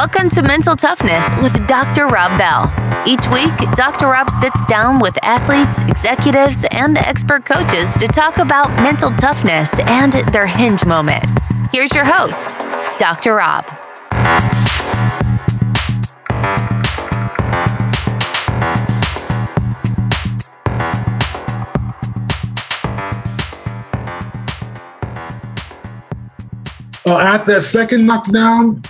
Welcome 0.00 0.30
to 0.30 0.42
Mental 0.42 0.74
Toughness 0.74 1.26
with 1.42 1.52
Dr. 1.68 2.06
Rob 2.06 2.38
Bell. 2.38 2.72
Each 3.06 3.28
week, 3.28 3.54
Dr. 3.74 4.06
Rob 4.06 4.30
sits 4.30 4.64
down 4.64 4.98
with 4.98 5.14
athletes, 5.22 5.82
executives, 5.82 6.64
and 6.70 6.96
expert 6.96 7.44
coaches 7.44 7.92
to 7.98 8.08
talk 8.08 8.38
about 8.38 8.70
mental 8.76 9.10
toughness 9.10 9.78
and 9.80 10.14
their 10.32 10.46
hinge 10.46 10.86
moment. 10.86 11.26
Here's 11.70 11.94
your 11.94 12.06
host, 12.06 12.56
Dr. 12.98 13.34
Rob. 13.34 13.66
Uh, 27.04 27.18
after 27.18 27.52
that 27.52 27.60
second 27.60 28.06
knockdown, 28.06 28.82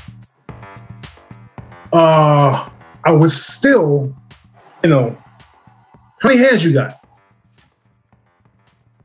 uh, 1.93 2.69
I 3.05 3.13
was 3.13 3.41
still, 3.41 4.15
you 4.83 4.91
know, 4.91 5.17
how 6.21 6.29
many 6.29 6.41
hands 6.41 6.65
you 6.65 6.73
got? 6.73 7.01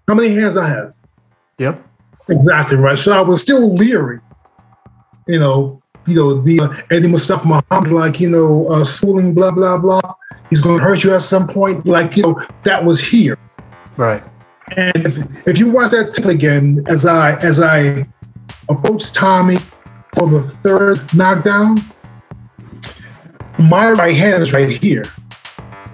How 0.07 0.13
many 0.13 0.35
hands 0.35 0.57
I 0.57 0.67
have? 0.67 0.93
Yep. 1.57 1.83
Exactly 2.29 2.77
right. 2.77 2.97
So 2.97 3.17
I 3.17 3.21
was 3.21 3.41
still 3.41 3.73
leery, 3.73 4.19
you 5.27 5.39
know, 5.39 5.81
you 6.07 6.15
know, 6.15 6.41
the 6.41 6.59
uh, 6.59 6.73
Eddie 6.91 7.07
Mustafa 7.07 7.47
Muhammad, 7.47 7.91
like, 7.91 8.19
you 8.19 8.29
know, 8.29 8.67
uh, 8.67 8.83
schooling, 8.83 9.33
blah, 9.33 9.51
blah, 9.51 9.77
blah. 9.77 10.15
He's 10.49 10.61
going 10.61 10.77
to 10.77 10.83
hurt 10.83 11.03
you 11.03 11.13
at 11.13 11.21
some 11.21 11.47
point. 11.47 11.85
Like, 11.85 12.15
you 12.15 12.23
know, 12.23 12.41
that 12.63 12.83
was 12.83 12.99
here. 12.99 13.37
Right. 13.97 14.23
And 14.75 15.05
if, 15.05 15.47
if 15.47 15.57
you 15.57 15.69
watch 15.69 15.91
that 15.91 16.13
tape 16.13 16.25
again, 16.25 16.83
as 16.87 17.05
I 17.05 17.35
as 17.39 17.61
I 17.61 18.07
approached 18.69 19.13
Tommy 19.13 19.57
for 20.15 20.27
the 20.27 20.41
third 20.41 21.01
knockdown, 21.13 21.77
my 23.59 23.91
right 23.91 24.15
hand 24.15 24.41
is 24.43 24.53
right 24.53 24.69
here. 24.69 25.05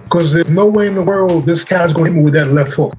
Because 0.04 0.32
there's 0.32 0.50
no 0.50 0.66
way 0.66 0.86
in 0.86 0.94
the 0.94 1.02
world 1.02 1.46
this 1.46 1.64
guy's 1.64 1.92
going 1.92 2.06
to 2.06 2.12
hit 2.12 2.18
me 2.18 2.24
with 2.24 2.34
that 2.34 2.48
left 2.48 2.72
hook. 2.72 2.94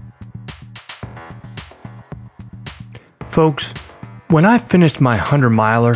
Folks, 3.28 3.74
when 4.30 4.46
I 4.46 4.58
finished 4.58 5.02
my 5.02 5.16
100 5.16 5.50
miler, 5.50 5.96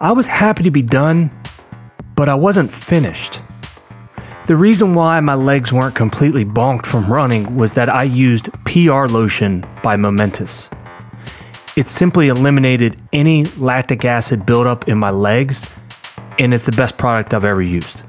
I 0.00 0.12
was 0.12 0.26
happy 0.26 0.62
to 0.64 0.70
be 0.70 0.82
done, 0.82 1.30
but 2.14 2.28
I 2.28 2.34
wasn't 2.34 2.70
finished. 2.70 3.40
The 4.46 4.54
reason 4.56 4.94
why 4.94 5.18
my 5.20 5.34
legs 5.34 5.72
weren't 5.72 5.96
completely 5.96 6.44
bonked 6.44 6.86
from 6.86 7.12
running 7.12 7.56
was 7.56 7.72
that 7.72 7.88
I 7.88 8.04
used 8.04 8.52
PR 8.64 9.06
lotion 9.06 9.64
by 9.82 9.96
Momentous. 9.96 10.70
It 11.76 11.88
simply 11.88 12.28
eliminated 12.28 13.00
any 13.12 13.44
lactic 13.56 14.04
acid 14.04 14.46
buildup 14.46 14.86
in 14.86 14.98
my 14.98 15.10
legs, 15.10 15.66
and 16.38 16.52
it's 16.52 16.64
the 16.64 16.72
best 16.72 16.98
product 16.98 17.34
I've 17.34 17.44
ever 17.44 17.62
used. 17.62 18.02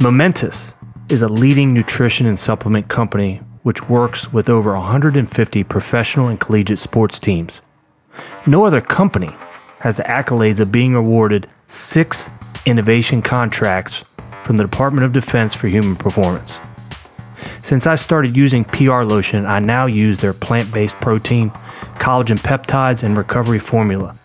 Momentous 0.00 0.74
is 1.08 1.22
a 1.22 1.28
leading 1.28 1.72
nutrition 1.72 2.26
and 2.26 2.38
supplement 2.38 2.88
company 2.88 3.40
which 3.62 3.88
works 3.88 4.32
with 4.32 4.48
over 4.48 4.74
150 4.74 5.64
professional 5.64 6.28
and 6.28 6.38
collegiate 6.38 6.78
sports 6.78 7.18
teams. 7.18 7.60
No 8.46 8.64
other 8.64 8.80
company 8.80 9.30
has 9.80 9.96
the 9.96 10.04
accolades 10.04 10.60
of 10.60 10.70
being 10.70 10.94
awarded 10.94 11.48
six 11.66 12.30
innovation 12.64 13.22
contracts 13.22 14.04
from 14.44 14.56
the 14.56 14.62
Department 14.62 15.04
of 15.04 15.12
Defense 15.12 15.54
for 15.54 15.66
Human 15.66 15.96
Performance. 15.96 16.58
Since 17.62 17.88
I 17.88 17.96
started 17.96 18.36
using 18.36 18.64
PR 18.64 19.02
Lotion, 19.02 19.44
I 19.44 19.58
now 19.58 19.86
use 19.86 20.20
their 20.20 20.32
plant 20.32 20.72
based 20.72 20.94
protein, 20.96 21.50
collagen 21.98 22.38
peptides, 22.38 23.02
and 23.02 23.16
recovery 23.16 23.58
formula. 23.58 24.16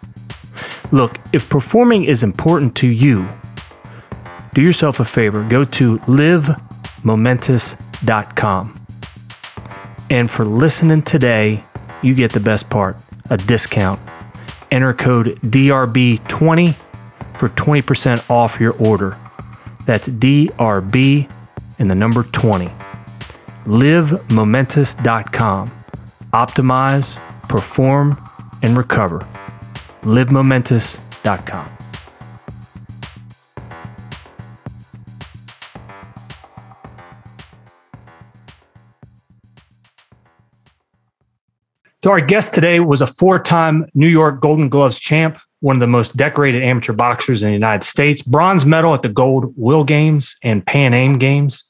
Look, 0.91 1.17
if 1.31 1.49
performing 1.49 2.03
is 2.03 2.23
important 2.23 2.75
to 2.77 2.87
you, 2.87 3.27
do 4.53 4.61
yourself 4.61 4.99
a 4.99 5.05
favor 5.05 5.47
go 5.47 5.63
to 5.63 5.99
livemomentous.com. 5.99 8.85
And 10.09 10.29
for 10.29 10.43
listening 10.43 11.03
today, 11.03 11.63
you 12.01 12.13
get 12.13 12.33
the 12.33 12.41
best 12.41 12.69
part 12.69 12.97
a 13.29 13.37
discount. 13.37 14.01
Enter 14.71 14.93
code 14.93 15.39
DRB20 15.41 16.75
for 17.35 17.47
20% 17.49 18.29
off 18.29 18.59
your 18.59 18.73
order. 18.73 19.17
That's 19.85 20.09
DRB 20.09 21.31
and 21.79 21.89
the 21.89 21.95
number 21.95 22.23
20. 22.23 22.69
LiveMomentous.com. 23.65 25.71
Optimize, 26.33 27.15
perform, 27.47 28.17
and 28.61 28.77
recover. 28.77 29.25
LiveMomentous.com. 30.01 31.77
So, 42.03 42.09
our 42.09 42.19
guest 42.19 42.55
today 42.55 42.79
was 42.79 43.01
a 43.01 43.07
four 43.07 43.37
time 43.37 43.85
New 43.93 44.07
York 44.07 44.41
Golden 44.41 44.69
Gloves 44.69 44.99
champ, 44.99 45.37
one 45.59 45.75
of 45.75 45.79
the 45.79 45.87
most 45.87 46.17
decorated 46.17 46.63
amateur 46.63 46.93
boxers 46.93 47.43
in 47.43 47.49
the 47.49 47.53
United 47.53 47.85
States, 47.85 48.23
bronze 48.23 48.65
medal 48.65 48.95
at 48.95 49.03
the 49.03 49.09
Good 49.09 49.53
Will 49.55 49.83
Games 49.83 50.35
and 50.41 50.65
Pan 50.65 50.95
Am 50.95 51.19
Games, 51.19 51.63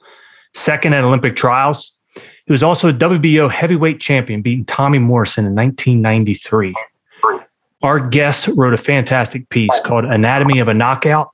second 0.54 0.94
at 0.94 1.04
Olympic 1.04 1.36
trials. 1.36 1.98
He 2.16 2.52
was 2.52 2.64
also 2.64 2.88
a 2.88 2.94
WBO 2.94 3.52
heavyweight 3.52 4.00
champion, 4.00 4.42
beating 4.42 4.64
Tommy 4.64 5.00
Morrison 5.00 5.46
in 5.46 5.54
1993. 5.54 6.74
Our 7.82 8.00
guest 8.00 8.48
wrote 8.50 8.74
a 8.74 8.78
fantastic 8.78 9.50
piece 9.50 9.80
called 9.84 10.06
Anatomy 10.06 10.60
of 10.60 10.68
a 10.68 10.74
Knockout. 10.74 11.32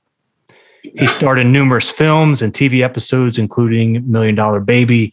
He 0.82 1.06
starred 1.06 1.38
in 1.38 1.52
numerous 1.52 1.90
films 1.90 2.40
and 2.40 2.52
TV 2.52 2.82
episodes, 2.82 3.36
including 3.36 4.10
Million 4.10 4.34
Dollar 4.34 4.60
Baby, 4.60 5.12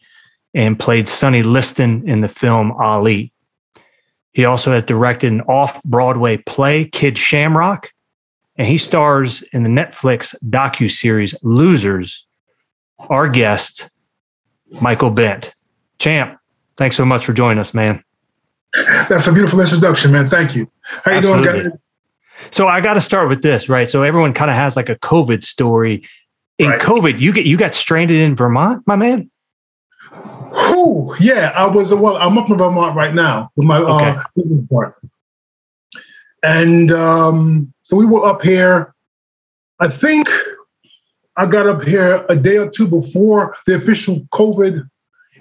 and 0.54 0.80
played 0.80 1.10
Sonny 1.10 1.44
Liston 1.44 2.08
in 2.08 2.22
the 2.22 2.30
film 2.30 2.72
Ali. 2.72 3.34
He 4.32 4.46
also 4.46 4.72
has 4.72 4.84
directed 4.84 5.32
an 5.32 5.42
off 5.42 5.84
Broadway 5.84 6.38
play, 6.38 6.86
Kid 6.86 7.18
Shamrock, 7.18 7.92
and 8.56 8.68
he 8.68 8.78
stars 8.78 9.42
in 9.54 9.64
the 9.64 9.70
Netflix 9.70 10.36
docu 10.50 10.90
series 10.90 11.36
Losers. 11.44 12.26
Our 13.10 13.28
guest, 13.28 13.90
Michael 14.82 15.10
Bentt. 15.10 15.54
Champ, 16.00 16.38
thanks 16.78 16.96
so 16.96 17.06
much 17.06 17.26
for 17.26 17.34
joining 17.34 17.60
us, 17.60 17.74
man. 17.74 18.04
That's 19.10 19.28
a 19.28 19.34
beautiful 19.34 19.60
introduction, 19.62 20.12
man. 20.12 20.28
Thank 20.28 20.56
you. 20.56 20.70
How 20.82 21.12
you 21.12 21.18
Absolutely. 21.18 21.52
doing, 21.52 21.70
guys? 21.70 21.80
So 22.52 22.68
I 22.68 22.82
got 22.82 22.94
to 22.94 23.02
start 23.02 23.30
with 23.30 23.42
this, 23.42 23.70
right? 23.70 23.90
So 23.90 24.04
everyone 24.04 24.34
kind 24.34 24.52
of 24.52 24.58
has 24.58 24.76
like 24.76 24.90
a 24.90 24.96
COVID 24.96 25.44
story. 25.44 26.04
In 26.58 26.70
Right. 26.70 26.80
COVID, 26.80 27.20
you 27.20 27.34
get 27.34 27.46
you 27.46 27.58
got 27.58 27.76
stranded 27.76 28.18
in 28.18 28.34
Vermont, 28.36 28.84
my 28.86 28.96
man. 28.96 29.30
Whew, 30.12 31.14
yeah, 31.20 31.52
I 31.56 31.68
was. 31.68 31.94
Well, 31.94 32.16
I'm 32.18 32.38
up 32.38 32.50
in 32.50 32.58
Vermont 32.58 32.96
right 32.96 33.14
now 33.14 33.50
with 33.58 33.68
my 33.68 33.80
Okay. 33.80 34.18
uh, 34.18 34.24
partner, 34.72 35.10
and 36.44 36.92
um, 36.92 37.74
so 37.84 37.98
we 37.98 38.06
were 38.06 38.26
up 38.26 38.42
here. 38.42 38.94
I 39.82 39.90
think 39.90 40.30
I 41.36 41.46
got 41.46 41.68
up 41.68 41.84
here 41.84 42.26
a 42.30 42.36
day 42.38 42.58
or 42.58 42.70
two 42.70 42.88
before 42.88 43.54
the 43.68 43.76
official 43.76 44.22
COVID, 44.34 44.88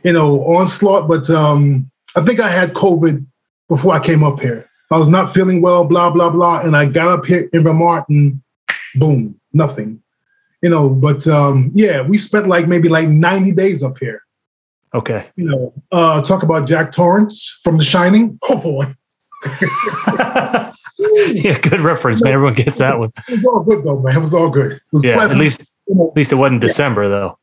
you 0.03 0.12
know, 0.12 0.41
onslaught. 0.44 1.06
But 1.06 1.31
um, 1.31 1.89
I 2.17 2.23
think 2.23 2.41
I 2.41 2.49
had 2.49 2.75
COVID 2.75 3.25
before 3.69 3.95
I 3.95 4.01
came 4.01 4.23
up 4.23 4.41
here. 4.41 4.69
I 4.91 4.99
was 4.99 5.09
not 5.09 5.33
feeling 5.33 5.61
well, 5.63 5.85
blah 5.85 6.11
blah 6.11 6.31
blah, 6.31 6.61
and 6.61 6.77
I 6.77 6.87
got 6.87 7.09
up 7.09 7.27
here 7.27 7.49
in 7.53 7.65
Vermont, 7.65 8.07
and 8.09 8.41
boom, 8.97 9.39
nothing. 9.53 10.01
You 10.63 10.71
know, 10.71 10.89
but 10.91 11.27
um, 11.27 11.71
yeah, 11.75 12.01
we 12.03 12.17
spent 12.19 12.49
like 12.49 12.67
maybe 12.69 12.89
like 12.89 13.07
90 13.09 13.53
days 13.53 13.83
up 13.83 13.99
here 13.99 14.23
Okay. 14.95 15.27
you 15.37 15.45
know, 15.45 15.73
uh, 15.93 16.23
talk 16.23 16.43
about 16.43 16.67
Jack 16.67 16.91
Torrance 16.93 17.61
from 17.62 17.77
The 17.77 17.85
Shining. 17.85 18.38
Oh 18.49 18.56
boy, 18.56 18.85
yeah, 21.33 21.59
good 21.59 21.81
reference, 21.81 22.23
man. 22.23 22.33
Everyone 22.33 22.55
gets 22.55 22.79
that 22.79 22.99
one. 22.99 23.12
it 23.29 23.37
was 23.37 23.44
all 23.44 23.61
good 23.65 23.85
though, 23.85 23.99
man. 24.00 24.17
It 24.17 24.21
was 24.21 24.33
all 24.35 24.49
good. 24.50 24.73
It 24.73 24.81
was 24.93 25.05
Yeah, 25.05 25.23
at 25.23 25.37
least 25.37 25.61
at 25.62 26.17
least 26.17 26.33
it 26.33 26.37
wasn't 26.37 26.61
December 26.61 27.09
though. 27.09 27.38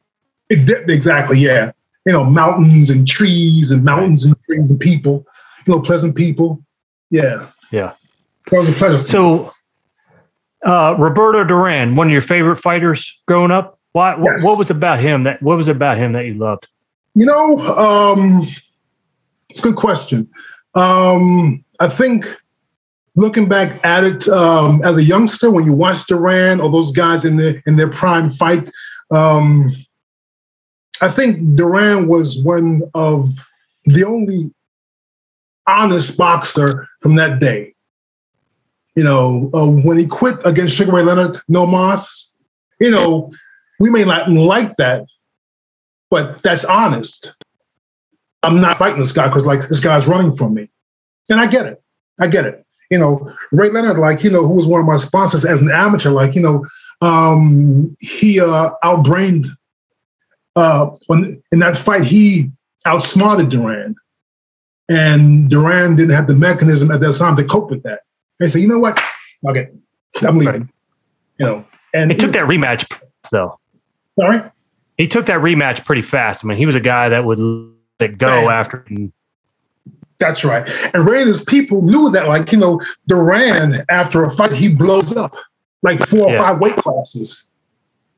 it 0.49 0.65
did- 0.65 0.89
exactly, 0.89 1.39
yeah. 1.39 1.71
You 2.07 2.13
know, 2.13 2.23
mountains 2.23 2.89
and 2.89 3.07
trees 3.07 3.69
and 3.71 3.83
mountains 3.83 4.25
and 4.25 4.35
trees 4.51 4.71
and 4.71 4.79
people. 4.79 5.25
You 5.65 5.75
know, 5.75 5.81
pleasant 5.81 6.15
people. 6.15 6.63
Yeah, 7.09 7.47
Yeah. 7.71 7.93
it 8.51 8.55
was 8.57 8.69
a 8.69 8.73
pleasure. 8.73 9.03
So, 9.03 9.51
uh, 10.65 10.95
Roberto 10.97 11.43
Duran, 11.43 11.95
one 11.95 12.07
of 12.07 12.13
your 12.13 12.21
favorite 12.21 12.57
fighters 12.57 13.19
growing 13.27 13.51
up. 13.51 13.79
Why? 13.93 14.15
wh- 14.15 14.23
Yes. 14.23 14.43
What 14.43 14.57
was 14.57 14.69
about 14.69 14.99
him 14.99 15.23
that? 15.23 15.41
What 15.41 15.57
was 15.57 15.67
about 15.67 15.97
him 15.97 16.13
that 16.13 16.25
you 16.25 16.35
loved? 16.35 16.67
You 17.15 17.25
know, 17.25 17.59
um, 17.77 18.47
it's 19.49 19.59
a 19.59 19.61
good 19.61 19.75
question. 19.75 20.29
Um, 20.75 21.63
I 21.81 21.89
think 21.89 22.25
looking 23.17 23.49
back 23.49 23.83
at 23.85 24.05
it 24.05 24.27
um, 24.29 24.81
as 24.85 24.97
a 24.97 25.03
youngster, 25.03 25.51
when 25.51 25.65
you 25.65 25.73
watch 25.73 26.07
Duran 26.07 26.61
or 26.61 26.71
those 26.71 26.91
guys 26.91 27.25
in 27.25 27.35
their 27.35 27.61
in 27.67 27.75
their 27.75 27.89
prime 27.89 28.31
fight, 28.31 28.69
um, 29.11 29.75
I 31.01 31.09
think 31.09 31.55
Duran 31.55 32.07
was 32.07 32.41
one 32.43 32.83
of 32.93 33.29
the 33.85 34.03
only 34.03 34.53
honest 35.67 36.17
boxer 36.17 36.87
from 37.01 37.15
that 37.15 37.39
day. 37.39 37.73
You 38.95 39.03
know, 39.03 39.49
uh, 39.53 39.67
when 39.67 39.97
he 39.97 40.05
quit 40.05 40.37
against 40.43 40.75
Sugar 40.75 40.91
Ray 40.91 41.03
Leonard, 41.03 41.41
no 41.47 41.65
mas. 41.65 42.35
You 42.79 42.91
know, 42.91 43.31
we 43.79 43.89
may 43.89 44.03
not 44.03 44.29
like 44.31 44.75
that, 44.77 45.05
but 46.09 46.41
that's 46.41 46.65
honest. 46.65 47.33
I'm 48.43 48.59
not 48.59 48.77
fighting 48.77 48.99
this 48.99 49.11
guy 49.11 49.27
because 49.27 49.45
like 49.45 49.67
this 49.67 49.79
guy's 49.79 50.07
running 50.07 50.33
from 50.33 50.53
me, 50.55 50.69
and 51.29 51.39
I 51.39 51.47
get 51.47 51.67
it. 51.67 51.81
I 52.19 52.27
get 52.27 52.45
it. 52.45 52.65
You 52.89 52.97
know, 52.97 53.31
Ray 53.51 53.69
Leonard, 53.69 53.97
like 53.97 54.23
you 54.23 54.31
know, 54.31 54.45
who 54.45 54.55
was 54.55 54.67
one 54.67 54.81
of 54.81 54.87
my 54.87 54.97
sponsors 54.97 55.45
as 55.45 55.61
an 55.61 55.71
amateur, 55.71 56.09
like 56.09 56.35
you 56.35 56.41
know, 56.41 56.65
um, 57.01 57.95
he 58.01 58.41
uh, 58.41 58.71
outbrained 58.83 59.47
uh, 60.55 60.89
when 61.07 61.41
in 61.51 61.59
that 61.59 61.77
fight 61.77 62.03
he 62.03 62.51
outsmarted 62.85 63.49
Duran, 63.49 63.95
and 64.89 65.49
Duran 65.49 65.95
didn't 65.95 66.15
have 66.15 66.27
the 66.27 66.35
mechanism 66.35 66.91
at 66.91 66.99
that 66.99 67.13
time 67.13 67.35
to 67.35 67.43
cope 67.43 67.69
with 67.69 67.83
that. 67.83 68.01
They 68.39 68.47
said, 68.47 68.61
you 68.61 68.67
know 68.67 68.79
what? 68.79 68.99
Okay, 69.47 69.69
I'm 70.21 70.37
leaving. 70.37 70.61
Right. 70.61 70.69
You 71.39 71.45
know, 71.45 71.65
and 71.93 72.11
he 72.11 72.17
took 72.17 72.33
that 72.33 72.47
rematch 72.47 72.89
though. 73.31 73.59
Sorry, 74.19 74.41
he 74.97 75.07
took 75.07 75.25
that 75.27 75.39
rematch 75.39 75.85
pretty 75.85 76.01
fast. 76.01 76.43
I 76.43 76.47
mean, 76.47 76.57
he 76.57 76.65
was 76.65 76.75
a 76.75 76.81
guy 76.81 77.09
that 77.09 77.25
would 77.25 77.39
let 77.99 78.17
go 78.17 78.47
Man. 78.47 78.51
after. 78.51 78.85
That's 80.19 80.43
right. 80.43 80.69
And 80.93 81.03
Ray 81.07 81.19
and 81.19 81.27
his 81.27 81.43
people 81.43 81.81
knew 81.81 82.11
that, 82.11 82.27
like 82.27 82.51
you 82.51 82.57
know, 82.59 82.79
Duran 83.07 83.83
after 83.89 84.23
a 84.23 84.31
fight 84.31 84.53
he 84.53 84.67
blows 84.69 85.15
up 85.15 85.33
like 85.83 85.99
four 86.07 86.27
or 86.27 86.31
yeah. 86.31 86.39
five 86.39 86.59
weight 86.59 86.75
classes. 86.75 87.49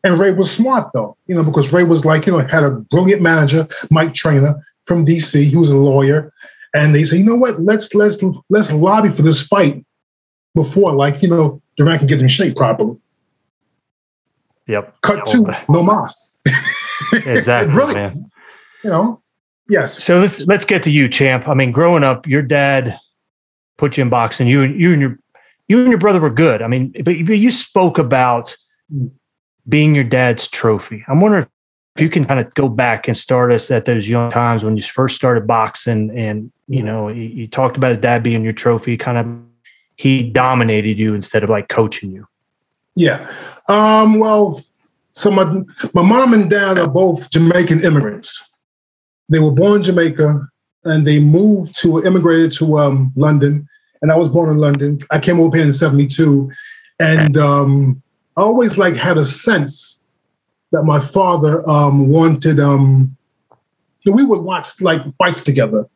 And 0.04 0.20
Ray 0.20 0.34
was 0.34 0.52
smart 0.52 0.90
though, 0.94 1.16
you 1.28 1.36
know, 1.36 1.44
because 1.44 1.72
Ray 1.72 1.84
was 1.84 2.04
like, 2.04 2.26
you 2.26 2.34
know, 2.34 2.40
had 2.40 2.64
a 2.64 2.72
brilliant 2.72 3.22
manager, 3.22 3.68
Mike 3.90 4.14
Trainer 4.14 4.56
from 4.86 5.06
DC. 5.06 5.44
He 5.44 5.56
was 5.56 5.70
a 5.70 5.78
lawyer. 5.78 6.34
And 6.76 6.94
they 6.94 7.04
said, 7.04 7.20
you 7.20 7.26
know 7.26 7.36
what, 7.36 7.62
let's 7.62 7.94
let's 7.94 8.22
let's 8.50 8.72
lobby 8.72 9.12
for 9.12 9.22
this 9.22 9.46
fight 9.46 9.86
before, 10.56 10.92
like, 10.94 11.22
you 11.22 11.30
know, 11.30 11.62
Duran 11.78 12.00
can 12.00 12.08
get 12.08 12.20
in 12.20 12.28
shape 12.28 12.56
properly. 12.56 12.98
Yep. 14.68 15.02
Cut 15.02 15.26
two, 15.26 15.46
no 15.70 15.84
mas. 15.84 16.40
exactly, 17.14 17.76
really, 17.76 17.94
man. 17.94 18.32
You 18.84 18.90
know, 18.90 19.22
yes. 19.70 20.02
So 20.04 20.20
let's 20.20 20.46
let's 20.48 20.66
get 20.66 20.84
to 20.84 20.92
you, 20.92 21.08
champ. 21.10 21.48
I 21.48 21.54
mean, 21.54 21.72
growing 21.72 22.04
up, 22.04 22.28
your 22.28 22.42
dad 22.42 22.98
put 23.78 23.98
you 23.98 24.04
in 24.04 24.10
boxing. 24.10 24.48
You 24.48 24.64
and 24.64 24.80
you 24.80 24.94
and 24.94 25.02
your 25.02 25.20
you 25.68 25.80
and 25.80 25.90
your 25.90 25.98
brother 25.98 26.20
were 26.20 26.30
good. 26.30 26.62
I 26.62 26.68
mean, 26.68 26.94
but 27.04 27.18
you 27.18 27.52
spoke 27.52 27.98
about 27.98 28.56
being 29.68 29.96
your 29.96 30.04
dad's 30.04 30.48
trophy. 30.48 31.04
I'm 31.08 31.22
wondering 31.22 31.48
if 31.96 32.02
you 32.02 32.10
can 32.10 32.26
kind 32.26 32.40
of 32.40 32.54
go 32.54 32.68
back 32.68 33.08
and 33.08 33.16
start 33.16 33.52
us 33.52 33.70
at 33.72 33.86
those 33.86 34.10
young 34.10 34.30
times 34.32 34.64
when 34.64 34.76
you 34.76 34.84
first 34.84 35.16
started 35.16 35.46
boxing 35.48 36.16
and 36.18 36.52
you 36.68 36.84
know 36.84 37.08
you, 37.08 37.24
you 37.24 37.48
talked 37.48 37.78
about 37.78 37.90
his 37.90 37.98
dad 37.98 38.24
being 38.24 38.44
your 38.44 38.54
trophy 38.54 38.98
kind 38.98 39.18
of 39.18 39.28
he 39.96 40.24
dominated 40.30 40.98
you 40.98 41.14
instead 41.14 41.44
of 41.44 41.50
like 41.50 41.70
coaching 41.70 42.12
you. 42.12 42.28
Yeah. 42.96 43.30
Um, 43.70 44.20
well 44.20 44.64
so 45.16 45.30
my, 45.30 45.44
my 45.94 46.02
mom 46.02 46.34
and 46.34 46.50
dad 46.50 46.80
are 46.80 46.90
both 46.90 47.30
jamaican 47.30 47.84
immigrants. 47.84 48.50
They 49.30 49.40
were 49.40 49.52
born 49.52 49.78
in 49.78 49.84
jamaica 49.84 50.48
and 50.86 51.08
they 51.08 51.20
moved 51.20 51.80
to 51.82 52.04
immigrated 52.04 52.52
to 52.54 52.78
um, 52.80 53.14
london. 53.16 53.68
And 54.02 54.12
i 54.12 54.18
was 54.18 54.30
born 54.30 54.50
in 54.50 54.58
london. 54.58 55.00
I 55.12 55.20
came 55.20 55.40
over 55.40 55.56
here 55.56 55.66
in 55.66 55.72
72 55.72 56.52
and 57.00 57.38
um, 57.38 58.03
i 58.38 58.42
always 58.42 58.78
like 58.78 58.96
had 58.96 59.18
a 59.18 59.26
sense 59.26 59.94
that 60.74 60.84
my 60.84 61.00
father 61.00 61.68
um, 61.70 62.10
wanted. 62.10 62.60
Um, 62.60 63.16
we 64.06 64.26
would 64.26 64.42
watch 64.42 64.82
like 64.82 65.02
fights 65.18 65.44
together. 65.44 65.88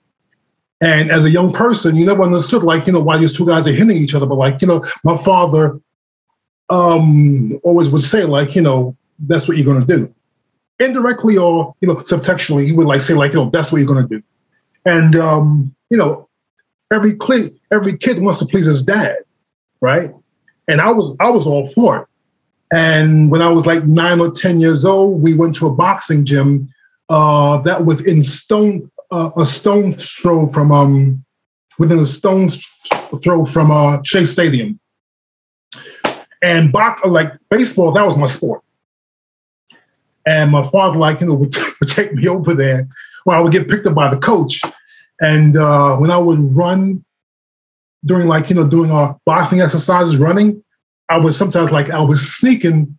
And 0.80 1.12
as 1.12 1.25
a 1.25 1.31
young 1.31 1.51
person, 1.51 1.95
you 1.95 2.06
never 2.06 2.22
understood 2.22 2.63
like, 2.63 2.86
you 2.86 2.94
know, 2.94 3.01
why 3.01 3.18
these 3.18 3.36
two 3.36 3.45
guys 3.45 3.68
are 3.68 3.74
hitting 3.74 3.98
each 3.98 4.13
other. 4.13 4.28
But 4.28 4.38
like, 4.38 4.62
you 4.62 4.68
know, 4.68 4.84
my 5.04 5.18
father 5.18 5.81
um, 6.69 7.60
always 7.63 7.89
would 7.89 8.04
say, 8.04 8.24
like, 8.24 8.56
you 8.56 8.62
know, 8.62 8.95
that's 9.19 9.48
what 9.48 9.57
you're 9.57 9.66
gonna 9.66 9.86
do. 9.86 10.13
Indirectly 10.80 11.38
or, 11.38 11.74
you 11.81 11.88
know, 11.88 11.95
subtextually, 11.95 12.66
he 12.66 12.72
would 12.72 12.86
like 12.86 13.01
say, 13.01 13.16
like, 13.16 13.33
you 13.33 13.40
know, 13.40 13.50
that's 13.50 13.72
what 13.72 13.80
you're 13.80 13.88
gonna 13.88 14.07
do. 14.07 14.22
And 14.86 15.16
um, 15.16 15.75
you 15.90 15.98
know, 15.98 16.30
every 16.94 17.18
kid, 17.18 17.60
every 17.72 17.98
kid 17.98 18.22
wants 18.22 18.40
to 18.40 18.45
please 18.45 18.66
his 18.66 18.83
dad, 18.83 19.18
right? 19.81 20.12
And 20.68 20.80
I 20.80 20.92
was 20.92 21.18
I 21.19 21.31
was 21.31 21.48
all 21.48 21.66
for 21.66 21.98
it. 21.98 22.07
And 22.72 23.31
when 23.31 23.42
I 23.42 23.50
was 23.50 23.66
like 23.66 23.86
nine 23.86 24.19
or 24.19 24.31
10 24.31 24.60
years 24.60 24.84
old, 24.86 25.22
we 25.22 25.34
went 25.34 25.56
to 25.56 25.68
a 25.68 25.74
boxing 25.74 26.25
gym 26.25 26.69
uh, 27.10 27.60
that 27.60 27.86
was 27.86 28.06
in 28.06 28.22
stone, 28.22 28.92
uh, 29.12 29.31
a 29.38 29.46
stone 29.46 29.94
throw 29.94 30.48
from, 30.48 30.72
um, 30.72 31.24
within 31.80 32.00
a 32.00 32.06
stone's 32.06 32.66
throw 33.24 33.46
from 33.46 33.72
uh, 33.72 34.02
Shea 34.04 34.25
Stadium. 34.25 34.80
And 36.44 36.72
box, 36.72 37.02
like 37.06 37.31
baseball, 37.50 37.92
that 37.94 38.06
was 38.06 38.18
my 38.18 38.28
sport. 38.28 38.62
And 40.28 40.52
my 40.52 40.64
father, 40.64 41.00
like, 41.00 41.22
you 41.22 41.28
know, 41.28 41.36
would, 41.36 41.56
would 41.80 41.90
take 41.90 42.14
me 42.14 42.28
over 42.28 42.54
there 42.54 42.88
where 43.24 43.38
I 43.38 43.40
would 43.40 43.54
get 43.54 43.69
picked 43.69 43.88
up 43.88 43.96
by 43.96 44.14
the 44.14 44.19
coach. 44.19 44.62
And 45.22 45.56
uh, 45.56 45.96
when 45.98 46.12
I 46.12 46.18
would 46.18 46.40
run 46.56 47.04
during 48.06 48.28
like, 48.28 48.50
you 48.50 48.56
know, 48.56 48.68
doing 48.68 48.92
our 48.92 49.18
boxing 49.25 49.62
exercises, 49.62 50.18
running, 50.18 50.64
I 51.09 51.18
was 51.18 51.38
sometimes 51.38 51.71
like 51.71 51.89
I 51.89 52.04
was 52.04 52.36
sneaking 52.36 52.98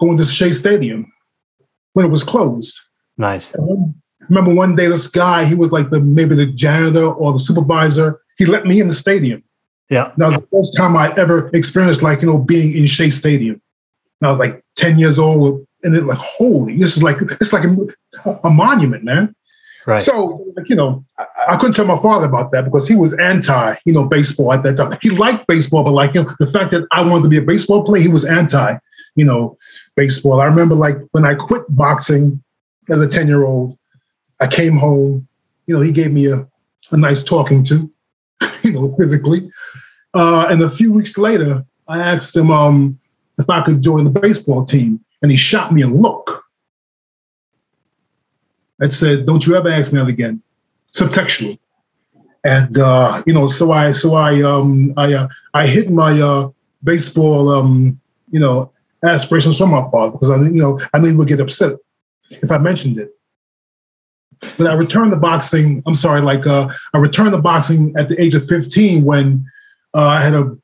going 0.00 0.16
to 0.18 0.24
Shea 0.24 0.52
Stadium 0.52 1.10
when 1.94 2.04
it 2.04 2.10
was 2.10 2.22
closed. 2.22 2.78
Nice. 3.16 3.54
Remember 4.28 4.54
one 4.54 4.76
day 4.76 4.88
this 4.88 5.08
guy, 5.08 5.44
he 5.44 5.54
was 5.54 5.72
like 5.72 5.90
the 5.90 6.00
maybe 6.00 6.34
the 6.34 6.46
janitor 6.46 7.06
or 7.06 7.32
the 7.32 7.38
supervisor. 7.38 8.20
He 8.38 8.44
let 8.44 8.66
me 8.66 8.80
in 8.80 8.88
the 8.88 8.94
stadium. 8.94 9.42
Yeah. 9.88 10.12
That 10.16 10.26
was 10.26 10.40
the 10.40 10.48
first 10.52 10.76
time 10.76 10.96
I 10.96 11.14
ever 11.16 11.48
experienced 11.54 12.02
like, 12.02 12.20
you 12.20 12.26
know, 12.26 12.38
being 12.38 12.76
in 12.76 12.86
Shea 12.86 13.10
Stadium. 13.10 13.60
And 14.20 14.26
I 14.26 14.30
was 14.30 14.38
like 14.38 14.62
10 14.76 14.98
years 14.98 15.18
old 15.18 15.64
and 15.82 15.94
it 15.94 16.04
like, 16.04 16.18
holy, 16.18 16.76
this 16.76 16.96
is 16.96 17.02
like, 17.02 17.16
it's 17.40 17.52
like 17.52 17.64
a, 17.64 18.38
a 18.44 18.50
monument, 18.50 19.04
man. 19.04 19.34
Right. 19.86 20.02
So, 20.02 20.44
you 20.66 20.74
know, 20.74 21.04
I, 21.16 21.26
I, 21.50 21.56
couldn't 21.56 21.74
tell 21.74 21.86
my 21.86 22.00
father 22.02 22.26
about 22.26 22.50
that 22.50 22.64
because 22.64 22.88
he 22.88 22.96
was 22.96 23.16
anti, 23.20 23.76
you 23.84 23.92
know, 23.92 24.04
baseball 24.04 24.52
at 24.52 24.64
that 24.64 24.76
time. 24.76 24.98
He 25.00 25.10
liked 25.10 25.46
baseball, 25.46 25.84
but 25.84 25.92
like, 25.92 26.12
you 26.12 26.24
know, 26.24 26.30
the 26.40 26.50
fact 26.50 26.72
that 26.72 26.88
I 26.90 27.02
wanted 27.02 27.22
to 27.22 27.28
be 27.28 27.38
a 27.38 27.42
baseball 27.42 27.84
player, 27.84 28.02
he 28.02 28.08
was 28.08 28.24
anti, 28.24 28.76
you 29.14 29.24
know, 29.24 29.56
baseball. 29.94 30.40
I 30.40 30.46
remember 30.46 30.74
like 30.74 30.96
when 31.12 31.24
I 31.24 31.36
quit 31.36 31.62
boxing 31.68 32.42
as 32.88 33.00
a 33.00 33.08
10 33.08 33.28
year 33.28 33.44
old, 33.44 33.78
I 34.40 34.48
came 34.48 34.76
home, 34.76 35.26
you 35.68 35.76
know, 35.76 35.80
he 35.80 35.92
gave 35.92 36.10
me 36.10 36.32
a, 36.32 36.48
a 36.90 36.96
nice 36.96 37.22
talking 37.22 37.62
to, 37.64 37.88
you 38.62 38.72
know, 38.72 38.92
physically. 38.98 39.48
Uh, 40.14 40.46
and 40.50 40.60
a 40.62 40.70
few 40.70 40.92
weeks 40.92 41.16
later, 41.16 41.64
I 41.86 42.00
asked 42.00 42.36
him 42.36 42.50
um, 42.50 42.98
if 43.38 43.48
I 43.48 43.60
could 43.62 43.82
join 43.82 44.02
the 44.02 44.10
baseball 44.10 44.64
team, 44.64 44.98
and 45.22 45.30
he 45.30 45.36
shot 45.36 45.72
me 45.72 45.82
a 45.82 45.86
look 45.86 46.45
that 48.78 48.92
said, 48.92 49.26
"Don't 49.26 49.46
you 49.46 49.56
ever 49.56 49.68
ask 49.68 49.92
me 49.92 49.98
that 49.98 50.08
again," 50.08 50.42
subtextually. 50.92 51.58
And 52.44 52.78
uh, 52.78 53.22
you 53.26 53.32
know, 53.32 53.46
so 53.46 53.72
I 53.72 53.92
so 53.92 54.14
I 54.14 54.42
um 54.42 54.92
I 54.96 55.12
uh, 55.14 55.28
I 55.54 55.66
hid 55.66 55.90
my 55.90 56.20
uh, 56.20 56.50
baseball 56.84 57.48
um 57.48 58.00
you 58.30 58.40
know 58.40 58.70
aspirations 59.04 59.58
from 59.58 59.70
my 59.70 59.88
father 59.90 60.12
because 60.12 60.30
I 60.30 60.36
you 60.36 60.62
know 60.62 60.78
I 60.94 60.98
knew 60.98 61.10
he 61.10 61.16
would 61.16 61.28
get 61.28 61.40
upset 61.40 61.76
if 62.30 62.50
I 62.50 62.58
mentioned 62.58 62.98
it. 62.98 63.10
But 64.58 64.66
I 64.66 64.74
returned 64.74 65.12
to 65.12 65.16
boxing. 65.16 65.82
I'm 65.86 65.94
sorry, 65.94 66.20
like 66.20 66.46
uh, 66.46 66.68
I 66.94 66.98
returned 66.98 67.32
to 67.32 67.38
boxing 67.40 67.94
at 67.96 68.08
the 68.08 68.20
age 68.22 68.34
of 68.34 68.46
15 68.46 69.04
when 69.04 69.44
uh, 69.94 70.06
I 70.06 70.22
had 70.22 70.34
a 70.34 70.56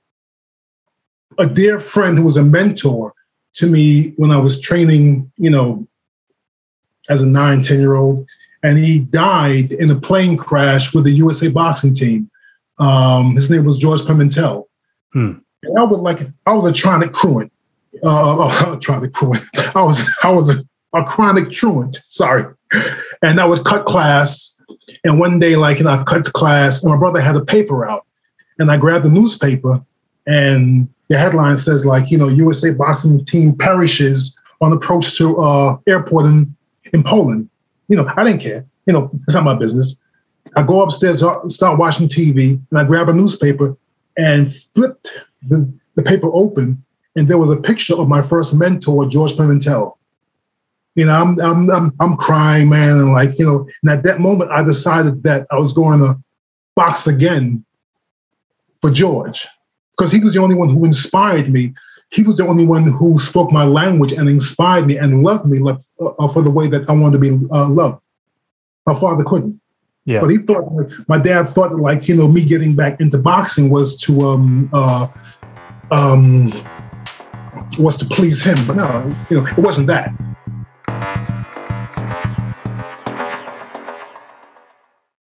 a 1.38 1.46
dear 1.46 1.80
friend 1.80 2.18
who 2.18 2.24
was 2.24 2.36
a 2.36 2.44
mentor 2.44 3.14
to 3.54 3.66
me 3.66 4.10
when 4.16 4.30
I 4.30 4.38
was 4.38 4.60
training, 4.60 5.30
you 5.36 5.50
know, 5.50 5.86
as 7.08 7.22
a 7.22 7.26
nine, 7.26 7.62
10 7.62 7.80
year 7.80 7.94
old. 7.94 8.26
And 8.62 8.78
he 8.78 9.00
died 9.00 9.72
in 9.72 9.90
a 9.90 9.98
plane 9.98 10.36
crash 10.36 10.94
with 10.94 11.04
the 11.04 11.10
USA 11.12 11.48
boxing 11.48 11.94
team. 11.94 12.30
Um, 12.78 13.34
his 13.34 13.50
name 13.50 13.64
was 13.64 13.78
George 13.78 14.00
Pimentel. 14.02 14.64
Hmm. 15.12 15.34
And 15.64 15.78
I 15.78 15.84
was 15.84 15.98
like, 15.98 16.20
I 16.46 16.54
was 16.54 16.66
a 16.66 16.80
chronic 16.80 17.12
truant. 17.12 17.52
Uh, 18.02 18.48
uh, 18.48 18.78
chronic 18.78 19.14
truant. 19.14 19.44
I 19.74 19.82
was, 19.82 20.08
I 20.22 20.30
was 20.30 20.50
a, 20.50 20.62
a 20.96 21.04
chronic 21.04 21.50
truant. 21.50 21.98
Sorry. 22.08 22.44
And 23.22 23.40
I 23.40 23.44
would 23.44 23.64
cut 23.64 23.86
class. 23.86 24.60
And 25.04 25.18
one 25.18 25.38
day, 25.38 25.56
like, 25.56 25.78
you 25.78 25.84
know, 25.84 25.90
I 25.90 26.04
cut 26.04 26.24
class, 26.32 26.82
and 26.82 26.92
my 26.92 26.98
brother 26.98 27.20
had 27.20 27.36
a 27.36 27.44
paper 27.44 27.86
out. 27.88 28.06
And 28.58 28.70
I 28.70 28.76
grabbed 28.76 29.04
the 29.04 29.10
newspaper, 29.10 29.80
and 30.26 30.88
the 31.08 31.18
headline 31.18 31.56
says, 31.56 31.84
like, 31.84 32.10
you 32.10 32.18
know, 32.18 32.28
USA 32.28 32.72
boxing 32.72 33.24
team 33.24 33.56
perishes 33.56 34.36
on 34.60 34.72
approach 34.72 35.16
to 35.18 35.36
uh, 35.38 35.76
airport 35.86 36.26
in 36.26 36.54
in 36.92 37.02
Poland. 37.02 37.48
You 37.88 37.96
know, 37.96 38.06
I 38.16 38.24
didn't 38.24 38.40
care. 38.40 38.64
You 38.86 38.92
know, 38.92 39.10
it's 39.26 39.34
not 39.34 39.44
my 39.44 39.54
business. 39.54 39.96
I 40.56 40.62
go 40.62 40.82
upstairs, 40.82 41.22
uh, 41.22 41.46
start 41.48 41.78
watching 41.78 42.08
TV, 42.08 42.60
and 42.70 42.78
I 42.78 42.84
grab 42.84 43.08
a 43.08 43.14
newspaper 43.14 43.76
and 44.18 44.52
flipped 44.74 45.10
the, 45.48 45.72
the 45.96 46.02
paper 46.02 46.28
open, 46.32 46.82
and 47.16 47.28
there 47.28 47.38
was 47.38 47.50
a 47.50 47.56
picture 47.56 47.96
of 47.96 48.08
my 48.08 48.20
first 48.22 48.58
mentor, 48.58 49.08
George 49.08 49.32
Pimentel. 49.32 49.96
You 50.94 51.06
know, 51.06 51.14
I'm, 51.14 51.40
I'm, 51.40 51.70
I'm, 51.70 51.92
I'm 52.00 52.16
crying, 52.16 52.68
man, 52.68 52.90
and 52.90 53.12
like, 53.12 53.38
you 53.38 53.46
know, 53.46 53.66
and 53.82 53.90
at 53.90 54.02
that 54.04 54.20
moment, 54.20 54.50
I 54.50 54.62
decided 54.62 55.22
that 55.22 55.46
I 55.50 55.56
was 55.56 55.72
going 55.72 56.00
to 56.00 56.18
box 56.74 57.06
again 57.06 57.64
for 58.82 58.90
George. 58.90 59.46
because 59.96 60.12
he 60.12 60.20
was 60.20 60.34
the 60.34 60.40
only 60.40 60.56
one 60.56 60.68
who 60.68 60.84
inspired 60.84 61.48
me. 61.50 61.72
He 62.12 62.22
was 62.22 62.36
the 62.36 62.46
only 62.46 62.66
one 62.66 62.86
who 62.86 63.16
spoke 63.16 63.50
my 63.50 63.64
language 63.64 64.12
and 64.12 64.28
inspired 64.28 64.86
me 64.86 64.98
and 64.98 65.22
loved 65.22 65.46
me 65.46 65.60
like, 65.60 65.78
uh, 65.98 66.28
for 66.28 66.42
the 66.42 66.50
way 66.50 66.68
that 66.68 66.88
I 66.88 66.92
wanted 66.92 67.14
to 67.14 67.18
be 67.18 67.46
uh, 67.50 67.70
loved. 67.70 68.02
My 68.86 68.92
father 68.92 69.24
couldn't. 69.24 69.58
Yeah. 70.04 70.20
But 70.20 70.28
he 70.28 70.36
thought 70.38 70.70
my 71.08 71.18
dad 71.18 71.48
thought 71.48 71.70
that 71.70 71.78
like 71.78 72.08
you 72.08 72.16
know 72.16 72.28
me 72.28 72.44
getting 72.44 72.74
back 72.74 73.00
into 73.00 73.16
boxing 73.16 73.70
was 73.70 73.96
to 74.02 74.28
um 74.28 74.68
uh 74.74 75.06
um 75.90 76.52
was 77.78 77.96
to 77.98 78.04
please 78.04 78.42
him. 78.42 78.58
But 78.66 78.76
no, 78.76 79.10
you 79.30 79.38
know, 79.38 79.46
it 79.46 79.58
wasn't 79.58 79.86
that. 79.86 80.10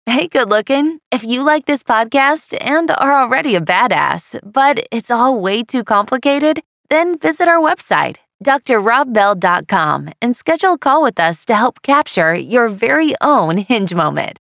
Hey, 0.05 0.27
good 0.27 0.49
looking. 0.49 0.99
If 1.11 1.23
you 1.23 1.43
like 1.43 1.65
this 1.65 1.83
podcast 1.83 2.55
and 2.61 2.91
are 2.91 3.23
already 3.23 3.55
a 3.55 3.61
badass, 3.61 4.39
but 4.43 4.85
it's 4.91 5.09
all 5.09 5.41
way 5.41 5.63
too 5.63 5.83
complicated, 5.83 6.61
then 6.89 7.17
visit 7.17 7.47
our 7.47 7.59
website, 7.59 8.17
drrobbell.com, 8.43 10.09
and 10.21 10.35
schedule 10.35 10.73
a 10.73 10.77
call 10.77 11.01
with 11.01 11.19
us 11.19 11.45
to 11.45 11.55
help 11.55 11.81
capture 11.81 12.35
your 12.35 12.69
very 12.69 13.13
own 13.21 13.57
hinge 13.57 13.93
moment. 13.93 14.39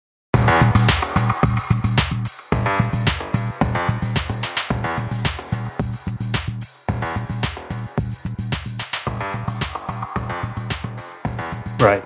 Right. 11.81 12.03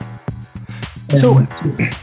So, 1.17 1.39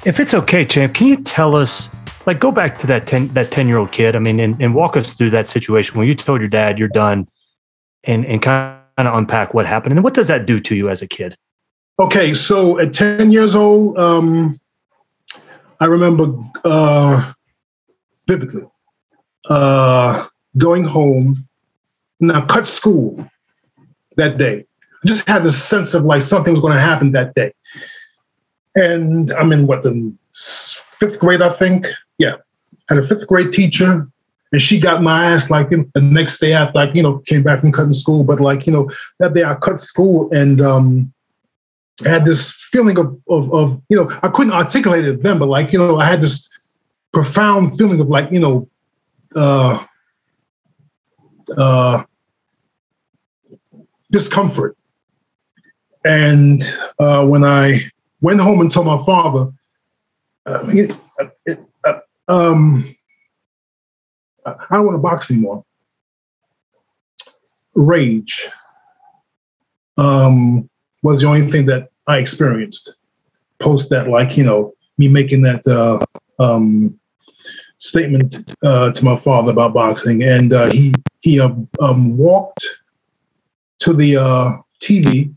if 0.05 0.21
it's 0.21 0.35
okay, 0.35 0.65
champ, 0.65 0.95
can 0.95 1.07
you 1.07 1.17
tell 1.17 1.57
us, 1.57 1.89
like, 2.27 2.39
go 2.39 2.53
back 2.53 2.79
to 2.81 2.87
that 2.87 3.07
ten 3.07 3.29
that 3.29 3.51
ten 3.51 3.67
year 3.67 3.79
old 3.79 3.93
kid? 3.93 4.15
I 4.15 4.19
mean, 4.19 4.41
and, 4.41 4.61
and 4.61 4.75
walk 4.75 4.97
us 4.97 5.15
through 5.15 5.31
that 5.31 5.49
situation 5.49 5.99
when 5.99 6.07
you 6.07 6.15
told 6.15 6.41
your 6.41 6.49
dad 6.51 6.79
you're 6.79 6.89
done, 6.89 7.27
and 8.05 8.25
and 8.27 8.43
kind 8.43 8.81
of 8.99 9.15
unpack 9.15 9.55
what 9.55 9.67
happened, 9.67 9.95
and 9.95 10.05
what 10.05 10.15
does 10.15 10.29
that 10.29 10.47
do 10.47 10.61
to 10.61 10.75
you 10.75 10.89
as 10.89 11.03
a 11.03 11.07
kid? 11.07 11.37
Okay, 11.99 12.35
so 12.35 12.79
at 12.79 12.93
ten 12.93 13.33
years 13.33 13.55
old, 13.55 13.97
um, 13.99 14.61
I 15.81 15.87
remember 15.87 16.35
uh, 16.65 17.33
vividly 18.27 18.65
uh, 19.49 20.27
going 20.57 20.85
home. 20.85 21.49
Now, 22.21 22.45
cut 22.47 22.69
school 22.69 23.29
that 24.17 24.39
day. 24.39 24.65
I 25.05 25.09
just 25.09 25.29
had 25.29 25.43
this 25.43 25.61
sense 25.63 25.93
of 25.95 26.05
like 26.05 26.23
something 26.23 26.53
was 26.53 26.61
going 26.61 26.75
to 26.75 26.81
happen 26.81 27.11
that 27.13 27.35
day. 27.35 27.53
And 28.77 29.33
I'm 29.33 29.53
in 29.53 29.67
what 29.67 29.83
the 29.83 30.15
fifth 31.01 31.19
grade, 31.19 31.43
I 31.43 31.51
think. 31.51 31.89
Yeah, 32.19 32.37
had 32.89 32.99
a 32.99 33.03
fifth 33.03 33.27
grade 33.27 33.51
teacher, 33.51 34.07
and 34.53 34.61
she 34.61 34.79
got 34.79 35.03
my 35.03 35.25
ass 35.25 35.51
like 35.51 35.71
you 35.71 35.79
know, 35.79 35.87
the 35.95 36.03
next 36.03 36.39
day 36.39 36.53
after, 36.53 36.79
like 36.79 36.95
you 36.95 37.03
know, 37.03 37.19
came 37.21 37.43
back 37.43 37.61
from 37.61 37.73
cutting 37.73 37.93
school. 37.93 38.23
But 38.23 38.39
like 38.39 38.67
you 38.67 38.73
know, 38.73 38.91
that 39.19 39.35
day 39.35 39.45
I 39.45 39.55
cut 39.55 39.81
school 39.81 40.31
and 40.33 40.61
um, 40.61 41.13
I 42.05 42.11
had 42.11 42.25
this 42.25 42.53
feeling 42.71 42.99
of, 42.99 43.19
of 43.29 43.53
of 43.53 43.83
you 43.89 43.97
know 43.97 44.11
I 44.23 44.29
couldn't 44.29 44.53
articulate 44.53 45.07
it 45.07 45.23
then, 45.23 45.39
but 45.39 45.49
like 45.49 45.73
you 45.73 45.79
know 45.79 45.97
I 45.97 46.05
had 46.05 46.21
this 46.21 46.49
profound 47.13 47.79
feeling 47.79 48.01
of 48.01 48.09
like 48.09 48.31
you 48.31 48.41
know 48.41 48.69
uh, 49.35 49.85
uh, 51.57 52.03
discomfort. 54.11 54.77
And 56.05 56.63
uh, 56.99 57.27
when 57.27 57.45
I 57.45 57.81
went 58.21 58.41
home 58.41 58.61
and 58.61 58.71
told 58.71 58.87
my 58.87 59.03
father, 59.05 59.53
uh, 60.47 60.65
it, 60.69 60.97
it, 61.47 61.65
uh, 61.85 62.01
um, 62.27 62.95
I 64.47 64.77
don't 64.77 64.87
want 64.87 64.97
to 64.97 65.03
box 65.03 65.31
anymore. 65.31 65.65
Rage 67.75 68.49
um, 69.97 70.69
was 71.03 71.21
the 71.21 71.27
only 71.27 71.47
thing 71.47 71.67
that 71.67 71.91
I 72.07 72.19
experienced 72.19 72.97
post 73.61 73.91
that, 73.91 74.09
like, 74.09 74.37
you 74.37 74.45
know, 74.45 74.75
me 74.99 75.09
making 75.09 75.43
that 75.43 75.67
uh, 75.67 76.05
um, 76.43 76.99
statement 77.79 78.55
uh, 78.63 78.93
to 78.93 79.05
my 79.05 79.17
father 79.17 79.53
about 79.53 79.75
boxing. 79.75 80.23
And 80.23 80.53
uh, 80.53 80.71
he, 80.71 80.93
he 81.21 81.41
um, 81.41 82.17
walked 82.17 82.67
to 83.81 83.93
the 83.93 84.15
TV 84.83 85.35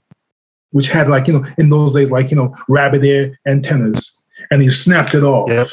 which 0.76 0.88
had 0.88 1.08
like 1.08 1.26
you 1.26 1.34
know 1.34 1.46
in 1.58 1.70
those 1.70 1.94
days 1.94 2.12
like 2.12 2.30
you 2.30 2.36
know 2.36 2.54
rabbit 2.68 3.02
ear 3.06 3.40
antennas, 3.48 4.22
and 4.52 4.62
he 4.62 4.68
snapped 4.68 5.16
it 5.16 5.24
off. 5.24 5.50
Yep. 5.50 5.70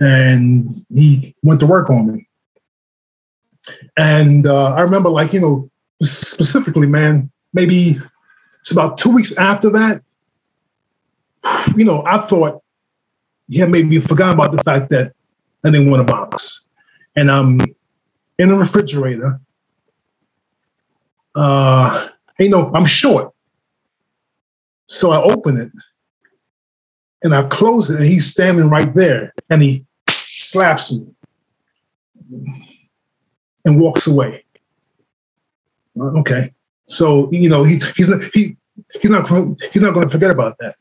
And 0.00 0.70
he 0.94 1.34
went 1.42 1.60
to 1.60 1.66
work 1.66 1.90
on 1.90 2.12
me. 2.12 2.28
And 3.96 4.46
uh, 4.46 4.74
I 4.74 4.82
remember 4.82 5.08
like 5.08 5.32
you 5.32 5.40
know 5.40 5.70
specifically, 6.02 6.86
man, 6.86 7.30
maybe 7.52 7.98
it's 8.60 8.72
about 8.72 8.98
two 8.98 9.10
weeks 9.10 9.36
after 9.36 9.70
that. 9.70 10.02
You 11.76 11.84
know, 11.84 12.02
I 12.06 12.18
thought 12.18 12.62
he 13.48 13.58
had 13.58 13.70
maybe 13.70 13.98
forgotten 14.00 14.34
about 14.34 14.52
the 14.52 14.62
fact 14.62 14.90
that 14.90 15.12
I 15.64 15.70
didn't 15.70 15.90
want 15.90 16.02
a 16.02 16.04
box, 16.04 16.66
and 17.16 17.30
I'm 17.30 17.60
in 18.38 18.48
the 18.48 18.56
refrigerator. 18.56 19.40
Uh, 21.34 22.08
you 22.38 22.48
know, 22.48 22.70
I'm 22.74 22.86
short. 22.86 23.32
So 24.86 25.10
I 25.12 25.22
open 25.22 25.60
it 25.60 25.70
and 27.22 27.34
I 27.34 27.46
close 27.48 27.90
it, 27.90 27.98
and 27.98 28.06
he's 28.06 28.26
standing 28.26 28.68
right 28.68 28.92
there, 28.94 29.32
and 29.50 29.62
he 29.62 29.84
slaps 30.08 31.02
me 32.28 32.68
and 33.64 33.80
walks 33.80 34.06
away. 34.06 34.44
Okay, 35.98 36.52
so 36.86 37.30
you 37.30 37.48
know 37.48 37.64
he 37.64 37.80
he's 37.96 38.10
not, 38.10 38.20
he 38.32 38.56
he's 39.00 39.10
not 39.10 39.28
he's 39.72 39.82
not 39.82 39.94
going 39.94 40.06
to 40.06 40.10
forget 40.10 40.30
about 40.30 40.56
that. 40.58 40.76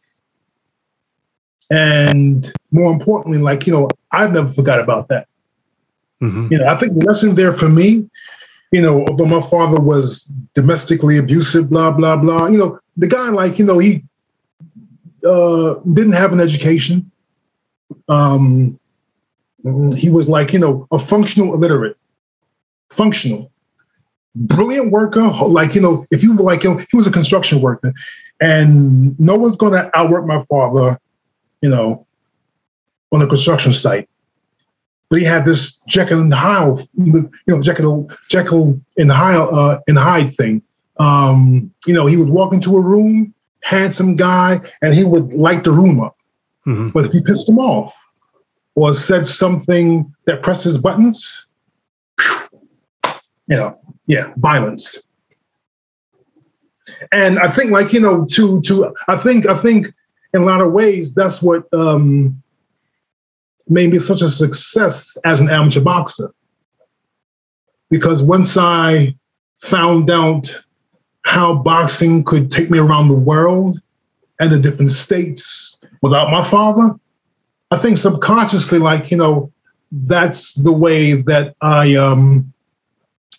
And 1.70 2.52
more 2.72 2.92
importantly, 2.92 3.40
like 3.40 3.68
you 3.68 3.74
know, 3.74 3.90
I've 4.12 4.34
never 4.34 4.52
forgot 4.52 4.80
about 4.80 5.08
that. 5.10 5.28
Mm-hmm. 6.22 6.48
You 6.52 6.60
know, 6.60 6.68
I 6.68 6.76
think 6.76 7.00
the 7.00 7.06
lesson 7.06 7.36
there 7.36 7.54
for 7.54 7.70
me, 7.70 8.10
you 8.72 8.82
know, 8.82 9.06
although 9.08 9.26
my 9.26 9.42
father 9.42 9.80
was 9.80 10.24
domestically 10.54 11.18
abusive, 11.18 11.70
blah 11.70 11.92
blah 11.92 12.16
blah. 12.16 12.48
You 12.48 12.58
know, 12.58 12.80
the 12.98 13.08
guy 13.08 13.30
like 13.30 13.60
you 13.60 13.66
know 13.66 13.80
he 13.80 14.04
uh, 15.26 15.76
didn't 15.94 16.14
have 16.14 16.34
an 16.34 16.40
education. 16.40 17.12
Um, 18.08 18.80
he 19.96 20.10
was 20.10 20.28
like 20.28 20.54
you 20.54 20.60
know 20.60 20.88
a 20.92 21.00
functional 21.00 21.54
illiterate, 21.54 21.98
functional, 22.90 23.52
brilliant 24.36 24.92
worker. 24.92 25.22
Like 25.22 25.76
you 25.76 25.82
know, 25.82 26.06
if 26.12 26.24
you 26.24 26.36
were 26.36 26.44
like 26.44 26.64
you 26.64 26.74
know, 26.74 26.78
he 26.78 26.98
was 26.98 27.08
a 27.08 27.12
construction 27.12 27.62
worker, 27.62 27.94
and 28.42 29.20
no 29.20 29.36
one's 29.36 29.58
going 29.58 29.74
to 29.74 29.98
outwork 29.98 30.26
my 30.26 30.44
father, 30.46 31.00
you 31.62 31.70
know, 31.70 32.06
on 33.12 33.22
a 33.22 33.28
construction 33.28 33.74
site. 33.74 34.10
But 35.10 35.20
he 35.20 35.26
had 35.26 35.44
this 35.44 35.82
Jekyll 35.90 36.22
and 36.22 36.34
Hyde, 36.34 36.80
you 36.96 37.30
know, 37.48 37.62
Jekyll, 37.62 38.10
Jekyll 38.30 38.80
and 38.98 39.12
Hyde, 39.12 39.48
uh, 39.52 39.80
and 39.88 39.98
Hyde 39.98 40.34
thing. 40.36 40.64
Um, 40.98 41.74
you 41.86 41.94
know, 41.94 42.06
he 42.06 42.16
would 42.16 42.30
walk 42.30 42.54
into 42.54 42.78
a 42.78 42.82
room, 42.82 43.34
handsome 43.64 44.16
guy, 44.16 44.60
and 44.82 44.94
he 44.94 45.04
would 45.04 45.34
light 45.34 45.64
the 45.64 45.72
room 45.72 46.00
up. 46.00 46.18
Mm-hmm. 46.68 46.90
But 46.90 47.06
if 47.06 47.14
you 47.14 47.22
pissed 47.22 47.50
him 47.50 47.60
off 47.60 47.96
or 48.76 48.94
said 48.94 49.26
something 49.26 50.14
that 50.26 50.44
pressed 50.44 50.64
his 50.64 50.78
buttons, 50.78 51.48
you 53.48 53.58
know, 53.58 53.80
yeah, 54.06 54.34
violence. 54.38 55.08
And 57.12 57.40
I 57.40 57.48
think, 57.48 57.72
like 57.72 57.94
you 57.94 58.00
know, 58.00 58.26
to 58.32 58.62
to 58.62 58.94
I 59.08 59.16
think 59.16 59.48
I 59.48 59.56
think 59.56 59.88
in 60.34 60.42
a 60.42 60.46
lot 60.46 60.62
of 60.62 60.72
ways 60.72 61.14
that's 61.14 61.42
what 61.42 61.64
um, 61.74 62.42
made 63.68 63.92
me 63.92 64.00
such 64.00 64.22
a 64.22 64.30
success 64.30 65.18
as 65.26 65.40
an 65.40 65.50
amateur 65.50 65.82
boxer. 65.82 66.34
Because 67.90 68.28
once 68.28 68.56
I 68.58 69.16
found 69.60 70.10
out 70.10 70.64
how 71.24 71.62
boxing 71.62 72.24
could 72.24 72.50
take 72.50 72.70
me 72.70 72.80
around 72.80 73.08
the 73.08 73.14
world 73.14 73.82
and 74.40 74.52
the 74.52 74.60
different 74.60 74.90
states 74.90 75.80
without 76.02 76.32
my 76.32 76.44
father, 76.44 76.96
I 77.72 77.78
think 77.78 77.98
subconsciously, 77.98 78.80
like, 78.80 79.12
you 79.12 79.18
know, 79.18 79.52
that's 79.92 80.56
the 80.56 80.72
way 80.72 81.14
that 81.14 81.56
I 81.62 81.96
um, 81.96 82.52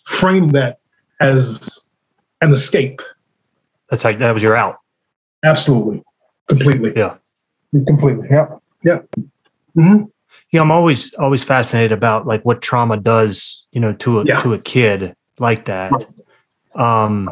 framed 0.05 0.51
that 0.51 0.79
as 1.19 1.79
an 2.41 2.51
escape. 2.51 3.01
That's 3.89 4.03
like 4.03 4.19
that 4.19 4.31
was 4.31 4.43
your 4.43 4.55
out. 4.55 4.79
Absolutely. 5.43 6.03
Completely. 6.47 6.93
Yeah. 6.95 7.15
Completely. 7.85 8.27
Yeah. 8.29 8.47
Yeah. 8.83 8.99
Mm-hmm. 9.77 10.05
Yeah, 10.51 10.61
I'm 10.61 10.71
always 10.71 11.13
always 11.15 11.43
fascinated 11.43 11.91
about 11.91 12.27
like 12.27 12.43
what 12.43 12.61
trauma 12.61 12.97
does, 12.97 13.65
you 13.71 13.81
know, 13.81 13.93
to 13.93 14.19
a 14.19 14.25
yeah. 14.25 14.41
to 14.41 14.53
a 14.53 14.59
kid 14.59 15.15
like 15.39 15.65
that. 15.65 15.91
Um 16.75 17.29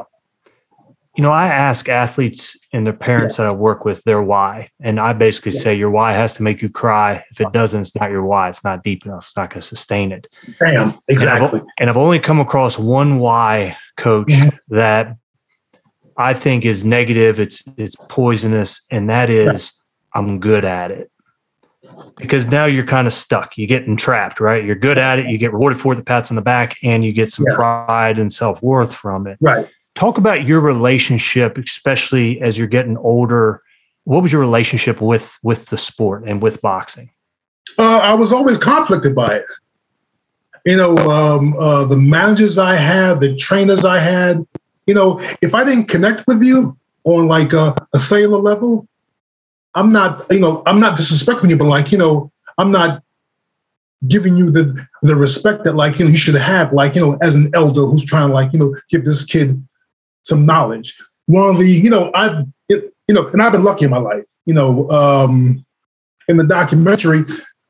you 1.18 1.24
know, 1.24 1.32
I 1.32 1.48
ask 1.48 1.89
athletes 1.89 2.58
and 2.72 2.86
their 2.86 2.94
parents 2.94 3.38
yeah. 3.38 3.46
that 3.46 3.50
I 3.51 3.53
work 3.53 3.84
with 3.84 4.01
their 4.06 4.22
why. 4.22 4.70
And 4.80 5.00
I 5.00 5.12
basically 5.12 5.51
yeah. 5.51 5.60
say 5.60 5.75
your 5.75 5.89
why 5.89 6.13
has 6.13 6.34
to 6.36 6.44
make 6.44 6.62
you 6.62 6.70
cry. 6.70 7.25
If 7.32 7.41
it 7.41 7.51
doesn't, 7.51 7.82
it's 7.82 7.96
not 7.96 8.12
your 8.12 8.24
why. 8.24 8.48
It's 8.48 8.63
not 8.63 8.82
deep 8.82 9.06
enough. 9.06 9.25
It's 9.25 9.36
not 9.36 9.50
going 9.50 9.62
to 9.62 9.68
sustain 9.68 10.13
it. 10.13 10.27
Damn, 10.60 11.00
exactly. 11.10 11.60
And 11.60 11.62
I've, 11.62 11.68
and 11.80 11.89
I've, 11.89 11.98
only 11.98 12.20
come 12.20 12.39
across 12.39 12.77
one 12.77 13.20
why, 13.20 13.75
coach, 13.98 14.30
mm-hmm. 14.30 14.56
that 14.74 15.18
I 16.15 16.34
think 16.34 16.65
is 16.65 16.86
negative. 16.86 17.41
It's 17.41 17.62
it's 17.77 17.96
poisonous, 18.08 18.86
and 18.89 19.10
that 19.10 19.30
is 19.30 19.46
right. 19.48 19.72
I'm 20.13 20.39
good 20.39 20.63
at 20.63 20.91
it. 20.91 21.12
Because 22.18 22.48
now 22.48 22.65
you're 22.65 22.86
kind 22.86 23.08
of 23.08 23.13
stuck. 23.13 23.58
You 23.58 23.68
get 23.68 23.84
entrapped, 23.84 24.39
right? 24.39 24.63
You're 24.63 24.75
good 24.75 24.98
at 24.98 25.20
it. 25.20 25.25
You 25.27 25.38
get 25.38 25.51
rewarded 25.51 25.80
for 25.80 25.94
the 25.94 26.03
pats 26.03 26.32
on 26.32 26.36
the 26.36 26.41
back, 26.41 26.77
and 26.84 27.03
you 27.03 27.12
get 27.12 27.34
some 27.34 27.46
pride 27.53 28.18
and 28.18 28.32
self 28.32 28.62
worth 28.63 28.94
from 28.94 29.27
it. 29.27 29.38
Right 29.41 29.68
Talk 29.95 30.17
about 30.17 30.45
your 30.45 30.62
relationship, 30.62 31.57
especially 31.57 32.41
as 32.41 32.57
you're 32.57 32.67
getting 32.67 32.98
older. 32.98 33.62
What 34.05 34.21
was 34.24 34.31
your 34.31 34.41
relationship 34.41 35.01
with 35.01 35.38
with 35.43 35.67
the 35.67 35.77
sport 35.77 36.24
and 36.25 36.41
with 36.41 36.62
boxing? 36.62 37.12
Uh, 37.77 38.00
I 38.00 38.13
was 38.13 38.31
always 38.31 38.57
conflicted 38.57 39.13
by 39.15 39.36
it. 39.36 39.45
You 40.65 40.77
know, 40.77 40.95
um, 40.98 41.55
uh, 41.57 41.86
the 41.86 41.98
managers 41.98 42.57
I 42.57 42.75
had, 42.75 43.19
the 43.19 43.36
trainers 43.36 43.83
I 43.83 44.00
had. 44.00 44.45
You 44.88 44.93
know, 44.93 45.19
if 45.41 45.53
I 45.53 45.63
didn't 45.63 45.86
connect 45.86 46.25
with 46.27 46.41
you 46.41 46.77
on 47.03 47.27
like 47.27 47.53
a, 47.53 47.75
a 47.93 48.00
cellular 48.00 48.39
level, 48.39 48.88
I'm 49.75 49.91
not. 49.91 50.25
You 50.31 50.39
know, 50.39 50.63
I'm 50.65 50.79
not 50.79 50.98
disrespecting 50.98 51.50
you, 51.50 51.57
but 51.57 51.65
like 51.65 51.91
you 51.91 51.98
know, 51.98 52.31
I'm 52.57 52.71
not 52.71 53.03
giving 54.07 54.36
you 54.36 54.50
the 54.50 54.88
the 55.03 55.15
respect 55.15 55.63
that 55.63 55.75
like 55.75 56.00
you 56.00 56.05
know 56.05 56.12
you 56.12 56.17
should 56.17 56.36
have 56.36 56.74
like 56.74 56.95
you 56.95 57.01
know 57.01 57.17
as 57.21 57.36
an 57.36 57.51
elder 57.53 57.86
who's 57.86 58.03
trying 58.03 58.27
to 58.27 58.33
like 58.33 58.51
you 58.53 58.60
know 58.60 58.75
give 58.89 59.05
this 59.05 59.25
kid 59.25 59.62
some 60.24 60.46
knowledge. 60.46 60.98
One 61.28 61.50
of 61.50 61.58
the, 61.58 61.68
you 61.68 61.90
know, 61.90 62.12
I've, 62.13 62.46
it, 62.70 62.94
you 63.08 63.16
know, 63.16 63.28
and 63.28 63.42
I've 63.42 63.51
been 63.51 63.63
lucky 63.63 63.86
in 63.86 63.92
my 63.92 64.00
life. 64.00 64.24
You 64.46 64.54
know, 64.54 64.90
um, 64.90 65.66
in 66.28 66.38
the 66.38 66.46
documentary, 66.46 67.24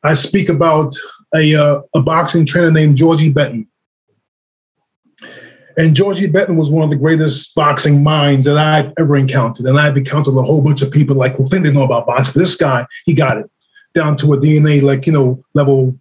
I 0.03 0.13
speak 0.13 0.49
about 0.49 0.95
a 1.33 1.55
uh, 1.55 1.81
a 1.93 2.01
boxing 2.01 2.45
trainer 2.45 2.71
named 2.71 2.97
Georgie 2.97 3.31
Benton. 3.31 3.67
And 5.77 5.95
Georgie 5.95 6.27
Benton 6.27 6.57
was 6.57 6.69
one 6.69 6.83
of 6.83 6.89
the 6.89 6.97
greatest 6.97 7.55
boxing 7.55 8.03
minds 8.03 8.45
that 8.45 8.57
I've 8.57 8.91
ever 8.99 9.15
encountered. 9.15 9.65
And 9.65 9.79
I've 9.79 9.95
encountered 9.95 10.35
a 10.35 10.41
whole 10.41 10.61
bunch 10.61 10.81
of 10.81 10.91
people 10.91 11.15
like 11.15 11.35
who 11.35 11.47
think 11.47 11.63
they 11.63 11.71
know 11.71 11.83
about 11.83 12.07
boxing. 12.07 12.41
This 12.41 12.55
guy, 12.55 12.85
he 13.05 13.13
got 13.13 13.37
it 13.37 13.49
down 13.93 14.15
to 14.17 14.33
a 14.33 14.37
DNA 14.37 14.81
like 14.81 15.05
you 15.05 15.13
know 15.13 15.43
level 15.53 15.97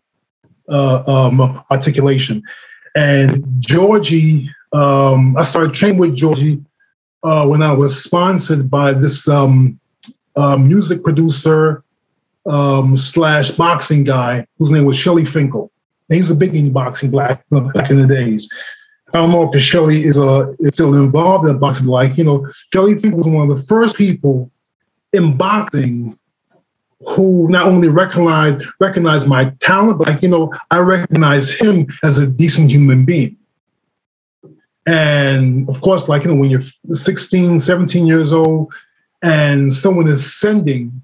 uh, 0.68 1.02
um, 1.06 1.40
articulation. 1.70 2.42
And 2.96 3.44
Georgie 3.60 4.50
um, 4.72 5.36
I 5.36 5.42
started 5.42 5.74
training 5.74 5.98
with 5.98 6.16
Georgie 6.16 6.64
uh, 7.22 7.46
when 7.46 7.62
I 7.62 7.72
was 7.72 8.02
sponsored 8.02 8.70
by 8.70 8.92
this 8.92 9.28
um, 9.28 9.78
uh, 10.36 10.56
music 10.56 11.02
producer 11.02 11.84
um, 12.46 12.96
slash 12.96 13.50
boxing 13.50 14.04
guy 14.04 14.46
whose 14.58 14.70
name 14.70 14.84
was 14.84 14.96
Shelly 14.96 15.24
Finkel. 15.24 15.70
And 16.08 16.16
he's 16.16 16.30
a 16.30 16.34
big 16.34 16.54
in 16.54 16.72
boxing 16.72 17.10
black 17.10 17.44
back 17.74 17.90
in 17.90 18.00
the 18.00 18.06
days. 18.06 18.48
I 19.12 19.18
don't 19.18 19.32
know 19.32 19.50
if 19.52 19.60
Shelly 19.60 20.04
is, 20.04 20.18
uh, 20.18 20.52
is 20.60 20.74
still 20.74 20.94
involved 20.94 21.48
in 21.48 21.58
boxing. 21.58 21.86
Like 21.86 22.16
you 22.16 22.24
know, 22.24 22.46
Shelly 22.72 22.94
Finkel 22.98 23.18
was 23.18 23.26
one 23.26 23.50
of 23.50 23.56
the 23.56 23.62
first 23.64 23.96
people 23.96 24.50
in 25.12 25.36
boxing 25.36 26.16
who 27.08 27.46
not 27.48 27.66
only 27.66 27.88
recognized 27.88 28.64
recognized 28.78 29.26
my 29.26 29.52
talent, 29.60 29.98
but 29.98 30.08
like 30.08 30.22
you 30.22 30.28
know, 30.28 30.52
I 30.70 30.78
recognized 30.78 31.60
him 31.60 31.86
as 32.04 32.18
a 32.18 32.26
decent 32.26 32.70
human 32.70 33.04
being. 33.04 33.36
And 34.86 35.68
of 35.68 35.80
course, 35.80 36.08
like, 36.08 36.24
you 36.24 36.30
know, 36.30 36.36
when 36.36 36.50
you're 36.50 36.62
16, 36.88 37.58
17 37.58 38.06
years 38.06 38.32
old 38.32 38.72
and 39.22 39.72
someone 39.72 40.08
is 40.08 40.34
sending 40.34 41.02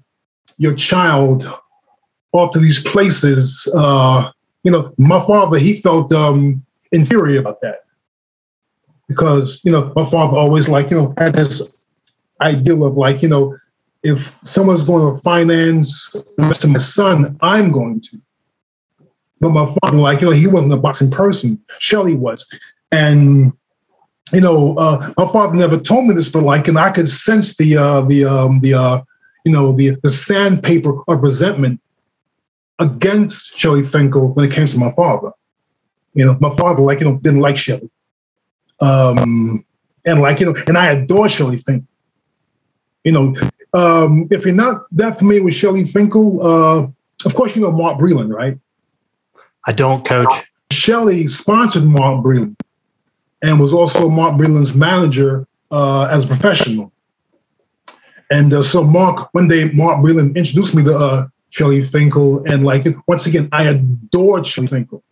your 0.57 0.73
child 0.73 1.47
off 2.33 2.51
to 2.51 2.59
these 2.59 2.83
places, 2.83 3.71
uh, 3.75 4.31
you 4.63 4.71
know, 4.71 4.93
my 4.97 5.19
father, 5.25 5.57
he 5.57 5.79
felt 5.81 6.11
um, 6.11 6.65
inferior 6.91 7.39
about 7.39 7.61
that. 7.61 7.81
Because, 9.07 9.61
you 9.63 9.71
know, 9.71 9.93
my 9.95 10.03
father 10.03 10.37
always 10.37 10.67
like, 10.67 10.91
you 10.91 10.97
know, 10.97 11.13
had 11.17 11.33
this 11.33 11.87
ideal 12.41 12.83
of 12.83 12.97
like, 12.97 13.21
you 13.21 13.29
know, 13.29 13.55
if 14.03 14.37
someone's 14.43 14.83
going 14.83 15.15
to 15.15 15.21
finance 15.21 16.13
of 16.15 16.69
my 16.69 16.77
son, 16.77 17.37
I'm 17.41 17.71
going 17.71 18.01
to. 18.01 18.17
But 19.39 19.49
my 19.49 19.65
father, 19.65 19.97
like, 19.97 20.21
you 20.21 20.27
know, 20.27 20.33
he 20.33 20.47
wasn't 20.47 20.73
a 20.73 20.77
boxing 20.77 21.11
person. 21.11 21.61
Shelly 21.79 22.15
was. 22.15 22.47
And 22.91 23.53
you 24.33 24.41
know, 24.41 24.75
uh, 24.75 25.13
my 25.17 25.25
father 25.31 25.55
never 25.55 25.79
told 25.79 26.07
me 26.07 26.13
this, 26.13 26.29
but 26.29 26.43
like, 26.43 26.67
and 26.67 26.77
I 26.77 26.91
could 26.91 27.07
sense 27.07 27.55
the 27.57 27.77
uh, 27.77 28.01
the 28.01 28.25
um, 28.25 28.59
the 28.61 28.73
uh, 28.73 29.01
you 29.45 29.51
know 29.51 29.71
the 29.71 29.91
the 30.03 30.09
sandpaper 30.09 31.01
of 31.07 31.23
resentment 31.23 31.79
against 32.79 33.57
Shelly 33.57 33.83
Finkel 33.83 34.29
when 34.33 34.45
it 34.45 34.51
came 34.51 34.65
to 34.65 34.77
my 34.77 34.91
father. 34.91 35.31
You 36.13 36.25
know, 36.25 36.37
my 36.41 36.53
father 36.55 36.81
like 36.81 36.99
you 36.99 37.05
know 37.05 37.17
didn't 37.19 37.39
like 37.39 37.57
Shelly, 37.57 37.89
um, 38.81 39.63
and 40.05 40.21
like 40.21 40.39
you 40.39 40.47
know, 40.47 40.55
and 40.67 40.77
I 40.77 40.91
adore 40.91 41.29
Shelly 41.29 41.57
Finkel. 41.57 41.87
You 43.03 43.11
know, 43.13 43.35
um, 43.73 44.27
if 44.31 44.45
you're 44.45 44.53
not 44.53 44.87
that 44.91 45.19
familiar 45.19 45.43
with 45.43 45.53
Shelly 45.53 45.85
Finkel, 45.85 46.41
uh, 46.41 46.87
of 47.25 47.35
course 47.35 47.55
you 47.55 47.61
know 47.61 47.71
Mark 47.71 47.99
Breland, 47.99 48.33
right? 48.33 48.57
I 49.65 49.71
don't, 49.71 50.05
Coach. 50.05 50.51
Shelly 50.71 51.27
sponsored 51.27 51.85
Mark 51.85 52.23
Breland 52.23 52.55
and 53.41 53.59
was 53.59 53.73
also 53.73 54.09
Mark 54.09 54.35
Breland's 54.35 54.75
manager 54.75 55.47
uh, 55.71 56.07
as 56.11 56.25
a 56.25 56.27
professional. 56.27 56.91
And 58.29 58.53
uh, 58.53 58.61
so 58.61 58.83
Mark, 58.83 59.33
one 59.33 59.47
day 59.47 59.71
Mark 59.71 60.03
Breland 60.03 60.35
introduced 60.35 60.75
me 60.75 60.83
to 60.83 60.95
uh, 60.95 61.27
Shelly 61.49 61.81
Finkel, 61.81 62.43
and 62.45 62.65
like 62.65 62.85
once 63.07 63.25
again, 63.25 63.47
I 63.51 63.63
adored 63.69 64.45
Shelly 64.45 64.67
Finkel. 64.67 65.03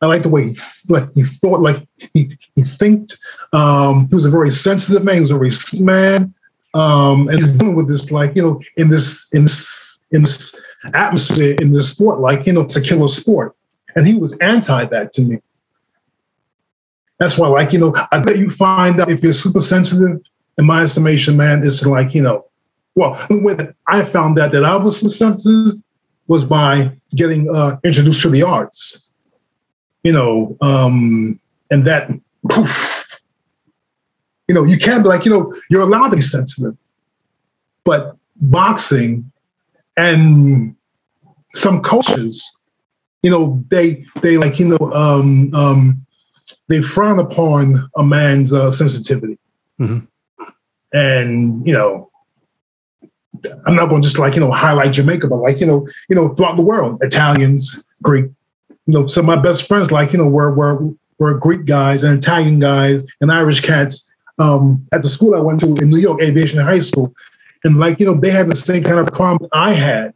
I 0.00 0.06
like 0.06 0.22
the 0.22 0.28
way 0.28 0.44
he 0.44 0.56
like 0.88 1.12
he 1.14 1.24
thought, 1.24 1.60
like 1.60 1.86
he 2.14 2.38
he 2.54 2.62
thinked. 2.62 3.18
Um, 3.52 4.06
he 4.08 4.14
was 4.14 4.24
a 4.24 4.30
very 4.30 4.50
sensitive 4.50 5.04
man. 5.04 5.16
He 5.16 5.20
was 5.20 5.30
a 5.30 5.38
very 5.38 5.50
sweet 5.50 5.82
man, 5.82 6.32
um, 6.74 7.28
and 7.28 7.36
he's 7.36 7.58
dealing 7.58 7.74
with 7.74 7.88
this 7.88 8.10
like 8.10 8.34
you 8.34 8.42
know 8.42 8.60
in 8.76 8.88
this 8.88 9.28
in 9.34 9.42
this 9.42 10.00
in 10.12 10.22
this 10.22 10.60
atmosphere 10.94 11.56
in 11.60 11.72
this 11.72 11.90
sport, 11.90 12.20
like 12.20 12.46
you 12.46 12.52
know 12.52 12.62
it's 12.62 12.76
a 12.76 12.82
killer 12.82 13.08
sport, 13.08 13.56
and 13.96 14.06
he 14.06 14.14
was 14.14 14.38
anti 14.38 14.86
that 14.86 15.12
to 15.14 15.22
me. 15.22 15.38
That's 17.18 17.38
why, 17.38 17.48
like, 17.48 17.72
you 17.72 17.80
know, 17.80 17.94
I 18.12 18.20
bet 18.20 18.38
you 18.38 18.48
find 18.48 19.00
out 19.00 19.10
if 19.10 19.22
you're 19.22 19.32
super 19.32 19.60
sensitive, 19.60 20.20
in 20.58 20.66
my 20.66 20.82
estimation, 20.82 21.36
man, 21.36 21.64
it's 21.64 21.84
like, 21.86 22.14
you 22.14 22.22
know, 22.22 22.44
well, 22.94 23.14
when 23.30 23.74
I 23.86 24.02
found 24.04 24.38
out 24.38 24.52
that 24.52 24.64
I 24.64 24.76
was 24.76 24.98
super 24.98 25.10
sensitive 25.10 25.80
was 26.26 26.44
by 26.44 26.92
getting 27.14 27.48
uh, 27.54 27.78
introduced 27.84 28.22
to 28.22 28.28
the 28.28 28.42
arts, 28.42 29.12
you 30.02 30.12
know, 30.12 30.56
um, 30.60 31.40
and 31.70 31.84
that, 31.84 32.10
poof, 32.48 33.20
you 34.48 34.54
know, 34.54 34.64
you 34.64 34.78
can't 34.78 35.02
be 35.02 35.08
like, 35.08 35.24
you 35.24 35.30
know, 35.30 35.54
you're 35.70 35.82
allowed 35.82 36.08
to 36.08 36.16
be 36.16 36.22
sensitive, 36.22 36.76
but 37.84 38.16
boxing 38.36 39.30
and 39.96 40.74
some 41.52 41.82
coaches, 41.82 42.56
you 43.22 43.30
know, 43.30 43.62
they 43.68 44.04
they 44.22 44.36
like, 44.36 44.58
you 44.58 44.68
know, 44.68 44.92
um, 44.92 45.52
um, 45.54 46.06
they 46.68 46.80
frown 46.80 47.18
upon 47.18 47.90
a 47.96 48.04
man's 48.04 48.52
uh, 48.52 48.70
sensitivity. 48.70 49.38
Mm-hmm. 49.80 50.04
And, 50.92 51.66
you 51.66 51.72
know, 51.72 52.10
I'm 53.66 53.76
not 53.76 53.88
going 53.88 54.02
to 54.02 54.08
just 54.08 54.18
like, 54.18 54.34
you 54.34 54.40
know, 54.40 54.50
highlight 54.50 54.92
Jamaica, 54.92 55.28
but 55.28 55.36
like, 55.36 55.60
you 55.60 55.66
know, 55.66 55.86
you 56.08 56.16
know, 56.16 56.34
throughout 56.34 56.56
the 56.56 56.62
world, 56.62 56.98
Italians, 57.02 57.84
Greek, 58.02 58.26
you 58.86 58.94
know, 58.94 59.06
some 59.06 59.28
of 59.28 59.36
my 59.36 59.40
best 59.40 59.68
friends, 59.68 59.92
like, 59.92 60.12
you 60.12 60.18
know, 60.18 60.28
were, 60.28 60.52
were, 60.52 60.78
were 61.18 61.38
Greek 61.38 61.66
guys 61.66 62.02
and 62.02 62.18
Italian 62.18 62.58
guys 62.58 63.02
and 63.20 63.30
Irish 63.30 63.60
cats 63.60 64.12
um, 64.38 64.86
at 64.92 65.02
the 65.02 65.08
school 65.08 65.34
I 65.34 65.40
went 65.40 65.60
to 65.60 65.74
in 65.74 65.90
New 65.90 65.98
York, 65.98 66.22
Aviation 66.22 66.58
High 66.60 66.78
School. 66.78 67.14
And 67.64 67.78
like, 67.78 68.00
you 68.00 68.06
know, 68.06 68.14
they 68.14 68.30
had 68.30 68.48
the 68.48 68.54
same 68.54 68.82
kind 68.82 68.98
of 68.98 69.08
problem 69.08 69.50
I 69.52 69.72
had 69.72 70.14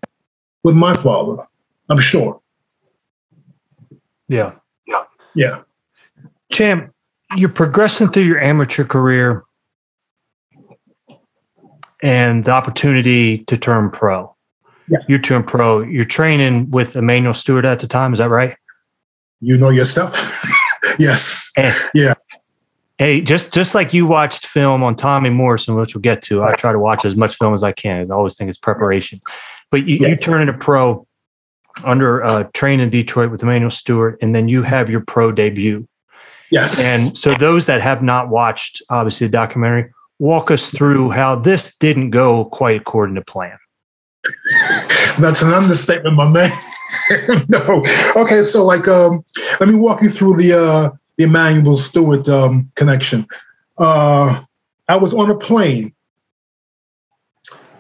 with 0.62 0.74
my 0.74 0.94
father, 0.94 1.42
I'm 1.88 1.98
sure. 1.98 2.40
Yeah. 4.28 4.52
Yeah. 4.86 5.04
Yeah. 5.34 5.62
Champ, 6.52 6.92
you're 7.36 7.48
progressing 7.48 8.08
through 8.08 8.24
your 8.24 8.40
amateur 8.40 8.84
career 8.84 9.44
and 12.02 12.44
the 12.44 12.50
opportunity 12.50 13.38
to 13.44 13.56
turn 13.56 13.90
pro. 13.90 14.34
Yeah. 14.88 14.98
You 15.08 15.18
turn 15.18 15.44
pro. 15.44 15.80
You're 15.80 16.04
training 16.04 16.70
with 16.70 16.96
Emanuel 16.96 17.34
Steward 17.34 17.64
at 17.64 17.80
the 17.80 17.86
time. 17.86 18.12
Is 18.12 18.18
that 18.18 18.28
right? 18.28 18.56
You 19.40 19.56
know 19.56 19.70
your 19.70 19.84
stuff. 19.84 20.44
yes. 20.98 21.52
Hey, 21.56 21.74
yeah. 21.94 22.14
Hey, 22.98 23.20
just 23.20 23.52
just 23.52 23.74
like 23.74 23.94
you 23.94 24.06
watched 24.06 24.46
film 24.46 24.82
on 24.82 24.94
Tommy 24.94 25.30
Morrison, 25.30 25.74
which 25.74 25.94
we'll 25.94 26.02
get 26.02 26.22
to. 26.22 26.42
I 26.42 26.54
try 26.54 26.72
to 26.72 26.78
watch 26.78 27.04
as 27.04 27.16
much 27.16 27.36
film 27.36 27.54
as 27.54 27.62
I 27.62 27.72
can. 27.72 28.10
I 28.10 28.14
always 28.14 28.36
think 28.36 28.50
it's 28.50 28.58
preparation. 28.58 29.20
But 29.70 29.88
you, 29.88 29.96
yes. 29.96 30.08
you 30.10 30.16
turn 30.16 30.40
into 30.42 30.52
pro 30.52 31.06
under 31.84 32.22
uh, 32.22 32.44
train 32.52 32.80
in 32.80 32.90
Detroit 32.90 33.30
with 33.30 33.42
Emanuel 33.42 33.70
Steward, 33.70 34.18
and 34.20 34.34
then 34.34 34.48
you 34.48 34.62
have 34.62 34.90
your 34.90 35.00
pro 35.00 35.32
debut 35.32 35.88
Yes. 36.52 36.78
And 36.78 37.16
so 37.16 37.34
those 37.34 37.64
that 37.64 37.80
have 37.80 38.02
not 38.02 38.28
watched 38.28 38.82
obviously 38.90 39.26
the 39.26 39.30
documentary, 39.32 39.90
walk 40.18 40.50
us 40.50 40.68
through 40.68 41.10
how 41.10 41.34
this 41.34 41.74
didn't 41.76 42.10
go 42.10 42.44
quite 42.44 42.82
according 42.82 43.14
to 43.14 43.22
plan. 43.22 43.56
That's 45.18 45.40
an 45.40 45.54
understatement, 45.54 46.14
my 46.14 46.28
man. 46.28 46.52
no. 47.48 47.82
Okay, 48.16 48.42
so 48.42 48.66
like 48.66 48.86
um 48.86 49.24
let 49.60 49.68
me 49.70 49.74
walk 49.74 50.02
you 50.02 50.10
through 50.10 50.36
the 50.36 50.52
uh 50.52 50.90
the 51.16 51.24
Emanuel 51.24 51.72
Steward 51.72 52.28
um 52.28 52.70
connection. 52.74 53.26
Uh 53.78 54.42
I 54.88 54.96
was 54.98 55.14
on 55.14 55.30
a 55.30 55.38
plane 55.38 55.94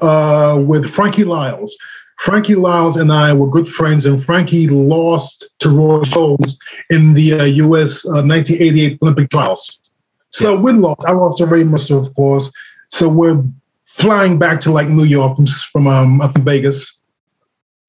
uh 0.00 0.58
with 0.66 0.88
Frankie 0.88 1.24
Liles. 1.24 1.76
Frankie 2.18 2.54
Liles 2.54 2.96
and 2.96 3.12
I 3.12 3.32
were 3.32 3.48
good 3.48 3.68
friends, 3.68 4.06
and 4.06 4.22
Frankie 4.22 4.68
lost 4.68 5.44
to 5.58 5.68
Roy 5.68 6.02
Jones 6.04 6.58
in 6.90 7.14
the 7.14 7.32
uh, 7.32 7.44
U.S. 7.44 8.06
Uh, 8.06 8.22
1988 8.22 8.98
Olympic 9.02 9.30
trials. 9.30 9.92
So 10.30 10.58
we 10.58 10.72
lost. 10.72 11.04
I 11.06 11.12
lost 11.12 11.38
to 11.38 11.46
Ray 11.46 11.64
Mercer, 11.64 11.98
of 11.98 12.14
course. 12.14 12.50
So 12.88 13.08
we're 13.08 13.42
flying 13.84 14.38
back 14.38 14.60
to 14.60 14.72
like 14.72 14.88
New 14.88 15.04
York 15.04 15.36
from, 15.36 15.46
from 15.46 15.86
um, 15.86 16.20
think 16.20 16.44
Vegas. 16.44 17.02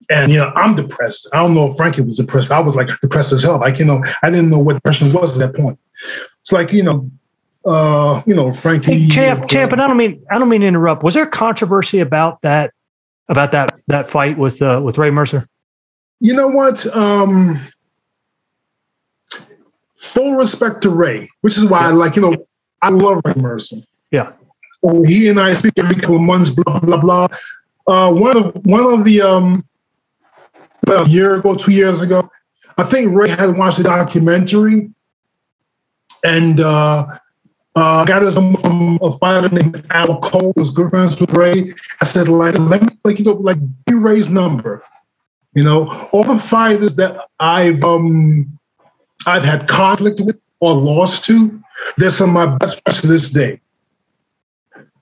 And 0.09 0.31
you 0.31 0.39
know, 0.39 0.51
I'm 0.55 0.75
depressed. 0.75 1.29
I 1.33 1.37
don't 1.37 1.53
know 1.53 1.71
if 1.71 1.77
Frankie 1.77 2.01
was 2.01 2.17
depressed. 2.17 2.51
I 2.51 2.59
was 2.59 2.75
like 2.75 2.89
depressed 3.01 3.31
as 3.31 3.43
hell. 3.43 3.59
Like, 3.59 3.79
you 3.79 3.85
know, 3.85 4.03
I 4.21 4.29
didn't 4.29 4.49
know 4.49 4.59
what 4.59 4.73
depression 4.73 5.13
was 5.13 5.39
at 5.39 5.53
that 5.53 5.57
point. 5.57 5.79
It's 6.41 6.51
like, 6.51 6.73
you 6.73 6.83
know, 6.83 7.09
uh, 7.65 8.21
you 8.25 8.35
know, 8.35 8.51
Frankie. 8.51 8.99
Hey, 8.99 9.07
champ, 9.07 9.39
is, 9.39 9.47
champ, 9.47 9.71
and 9.71 9.81
I 9.81 9.87
don't 9.87 9.95
mean 9.95 10.21
I 10.29 10.37
don't 10.37 10.49
mean 10.49 10.61
to 10.61 10.67
interrupt. 10.67 11.03
Was 11.03 11.13
there 11.13 11.25
controversy 11.25 11.99
about 11.99 12.41
that 12.41 12.73
about 13.29 13.51
that 13.51 13.79
that 13.87 14.09
fight 14.09 14.37
with 14.37 14.61
uh, 14.61 14.81
with 14.83 14.97
Ray 14.97 15.11
Mercer? 15.11 15.47
You 16.19 16.33
know 16.33 16.47
what? 16.49 16.85
Um 16.95 17.59
full 20.03 20.35
respect 20.35 20.81
to 20.81 20.89
Ray, 20.89 21.29
which 21.41 21.57
is 21.57 21.69
why 21.69 21.81
yeah. 21.81 21.87
I 21.87 21.91
like, 21.91 22.15
you 22.15 22.21
know, 22.21 22.35
I 22.81 22.89
love 22.89 23.21
Ray 23.25 23.33
Mercer. 23.37 23.77
Yeah. 24.11 24.33
So 24.83 25.01
he 25.03 25.29
and 25.29 25.39
I 25.39 25.53
speak 25.53 25.73
every 25.77 25.95
couple 25.95 26.17
of 26.17 26.21
months, 26.21 26.49
blah, 26.49 26.79
blah, 26.79 26.99
blah. 26.99 27.27
Uh, 27.87 28.13
one 28.13 28.37
of 28.37 28.55
one 28.65 28.81
of 28.81 29.05
the 29.05 29.21
um 29.21 29.65
about 30.83 31.07
a 31.07 31.09
year 31.09 31.35
ago, 31.35 31.55
two 31.55 31.71
years 31.71 32.01
ago, 32.01 32.29
I 32.77 32.83
think 32.83 33.15
Ray 33.15 33.29
had 33.29 33.57
watched 33.57 33.79
a 33.79 33.83
documentary 33.83 34.91
and 36.23 36.59
uh 36.59 37.17
uh, 37.75 38.05
got 38.05 38.21
his 38.21 38.35
number 38.35 38.59
from 38.59 38.99
a 39.01 39.11
fighter 39.17 39.49
named 39.49 39.85
Al 39.89 40.19
Cole, 40.19 40.53
was 40.55 40.71
good 40.71 40.89
friends 40.91 41.19
with 41.19 41.33
Ray. 41.33 41.73
I 42.01 42.05
said, 42.05 42.27
like, 42.27 42.57
let 42.59 42.83
me, 42.83 42.97
like, 43.03 43.19
you 43.19 43.25
know, 43.25 43.33
like, 43.33 43.57
be 43.85 43.95
Ray's 43.95 44.29
number. 44.29 44.83
You 45.55 45.63
know, 45.63 45.87
all 46.11 46.23
the 46.23 46.39
fighters 46.39 46.95
that 46.95 47.27
I've 47.39 47.83
um 47.83 48.59
I've 49.27 49.43
had 49.43 49.67
conflict 49.67 50.19
with 50.19 50.39
or 50.59 50.73
lost 50.73 51.25
to, 51.25 51.61
they're 51.97 52.09
some 52.09 52.35
of 52.35 52.49
my 52.49 52.57
best 52.57 52.81
friends 52.81 53.01
to 53.01 53.07
this 53.07 53.29
day. 53.29 53.61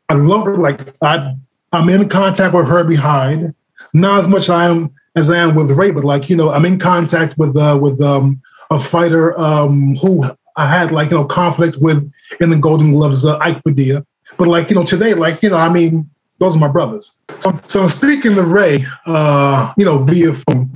I 0.10 0.16
love 0.16 0.46
her. 0.46 0.58
Like 0.58 0.94
I, 1.02 1.36
I'm 1.72 1.88
in 1.88 2.10
contact 2.10 2.54
with 2.54 2.68
her 2.68 2.84
behind, 2.84 3.54
not 3.94 4.20
as 4.20 4.28
much 4.28 4.50
I 4.50 4.66
am 4.66 4.94
as 5.16 5.32
I 5.32 5.38
am 5.38 5.56
with 5.56 5.72
Ray, 5.72 5.92
but 5.92 6.04
like 6.04 6.30
you 6.30 6.36
know, 6.36 6.50
I'm 6.50 6.66
in 6.66 6.80
contact 6.80 7.38
with 7.38 7.56
uh, 7.56 7.80
with 7.82 8.02
um, 8.02 8.42
a 8.72 8.80
fighter 8.80 9.40
um, 9.40 9.96
who 9.96 10.26
I 10.58 10.68
had 10.68 10.92
like 10.92 11.12
you 11.12 11.18
know 11.18 11.26
conflict 11.26 11.78
with 11.78 12.12
in 12.40 12.50
the 12.50 12.58
Golden 12.58 12.92
Gloves, 12.92 13.26
uh, 13.26 13.38
Ike 13.40 13.64
Padilla. 13.64 14.06
But 14.38 14.48
like 14.48 14.70
you 14.70 14.76
know, 14.76 14.84
today, 14.84 15.14
like 15.14 15.44
you 15.44 15.50
know, 15.50 15.58
I 15.58 15.70
mean, 15.70 16.10
those 16.40 16.56
are 16.56 16.60
my 16.60 16.68
brothers. 16.68 17.12
So, 17.40 17.60
so 17.68 17.88
speaking 17.88 18.36
to 18.36 18.44
Ray, 18.44 18.86
uh, 19.06 19.74
you 19.78 19.86
know, 19.86 20.00
via 20.04 20.34
phone, 20.34 20.70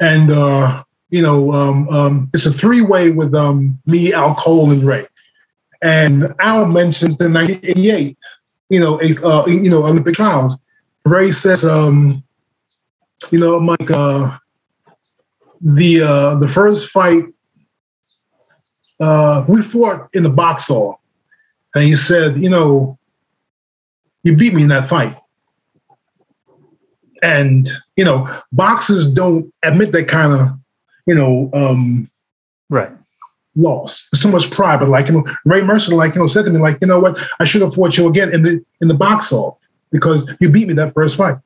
and 0.00 0.30
uh, 0.30 0.82
you 1.10 1.22
know, 1.22 1.52
um, 1.52 1.88
um, 1.88 2.30
it's 2.34 2.46
a 2.46 2.50
three 2.50 2.82
way 2.82 3.10
with 3.10 3.34
um, 3.34 3.78
me, 3.86 4.12
Al 4.12 4.34
Cole, 4.34 4.70
and 4.70 4.84
Ray. 4.84 5.06
And 5.80 6.24
Al 6.40 6.66
mentions 6.66 7.16
the 7.16 7.30
1988, 7.30 8.18
you 8.68 8.80
know, 8.80 9.00
uh, 9.00 9.46
you 9.46 9.70
know, 9.70 9.84
Olympic 9.84 10.14
trials. 10.14 10.60
Ray 11.06 11.30
says, 11.30 11.64
um, 11.64 12.22
you 13.30 13.38
know, 13.38 13.58
Mike, 13.58 13.90
uh, 13.90 14.36
the 15.60 16.02
uh, 16.02 16.34
the 16.36 16.48
first 16.48 16.90
fight 16.90 17.24
uh, 19.00 19.44
we 19.48 19.62
fought 19.62 20.08
in 20.12 20.22
the 20.22 20.30
box 20.30 20.68
hall, 20.68 20.97
and 21.74 21.84
he 21.84 21.94
said, 21.94 22.40
you 22.40 22.48
know, 22.48 22.98
you 24.22 24.36
beat 24.36 24.54
me 24.54 24.62
in 24.62 24.68
that 24.68 24.88
fight. 24.88 25.16
And 27.22 27.66
you 27.96 28.04
know, 28.04 28.26
boxers 28.52 29.12
don't 29.12 29.52
admit 29.64 29.92
that 29.92 30.08
kind 30.08 30.32
of 30.32 30.48
you 31.08 31.14
know, 31.14 31.50
um, 31.54 32.08
right. 32.68 32.90
Loss. 33.56 34.08
so 34.12 34.30
much 34.30 34.52
pride, 34.52 34.78
but 34.78 34.88
like 34.88 35.08
you 35.08 35.14
know, 35.14 35.24
Ray 35.44 35.62
Mercer, 35.62 35.94
like 35.94 36.14
you 36.14 36.20
know, 36.20 36.28
said 36.28 36.44
to 36.44 36.50
me, 36.50 36.60
like 36.60 36.78
you 36.80 36.86
know 36.86 37.00
what, 37.00 37.18
I 37.40 37.44
should 37.44 37.62
have 37.62 37.74
fought 37.74 37.96
you 37.96 38.06
again 38.06 38.32
in 38.32 38.42
the 38.42 38.64
in 38.82 38.86
the 38.86 38.94
box 38.94 39.30
hall 39.30 39.58
because 39.90 40.32
you 40.40 40.48
beat 40.48 40.68
me 40.68 40.74
that 40.74 40.94
first 40.94 41.16
fight. 41.16 41.38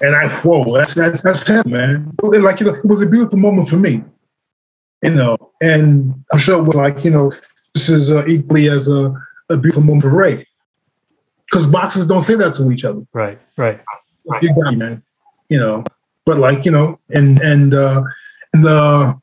And 0.00 0.14
I, 0.14 0.32
whoa, 0.42 0.76
that's 0.76 0.94
that's 0.94 1.22
that's 1.22 1.44
him, 1.48 1.64
man. 1.66 2.14
Like 2.22 2.60
you 2.60 2.66
know, 2.66 2.74
it 2.74 2.84
was 2.84 3.02
a 3.02 3.08
beautiful 3.08 3.38
moment 3.38 3.68
for 3.68 3.78
me, 3.78 4.04
you 5.02 5.10
know. 5.10 5.36
And 5.60 6.14
I'm 6.30 6.38
sure 6.38 6.56
it 6.56 6.62
was 6.62 6.76
like 6.76 7.04
you 7.04 7.10
know, 7.10 7.32
this 7.78 7.88
is 7.88 8.10
uh, 8.10 8.26
equally 8.26 8.68
as 8.68 8.88
a, 8.88 9.14
a 9.50 9.56
beautiful 9.56 9.82
moment 9.82 10.02
for 10.02 10.10
Ray, 10.10 10.44
because 11.46 11.64
boxers 11.64 12.08
don't 12.08 12.22
say 12.22 12.34
that 12.34 12.54
to 12.54 12.70
each 12.72 12.84
other. 12.84 13.02
Right, 13.12 13.38
right. 13.56 13.80
You 14.42 14.48
got 14.54 14.72
me, 14.72 14.76
man. 14.76 15.02
You 15.48 15.58
know, 15.58 15.84
but 16.26 16.38
like 16.38 16.64
you 16.64 16.72
know, 16.72 16.96
and 17.10 17.40
and 17.40 17.74
uh, 17.74 18.02
and 18.52 18.66
uh, 18.66 19.14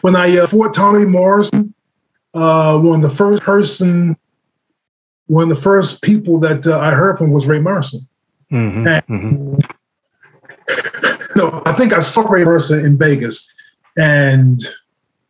when 0.00 0.16
I 0.16 0.36
uh, 0.36 0.48
fought 0.48 0.74
Tommy 0.74 1.06
Morrison, 1.06 1.72
uh, 2.34 2.78
one 2.80 3.04
of 3.04 3.08
the 3.08 3.16
first 3.16 3.42
person, 3.44 4.16
one 5.26 5.44
of 5.44 5.56
the 5.56 5.62
first 5.62 6.02
people 6.02 6.40
that 6.40 6.66
uh, 6.66 6.80
I 6.80 6.90
heard 6.90 7.18
from 7.18 7.30
was 7.30 7.46
Ray 7.46 7.60
Mercer. 7.60 7.98
Mm-hmm. 8.52 8.88
And, 8.88 9.06
mm-hmm. 9.06 9.54
no, 11.36 11.62
I 11.66 11.72
think 11.72 11.92
I 11.92 12.00
saw 12.00 12.22
Ray 12.22 12.44
Mercer 12.44 12.84
in 12.84 12.98
Vegas, 12.98 13.46
and 13.96 14.60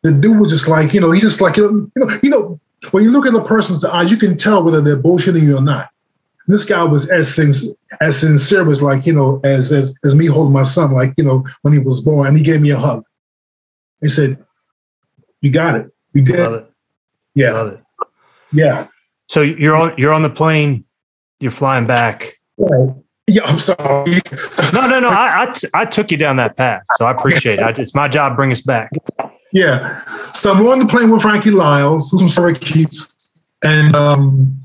the 0.04 0.12
dude 0.12 0.38
was 0.38 0.52
just 0.52 0.68
like, 0.68 0.92
you 0.92 1.00
know, 1.00 1.10
he 1.10 1.20
just 1.20 1.40
like, 1.40 1.56
you 1.56 1.90
know, 1.96 2.08
you 2.22 2.28
know, 2.30 2.60
when 2.90 3.02
you 3.02 3.10
look 3.10 3.26
at 3.26 3.32
the 3.32 3.42
person's 3.42 3.84
eyes, 3.84 4.10
you 4.10 4.18
can 4.18 4.36
tell 4.36 4.62
whether 4.62 4.82
they're 4.82 5.02
bullshitting 5.02 5.42
you 5.42 5.56
or 5.56 5.62
not. 5.62 5.88
This 6.46 6.64
guy 6.66 6.84
was 6.84 7.10
as 7.10 7.34
sincere, 7.34 7.74
as 8.02 8.20
sincere 8.20 8.70
as 8.70 8.82
like, 8.82 9.06
you 9.06 9.14
know, 9.14 9.40
as, 9.44 9.72
as 9.72 9.94
as 10.04 10.14
me 10.14 10.26
holding 10.26 10.52
my 10.52 10.62
son, 10.62 10.92
like, 10.92 11.14
you 11.16 11.24
know, 11.24 11.42
when 11.62 11.72
he 11.72 11.78
was 11.78 12.02
born, 12.02 12.26
and 12.26 12.36
he 12.36 12.42
gave 12.44 12.60
me 12.60 12.68
a 12.68 12.78
hug. 12.78 13.02
He 14.02 14.08
said, 14.08 14.44
You 15.40 15.50
got 15.50 15.76
it. 15.76 15.90
You 16.12 16.22
did. 16.22 16.38
Love 16.38 16.54
it. 16.54 16.70
Yeah. 17.34 17.52
Love 17.52 17.72
it. 17.72 17.82
Yeah. 18.52 18.88
So 19.28 19.40
you're 19.40 19.74
on 19.74 19.94
you're 19.96 20.12
on 20.12 20.20
the 20.20 20.28
plane, 20.28 20.84
you're 21.40 21.50
flying 21.50 21.86
back. 21.86 22.38
Right. 22.58 22.94
Yeah, 23.26 23.44
I'm 23.44 23.58
sorry. 23.58 24.20
no, 24.74 24.86
no, 24.86 25.00
no. 25.00 25.08
I, 25.08 25.44
I, 25.44 25.50
t- 25.50 25.68
I 25.72 25.86
took 25.86 26.10
you 26.10 26.18
down 26.18 26.36
that 26.36 26.58
path, 26.58 26.82
so 26.96 27.06
I 27.06 27.10
appreciate 27.10 27.58
it. 27.58 27.62
I, 27.62 27.70
it's 27.70 27.94
my 27.94 28.06
job. 28.06 28.36
Bring 28.36 28.52
us 28.52 28.60
back. 28.60 28.90
Yeah. 29.54 30.02
So 30.32 30.52
I'm 30.52 30.66
on 30.66 30.80
the 30.80 30.86
plane 30.86 31.10
with 31.10 31.22
Frankie 31.22 31.52
Liles, 31.52 32.10
who's 32.10 32.20
from 32.20 32.28
Syracuse, 32.28 33.08
and 33.62 33.94
um, 33.94 34.60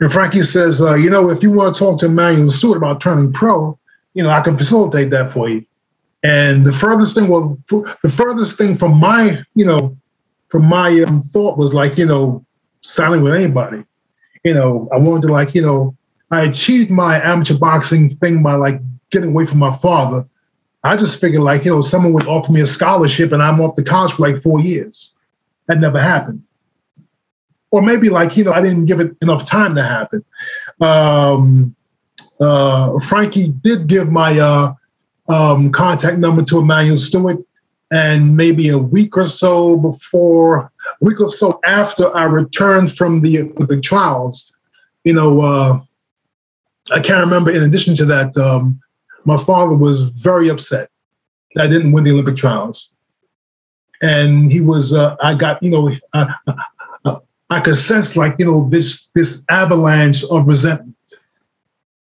and 0.00 0.12
Frankie 0.12 0.42
says, 0.42 0.82
uh, 0.82 0.94
you 0.94 1.08
know, 1.08 1.30
if 1.30 1.42
you 1.42 1.50
want 1.50 1.74
to 1.74 1.78
talk 1.78 1.98
to 2.00 2.06
Emanuel 2.06 2.50
Steward 2.50 2.76
about 2.76 3.00
turning 3.00 3.32
pro, 3.32 3.76
you 4.12 4.22
know, 4.22 4.28
I 4.28 4.42
can 4.42 4.56
facilitate 4.56 5.10
that 5.10 5.32
for 5.32 5.48
you. 5.48 5.64
And 6.22 6.64
the 6.64 6.72
furthest 6.72 7.14
thing 7.14 7.28
was 7.28 7.56
the 7.68 8.12
furthest 8.14 8.58
thing 8.58 8.76
from 8.76 9.00
my, 9.00 9.42
you 9.54 9.64
know, 9.64 9.96
from 10.48 10.66
my 10.66 10.90
um, 11.00 11.22
thought 11.22 11.56
was 11.56 11.72
like, 11.72 11.96
you 11.96 12.06
know, 12.06 12.44
signing 12.82 13.22
with 13.22 13.34
anybody. 13.34 13.82
You 14.44 14.52
know, 14.52 14.90
I 14.92 14.98
wanted 14.98 15.26
to 15.26 15.32
like, 15.32 15.54
you 15.54 15.62
know, 15.62 15.96
I 16.30 16.42
achieved 16.42 16.90
my 16.90 17.20
amateur 17.22 17.56
boxing 17.56 18.10
thing 18.10 18.42
by 18.42 18.56
like 18.56 18.78
getting 19.10 19.30
away 19.30 19.46
from 19.46 19.58
my 19.58 19.74
father. 19.74 20.26
I 20.84 20.96
just 20.96 21.20
figured 21.20 21.42
like, 21.42 21.64
you 21.64 21.72
know, 21.72 21.80
someone 21.80 22.12
would 22.12 22.26
offer 22.26 22.52
me 22.52 22.60
a 22.60 22.66
scholarship 22.66 23.32
and 23.32 23.42
I'm 23.42 23.60
off 23.60 23.74
the 23.74 23.84
college 23.84 24.12
for 24.12 24.28
like 24.28 24.42
four 24.42 24.60
years. 24.60 25.14
That 25.66 25.80
never 25.80 25.98
happened 25.98 26.42
or 27.74 27.82
maybe 27.82 28.08
like 28.08 28.36
you 28.36 28.44
know 28.44 28.52
I 28.52 28.62
didn't 28.62 28.84
give 28.84 29.00
it 29.00 29.16
enough 29.20 29.44
time 29.44 29.74
to 29.74 29.82
happen. 29.82 30.24
Um, 30.80 31.74
uh, 32.40 33.00
Frankie 33.00 33.48
did 33.48 33.88
give 33.88 34.12
my 34.12 34.38
uh, 34.38 34.74
um, 35.28 35.72
contact 35.72 36.18
number 36.18 36.44
to 36.44 36.60
Emanuel 36.60 36.96
Steward, 36.96 37.38
and 37.90 38.36
maybe 38.36 38.68
a 38.68 38.78
week 38.78 39.16
or 39.16 39.24
so 39.24 39.76
before, 39.76 40.58
a 40.60 41.04
week 41.04 41.20
or 41.20 41.26
so 41.26 41.58
after 41.64 42.16
I 42.16 42.26
returned 42.26 42.96
from 42.96 43.22
the 43.22 43.40
Olympic 43.40 43.82
trials, 43.82 44.54
you 45.02 45.12
know, 45.12 45.40
uh, 45.40 45.80
I 46.92 47.00
can't 47.00 47.24
remember. 47.24 47.50
In 47.50 47.64
addition 47.64 47.96
to 47.96 48.04
that, 48.04 48.36
um, 48.36 48.80
my 49.24 49.36
father 49.36 49.74
was 49.76 50.10
very 50.10 50.48
upset 50.48 50.90
that 51.54 51.66
I 51.66 51.68
didn't 51.68 51.92
win 51.92 52.04
the 52.04 52.12
Olympic 52.12 52.36
trials 52.36 52.90
and 54.02 54.50
he 54.50 54.60
was 54.60 54.92
uh, 54.92 55.16
i 55.22 55.34
got 55.34 55.62
you 55.62 55.70
know 55.70 55.90
I, 56.12 56.34
I 57.50 57.60
could 57.60 57.76
sense 57.76 58.16
like, 58.16 58.34
you 58.38 58.46
know, 58.46 58.68
this 58.68 59.10
this 59.14 59.44
avalanche 59.50 60.24
of 60.30 60.46
resentment. 60.46 60.96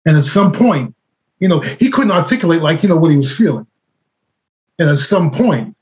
And 0.07 0.16
at 0.16 0.24
some 0.24 0.53
point, 0.53 0.94
you 1.38 1.48
know, 1.48 1.61
he 1.61 1.90
couldn't 1.90 2.12
articulate 2.12 2.62
like, 2.62 2.83
you 2.83 2.88
know, 2.88 2.96
what 2.96 3.11
he 3.11 3.16
was 3.16 3.37
feeling. 3.37 3.66
And 4.79 4.88
at 4.88 4.96
some 4.96 5.31
point, 5.31 5.77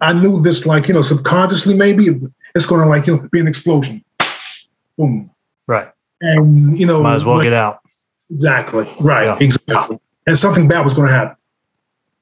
I 0.00 0.12
knew 0.12 0.40
this 0.40 0.66
like, 0.66 0.88
you 0.88 0.94
know, 0.94 1.02
subconsciously 1.02 1.74
maybe 1.74 2.08
it's 2.54 2.66
gonna 2.66 2.88
like, 2.88 3.06
you 3.06 3.16
know, 3.16 3.28
be 3.32 3.40
an 3.40 3.48
explosion. 3.48 4.04
Boom. 4.98 5.30
Right. 5.66 5.88
And 6.20 6.78
you 6.78 6.86
know, 6.86 7.02
Might 7.02 7.16
as 7.16 7.24
well 7.24 7.36
when- 7.36 7.44
get 7.44 7.52
out. 7.52 7.80
Exactly. 8.32 8.88
Right. 9.00 9.24
Yeah. 9.26 9.38
Exactly. 9.40 9.98
And 10.26 10.38
something 10.38 10.68
bad 10.68 10.82
was 10.82 10.94
going 10.94 11.08
to 11.08 11.14
happen. 11.14 11.36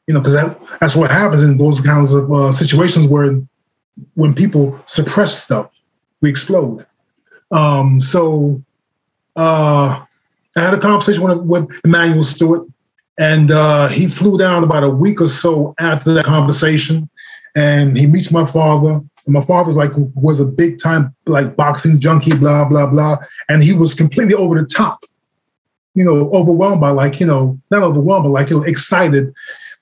You 0.07 0.15
know, 0.15 0.21
because 0.21 0.35
that, 0.35 0.61
that's 0.81 0.97
what 0.97 1.11
happens 1.11 1.43
in 1.43 1.57
those 1.57 1.81
kinds 1.81 2.13
of 2.13 2.33
uh, 2.33 2.51
situations 2.51 3.07
where 3.07 3.41
when 4.15 4.35
people 4.35 4.79
suppress 4.87 5.43
stuff, 5.43 5.71
we 6.21 6.29
explode. 6.29 6.85
Um, 7.53 8.01
so 8.01 8.63
uh, 9.37 10.05
I 10.57 10.61
had 10.61 10.75
a 10.75 10.81
conversation 10.81 11.23
with, 11.23 11.39
with 11.39 11.81
Emanuel 11.85 12.23
Steward, 12.23 12.63
and 13.19 13.51
uh, 13.51 13.87
he 13.89 14.09
flew 14.09 14.37
down 14.37 14.65
about 14.65 14.83
a 14.83 14.91
week 14.91 15.21
or 15.21 15.29
so 15.29 15.75
after 15.79 16.13
that 16.15 16.25
conversation, 16.25 17.09
and 17.55 17.97
he 17.97 18.07
meets 18.07 18.33
my 18.33 18.45
father. 18.45 19.01
And 19.27 19.35
my 19.35 19.43
father's 19.43 19.77
like 19.77 19.93
was 20.15 20.41
a 20.41 20.47
big 20.47 20.83
time 20.83 21.15
like 21.27 21.55
boxing 21.55 22.01
junkie, 22.01 22.35
blah 22.35 22.65
blah 22.65 22.87
blah, 22.87 23.19
and 23.49 23.63
he 23.63 23.75
was 23.75 23.95
completely 23.95 24.35
over 24.35 24.59
the 24.59 24.67
top 24.67 25.05
you 25.95 26.05
know, 26.05 26.31
overwhelmed 26.31 26.81
by 26.81 26.91
like, 26.91 27.21
you 27.21 27.27
know, 27.27 27.59
not 27.71 27.83
overwhelmed, 27.83 28.25
but 28.25 28.31
like, 28.31 28.51
you 28.51 28.59
know, 28.59 28.63
excited 28.65 29.33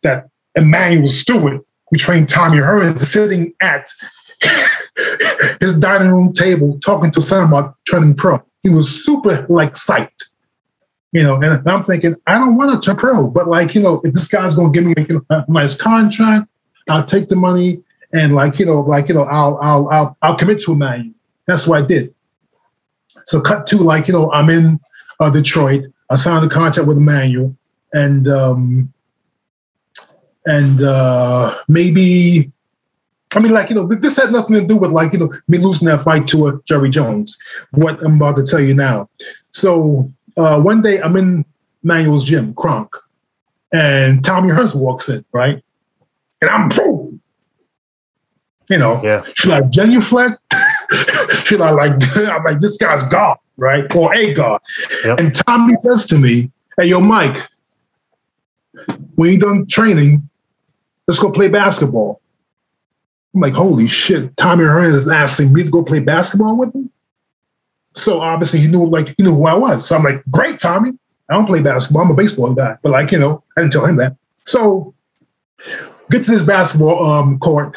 that 0.02 0.28
Emanuel 0.56 1.06
Steward, 1.06 1.60
who 1.90 1.96
trained 1.96 2.28
Tommy 2.28 2.58
Hearns, 2.58 2.98
sitting 2.98 3.54
at 3.60 3.90
his 5.60 5.78
dining 5.78 6.10
room 6.10 6.32
table 6.32 6.78
talking 6.80 7.10
to 7.10 7.20
son 7.20 7.48
about 7.48 7.74
turning 7.90 8.14
pro. 8.14 8.42
He 8.62 8.70
was 8.70 9.04
super 9.04 9.46
like 9.48 9.74
psyched. 9.74 10.24
You 11.12 11.22
know, 11.22 11.36
and 11.36 11.66
I'm 11.66 11.82
thinking, 11.82 12.16
I 12.26 12.38
don't 12.38 12.56
want 12.56 12.70
to 12.70 12.86
turn 12.86 12.96
pro, 12.96 13.28
but 13.28 13.48
like, 13.48 13.74
you 13.74 13.80
know, 13.80 14.02
if 14.04 14.12
this 14.12 14.28
guy's 14.28 14.54
gonna 14.54 14.70
give 14.70 14.84
me 14.84 14.94
like, 14.94 15.08
a 15.30 15.44
nice 15.48 15.74
contract, 15.74 16.46
I'll 16.86 17.04
take 17.04 17.28
the 17.28 17.36
money 17.36 17.82
and 18.12 18.34
like, 18.34 18.58
you 18.58 18.66
know, 18.66 18.80
like, 18.80 19.08
you 19.08 19.14
know, 19.14 19.22
I'll 19.22 19.58
I'll 19.62 19.88
I'll 19.88 20.16
I'll 20.20 20.36
commit 20.36 20.60
to 20.60 20.72
Emanuel. 20.72 21.14
That's 21.46 21.66
what 21.66 21.82
I 21.82 21.86
did. 21.86 22.14
So 23.24 23.40
cut 23.40 23.66
to 23.68 23.78
like, 23.78 24.06
you 24.06 24.12
know, 24.12 24.30
I'm 24.32 24.50
in 24.50 24.78
uh, 25.20 25.30
Detroit. 25.30 25.86
I 26.10 26.16
signed 26.16 26.44
a 26.44 26.48
contract 26.48 26.88
with 26.88 26.96
Emanuel, 26.96 27.54
and 27.92 28.26
um, 28.28 28.92
and 30.46 30.82
uh, 30.82 31.56
maybe, 31.68 32.50
I 33.34 33.40
mean, 33.40 33.52
like 33.52 33.68
you 33.68 33.76
know, 33.76 33.86
this 33.86 34.16
had 34.16 34.32
nothing 34.32 34.54
to 34.56 34.66
do 34.66 34.76
with 34.76 34.90
like 34.90 35.12
you 35.12 35.18
know 35.18 35.32
me 35.48 35.58
losing 35.58 35.88
that 35.88 36.02
fight 36.02 36.26
to 36.28 36.48
a 36.48 36.60
Jerry 36.64 36.88
Jones. 36.88 37.36
What 37.72 38.02
I'm 38.02 38.16
about 38.16 38.36
to 38.36 38.44
tell 38.44 38.60
you 38.60 38.74
now. 38.74 39.08
So 39.50 40.08
uh, 40.36 40.60
one 40.60 40.82
day 40.82 41.00
I'm 41.00 41.16
in 41.16 41.44
Emanuel's 41.84 42.24
gym, 42.24 42.54
Kronk, 42.54 42.90
and 43.72 44.24
Tommy 44.24 44.50
Hearns 44.52 44.74
walks 44.74 45.08
in, 45.08 45.24
right, 45.32 45.62
and 46.40 46.50
I'm 46.50 46.68
boom. 46.70 47.20
You 48.70 48.78
know, 48.78 49.00
Yeah. 49.02 49.24
should 49.34 49.50
I 49.52 49.62
genuflect? 49.62 50.40
should 51.28 51.60
I 51.60 51.70
like? 51.70 51.92
I'm 52.16 52.44
like, 52.44 52.60
this 52.60 52.76
guy's 52.76 53.02
God, 53.04 53.36
right, 53.56 53.94
or 53.94 54.14
a 54.14 54.34
God. 54.34 54.60
Yep. 55.04 55.20
And 55.20 55.34
Tommy 55.34 55.76
says 55.76 56.06
to 56.06 56.18
me, 56.18 56.50
Hey, 56.78 56.86
yo, 56.86 57.00
Mike, 57.00 57.48
when 59.16 59.32
you 59.32 59.38
done 59.38 59.66
training, 59.66 60.28
let's 61.06 61.18
go 61.18 61.32
play 61.32 61.48
basketball. 61.48 62.20
I'm 63.34 63.40
like, 63.40 63.52
holy 63.52 63.86
shit, 63.86 64.36
Tommy 64.36 64.64
Hearns 64.64 64.94
is 64.94 65.10
asking 65.10 65.52
me 65.52 65.64
to 65.64 65.70
go 65.70 65.82
play 65.82 66.00
basketball 66.00 66.56
with 66.56 66.74
him. 66.74 66.90
So 67.94 68.20
obviously 68.20 68.60
he 68.60 68.68
knew 68.68 68.86
like 68.86 69.08
he 69.16 69.22
knew 69.22 69.34
who 69.34 69.46
I 69.46 69.54
was. 69.54 69.88
So 69.88 69.96
I'm 69.96 70.04
like, 70.04 70.22
great, 70.30 70.60
Tommy. 70.60 70.92
I 71.28 71.34
don't 71.34 71.46
play 71.46 71.60
basketball. 71.60 72.02
I'm 72.02 72.10
a 72.10 72.14
baseball 72.14 72.54
guy. 72.54 72.76
But 72.82 72.90
like, 72.90 73.12
you 73.12 73.18
know, 73.18 73.42
I 73.56 73.60
didn't 73.60 73.72
tell 73.72 73.84
him 73.84 73.96
that. 73.96 74.16
So 74.44 74.94
get 76.10 76.22
to 76.22 76.30
this 76.30 76.46
basketball 76.46 77.04
um, 77.04 77.38
court. 77.40 77.76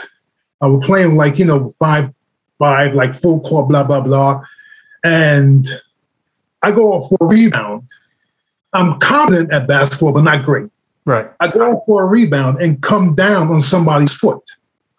I 0.62 0.68
was 0.68 0.86
playing 0.86 1.16
like, 1.16 1.40
you 1.40 1.46
know, 1.46 1.70
five, 1.80 2.14
five, 2.62 2.94
like 2.94 3.16
full 3.16 3.40
court, 3.42 3.68
blah, 3.68 3.84
blah, 3.84 4.02
blah. 4.02 4.40
And 5.04 5.68
I 6.62 6.72
go 6.72 6.94
off 6.94 7.10
for 7.10 7.18
a 7.22 7.26
rebound. 7.26 7.90
I'm 8.74 9.00
competent 9.00 9.52
at 9.52 9.68
basketball, 9.68 10.14
but 10.14 10.22
not 10.22 10.46
great. 10.46 10.70
Right. 11.06 11.28
I 11.40 11.48
go 11.50 11.72
off 11.72 11.84
for 11.88 12.04
a 12.04 12.08
rebound 12.08 12.60
and 12.62 12.80
come 12.84 13.16
down 13.16 13.50
on 13.50 13.60
somebody's 13.60 14.14
foot. 14.14 14.44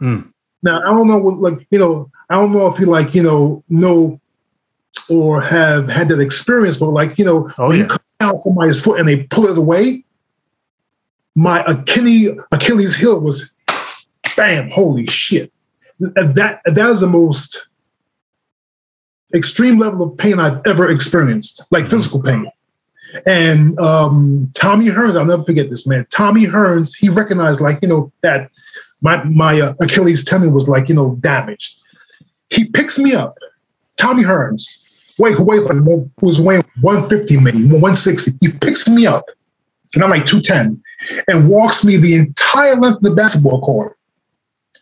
Mm. 0.00 0.28
Now 0.64 0.80
I 0.80 0.90
don't 0.90 1.06
know 1.06 1.18
what 1.18 1.36
like 1.36 1.64
you 1.70 1.78
know 1.78 2.10
I 2.28 2.34
don't 2.34 2.52
know 2.52 2.66
if 2.66 2.80
you 2.80 2.86
like 2.86 3.14
you 3.14 3.22
know 3.22 3.62
know 3.68 4.20
or 5.08 5.40
have 5.40 5.88
had 5.88 6.08
that 6.08 6.18
experience, 6.18 6.76
but 6.76 6.90
like 6.90 7.16
you 7.18 7.24
know 7.24 7.48
Oh, 7.58 7.68
when 7.68 7.78
you 7.78 7.86
come 7.86 7.98
down 8.18 8.30
on 8.30 8.38
somebody's 8.38 8.80
foot 8.80 8.98
and 8.98 9.08
they 9.08 9.22
pull 9.24 9.46
it 9.46 9.56
away, 9.56 10.04
my 11.36 11.62
Achilles 11.66 12.36
Achilles 12.50 12.96
heel 12.96 13.20
was 13.20 13.54
bam, 14.36 14.70
holy 14.70 15.06
shit. 15.06 15.52
That 16.02 16.60
that 16.64 16.90
is 16.90 17.00
the 17.00 17.06
most 17.06 17.68
extreme 19.34 19.78
level 19.78 20.02
of 20.02 20.16
pain 20.18 20.38
I've 20.40 20.60
ever 20.66 20.90
experienced, 20.90 21.62
like 21.70 21.86
physical 21.86 22.22
pain. 22.22 22.50
And 23.26 23.78
um, 23.78 24.50
Tommy 24.54 24.86
Hearns, 24.86 25.16
I'll 25.16 25.24
never 25.24 25.42
forget 25.42 25.70
this 25.70 25.86
man. 25.86 26.06
Tommy 26.10 26.46
Hearns, 26.46 26.96
he 26.96 27.08
recognized 27.08 27.60
like 27.60 27.78
you 27.82 27.88
know 27.88 28.12
that 28.22 28.50
my 29.00 29.22
my 29.24 29.60
uh, 29.60 29.74
Achilles 29.80 30.24
tendon 30.24 30.52
was 30.52 30.68
like 30.68 30.88
you 30.88 30.94
know 30.94 31.16
damaged. 31.20 31.78
He 32.50 32.64
picks 32.64 32.98
me 32.98 33.14
up. 33.14 33.38
Tommy 33.96 34.24
Hearns, 34.24 34.80
wait, 35.18 35.34
who 35.34 35.44
weighs 35.44 35.68
like 35.68 35.82
was 36.20 36.40
weighing 36.40 36.64
150 36.80 37.40
maybe 37.40 37.58
160. 37.64 38.32
He 38.40 38.52
picks 38.52 38.88
me 38.88 39.06
up, 39.06 39.26
and 39.94 40.02
I'm 40.02 40.10
like 40.10 40.26
210, 40.26 40.82
and 41.28 41.48
walks 41.48 41.84
me 41.84 41.96
the 41.98 42.16
entire 42.16 42.76
length 42.76 42.98
of 42.98 43.02
the 43.02 43.14
basketball 43.14 43.60
court 43.60 43.98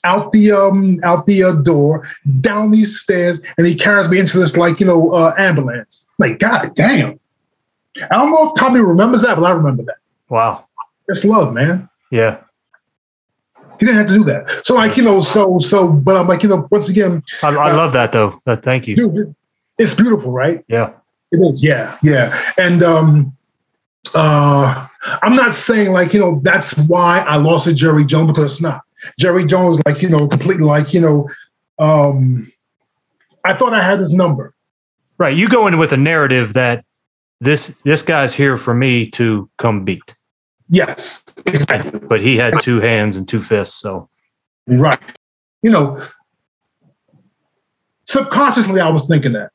out 0.05 0.33
the 0.33 0.53
um 0.53 0.99
out 1.03 1.27
the 1.27 1.43
uh, 1.45 1.53
door, 1.53 2.07
down 2.41 2.71
these 2.71 2.99
stairs, 3.01 3.41
and 3.59 3.67
he 3.67 3.75
carries 3.75 4.09
me 4.11 4.19
into 4.19 4.39
this 4.39 4.57
like 4.57 4.81
you 4.81 4.87
know 4.87 5.11
uh, 5.11 5.35
ambulance. 5.39 6.09
Like 6.19 6.39
God 6.39 6.75
damn. 6.75 7.19
I 8.11 8.15
don't 8.17 8.31
know 8.31 8.49
if 8.49 8.55
Tommy 8.55 8.81
remembers 8.81 9.23
that, 9.23 9.37
but 9.37 9.45
I 9.45 9.51
remember 9.51 9.83
that. 9.83 9.97
Wow. 10.29 10.65
It's 11.09 11.25
love, 11.25 11.53
man. 11.53 11.89
Yeah. 12.13 12.39
He 13.81 13.87
didn't 13.87 13.97
have 13.97 14.07
to 14.07 14.13
do 14.15 14.25
that. 14.25 14.49
So 14.65 14.75
like 14.75 14.97
you 14.97 15.03
know, 15.03 15.21
so 15.21 15.59
so, 15.59 15.89
but 15.89 16.17
I'm 16.17 16.29
like 16.29 16.43
you 16.43 16.49
know, 16.49 16.69
once 16.71 16.89
again, 16.89 17.23
I, 17.43 17.49
I 17.49 17.73
Uh, 17.73 17.77
love 17.77 17.93
that 17.95 18.13
though. 18.13 18.41
That, 18.45 18.63
thank 18.63 18.87
you. 18.87 18.95
dude, 18.97 19.35
it's 19.79 19.95
beautiful, 19.95 20.31
right? 20.31 20.65
Yeah. 20.69 20.93
It 21.33 21.39
is, 21.39 21.63
yeah, 21.65 21.97
yeah. 22.03 22.37
And 22.59 22.83
um 22.83 23.37
uh 24.15 24.87
I'm 25.23 25.35
not 25.35 25.55
saying 25.55 25.93
like, 25.93 26.13
you 26.13 26.21
know, 26.21 26.41
that's 26.41 26.77
why 26.89 27.21
I 27.21 27.37
lost 27.37 27.65
to 27.65 27.75
Jerry 27.75 28.05
Jones 28.05 28.29
because 28.33 28.53
it's 28.53 28.61
not. 28.63 28.83
Jerry 29.19 29.45
Jones, 29.47 29.81
like, 29.87 30.03
you 30.03 30.09
know, 30.09 30.29
completely 30.29 30.65
like, 30.65 30.93
you 30.95 31.01
know, 31.01 31.29
um 31.79 32.51
I 33.45 33.55
thought 33.55 33.73
I 33.73 33.83
had 33.83 33.99
his 33.99 34.13
number. 34.13 34.55
Right. 35.19 35.37
You 35.37 35.49
go 35.49 35.67
in 35.67 35.79
with 35.79 35.93
a 35.93 35.97
narrative 35.97 36.53
that 36.55 36.85
this 37.41 37.75
this 37.85 38.03
guy's 38.03 38.35
here 38.35 38.59
for 38.59 38.75
me 38.75 39.09
to 39.13 39.49
come 39.59 39.85
beat, 39.85 40.15
Yes, 40.69 41.25
exactly. 41.47 42.01
but 42.01 42.21
he 42.21 42.37
had 42.37 42.61
two 42.61 42.81
hands 42.81 43.17
and 43.17 43.27
two 43.27 43.43
fists. 43.43 43.81
So 43.81 44.09
Right. 44.67 45.01
You 45.63 45.71
know, 45.71 45.99
subconsciously 48.07 48.81
I 48.81 48.89
was 48.91 49.07
thinking 49.07 49.33
that. 49.33 49.51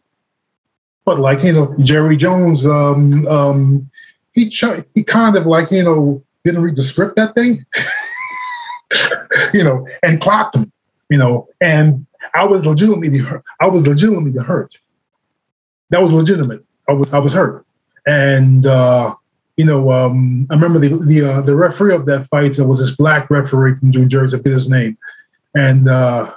But 1.05 1.19
like, 1.19 1.43
you 1.43 1.51
know, 1.51 1.75
Jerry 1.81 2.17
Jones, 2.17 2.65
um, 2.65 3.27
um, 3.27 3.89
he 4.33 4.49
ch- 4.49 4.83
he 4.95 5.03
kind 5.03 5.35
of 5.35 5.45
like, 5.45 5.69
you 5.71 5.83
know, 5.83 6.23
didn't 6.43 6.63
read 6.63 6.75
the 6.75 6.81
script 6.81 7.15
that 7.17 7.35
day. 7.35 7.59
you 9.53 9.63
know, 9.63 9.87
and 10.03 10.21
clocked 10.21 10.55
him, 10.55 10.71
you 11.09 11.17
know, 11.17 11.47
and 11.61 12.05
I 12.33 12.45
was 12.45 12.65
legitimately 12.65 13.19
hurt. 13.19 13.43
I 13.59 13.67
was 13.67 13.87
legitimately 13.87 14.41
hurt. 14.43 14.77
That 15.89 16.01
was 16.01 16.11
legitimate. 16.11 16.63
I 16.89 16.93
was 16.93 17.13
I 17.13 17.19
was 17.19 17.33
hurt. 17.33 17.65
And 18.07 18.65
uh 18.65 19.15
you 19.57 19.65
know, 19.65 19.91
um, 19.91 20.47
I 20.49 20.55
remember 20.55 20.79
the 20.79 20.97
the 21.05 21.21
uh, 21.21 21.41
the 21.41 21.55
referee 21.55 21.93
of 21.93 22.05
that 22.07 22.27
fight 22.27 22.57
was 22.59 22.79
this 22.79 22.95
black 22.95 23.29
referee 23.29 23.75
from 23.75 23.91
New 23.91 24.07
Jersey, 24.07 24.35
I 24.35 24.39
forget 24.39 24.53
his 24.53 24.69
name, 24.69 24.97
and 25.55 25.87
uh, 25.87 26.33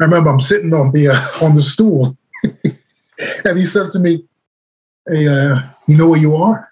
I 0.00 0.04
remember 0.04 0.30
I'm 0.30 0.40
sitting 0.40 0.72
on 0.72 0.90
the 0.92 1.08
uh, 1.08 1.44
on 1.44 1.54
the 1.54 1.60
stool, 1.60 2.16
and 3.44 3.58
he 3.58 3.64
says 3.64 3.90
to 3.90 3.98
me, 3.98 4.24
"Hey, 5.06 5.28
uh, 5.28 5.60
you 5.86 5.98
know 5.98 6.08
where 6.08 6.20
you 6.20 6.34
are?" 6.34 6.70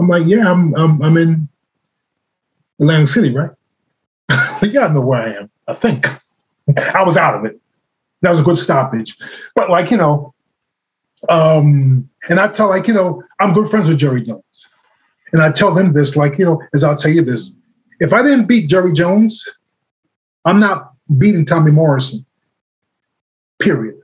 I'm 0.00 0.08
like, 0.08 0.24
"Yeah, 0.26 0.50
I'm 0.50 0.74
I'm, 0.74 1.00
I'm 1.00 1.16
in 1.16 1.48
Atlantic 2.80 3.08
City, 3.08 3.32
right?" 3.32 3.50
yeah, 4.62 4.86
I 4.86 4.92
know 4.92 5.00
where 5.00 5.22
I 5.22 5.32
am. 5.34 5.50
I 5.68 5.74
think 5.74 6.06
I 6.94 7.02
was 7.04 7.16
out 7.16 7.34
of 7.34 7.44
it. 7.44 7.60
That 8.22 8.30
was 8.30 8.40
a 8.40 8.44
good 8.44 8.56
stoppage, 8.56 9.16
but 9.54 9.70
like 9.70 9.90
you 9.90 9.96
know, 9.96 10.34
um, 11.28 12.08
and 12.28 12.40
I 12.40 12.48
tell 12.48 12.68
like 12.68 12.88
you 12.88 12.94
know, 12.94 13.22
I'm 13.40 13.52
good 13.52 13.70
friends 13.70 13.88
with 13.88 13.98
Jerry 13.98 14.22
Jones. 14.22 14.68
And 15.32 15.42
I 15.42 15.50
tell 15.50 15.74
them 15.74 15.92
this, 15.92 16.16
like, 16.16 16.38
you 16.38 16.44
know, 16.44 16.62
as 16.74 16.84
I'll 16.84 16.96
tell 16.96 17.10
you 17.10 17.22
this. 17.22 17.58
If 18.00 18.12
I 18.12 18.22
didn't 18.22 18.46
beat 18.46 18.68
Jerry 18.68 18.92
Jones, 18.92 19.46
I'm 20.44 20.60
not 20.60 20.92
beating 21.18 21.44
Tommy 21.44 21.70
Morrison. 21.70 22.24
Period. 23.58 23.96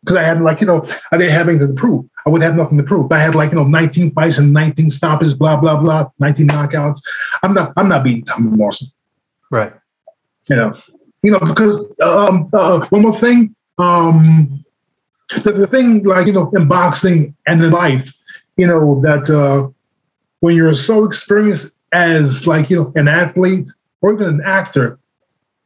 Because 0.00 0.16
I 0.16 0.22
had 0.22 0.40
like, 0.40 0.60
you 0.60 0.66
know, 0.66 0.86
I 1.10 1.18
didn't 1.18 1.32
have 1.32 1.48
anything 1.48 1.68
to 1.68 1.74
prove. 1.74 2.06
I 2.24 2.30
would 2.30 2.42
have 2.42 2.54
nothing 2.54 2.78
to 2.78 2.84
prove. 2.84 3.10
I 3.10 3.18
had 3.18 3.34
like, 3.34 3.50
you 3.50 3.56
know, 3.56 3.64
19 3.64 4.12
fights 4.12 4.38
and 4.38 4.52
19 4.52 4.90
stoppages, 4.90 5.34
blah, 5.34 5.60
blah, 5.60 5.80
blah, 5.80 6.08
19 6.18 6.48
knockouts. 6.48 7.02
I'm 7.42 7.54
not, 7.54 7.72
I'm 7.76 7.88
not 7.88 8.04
beating 8.04 8.24
Tommy 8.24 8.50
Morrison. 8.50 8.88
Right. 9.50 9.72
You 10.48 10.56
know, 10.56 10.80
you 11.22 11.32
know, 11.32 11.40
because 11.40 11.94
um 12.00 12.48
uh, 12.52 12.86
one 12.90 13.02
more 13.02 13.16
thing. 13.16 13.54
Um 13.78 14.64
the, 15.42 15.52
the 15.52 15.66
thing 15.66 16.02
like 16.04 16.26
you 16.26 16.32
know 16.32 16.50
in 16.54 16.68
boxing 16.68 17.34
and 17.46 17.62
in 17.62 17.70
life, 17.70 18.12
you 18.56 18.66
know 18.66 19.00
that 19.02 19.28
uh, 19.30 19.68
when 20.40 20.56
you're 20.56 20.74
so 20.74 21.04
experienced 21.04 21.78
as 21.92 22.46
like 22.46 22.70
you 22.70 22.76
know 22.76 22.92
an 22.96 23.08
athlete 23.08 23.66
or 24.00 24.14
even 24.14 24.26
an 24.26 24.40
actor, 24.44 24.98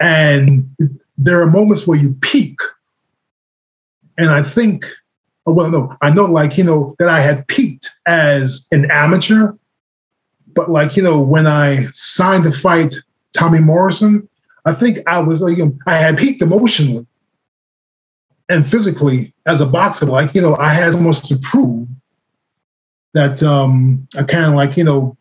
and 0.01 0.69
there 1.17 1.41
are 1.41 1.47
moments 1.47 1.87
where 1.87 1.99
you 1.99 2.15
peak, 2.23 2.59
and 4.19 4.31
I 4.31 4.43
think, 4.43 4.87
well, 5.47 5.71
no, 5.71 5.97
I 6.03 6.11
know 6.11 6.25
like 6.25 6.59
you 6.59 6.65
know 6.65 6.97
that 6.99 7.09
I 7.09 7.21
had 7.21 7.47
peaked 7.47 7.91
as 8.07 8.67
an 8.73 8.91
amateur, 8.91 9.53
but 10.55 10.71
like 10.71 10.97
you 10.97 11.03
know 11.03 11.23
when 11.23 11.47
I 11.47 11.87
signed 11.93 12.45
the 12.45 12.53
fight 12.53 12.97
Tommy 13.33 13.61
Morrison, 13.61 14.29
I 14.65 14.73
think 14.73 14.99
I 15.07 15.21
was 15.21 15.41
like 15.41 15.59
I 15.87 15.95
had 15.97 16.19
peaked 16.19 16.43
emotionally 16.43 17.07
and 18.49 18.67
physically 18.67 19.33
as 19.47 19.61
a 19.61 19.67
boxer, 19.67 20.07
like, 20.07 20.35
you 20.35 20.43
know, 20.43 20.57
I 20.57 20.69
had 20.69 20.93
so 20.93 21.01
much 21.01 21.23
to 21.29 21.37
prove 21.39 21.89
that 23.15 23.43
um, 23.43 24.07
I 24.17 24.23
kind 24.23 24.45
of 24.45 24.55
like, 24.55 24.77
you 24.77 24.85
know, 24.85 25.17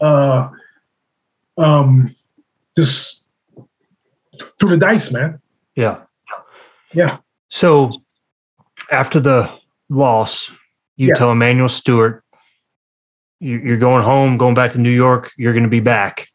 uh, 0.00 0.50
um, 1.58 2.14
just 2.76 3.24
threw 4.60 4.70
the 4.70 4.76
dice, 4.76 5.12
man. 5.12 5.40
Yeah. 5.74 5.98
Yeah. 6.92 7.18
So 7.48 7.90
after 8.90 9.20
the 9.20 9.50
loss, 9.88 10.50
you 10.96 11.08
Yeah. 11.08 11.14
tell 11.14 11.30
Emanuel 11.32 11.68
Steward, 11.68 12.22
you- 13.40 13.58
you're 13.58 13.76
going 13.78 14.02
home, 14.02 14.36
going 14.38 14.54
back 14.54 14.72
to 14.72 14.78
New 14.78 14.90
York. 14.90 15.32
You're 15.36 15.52
going 15.52 15.62
to 15.64 15.68
be 15.70 15.80
back, 15.80 16.28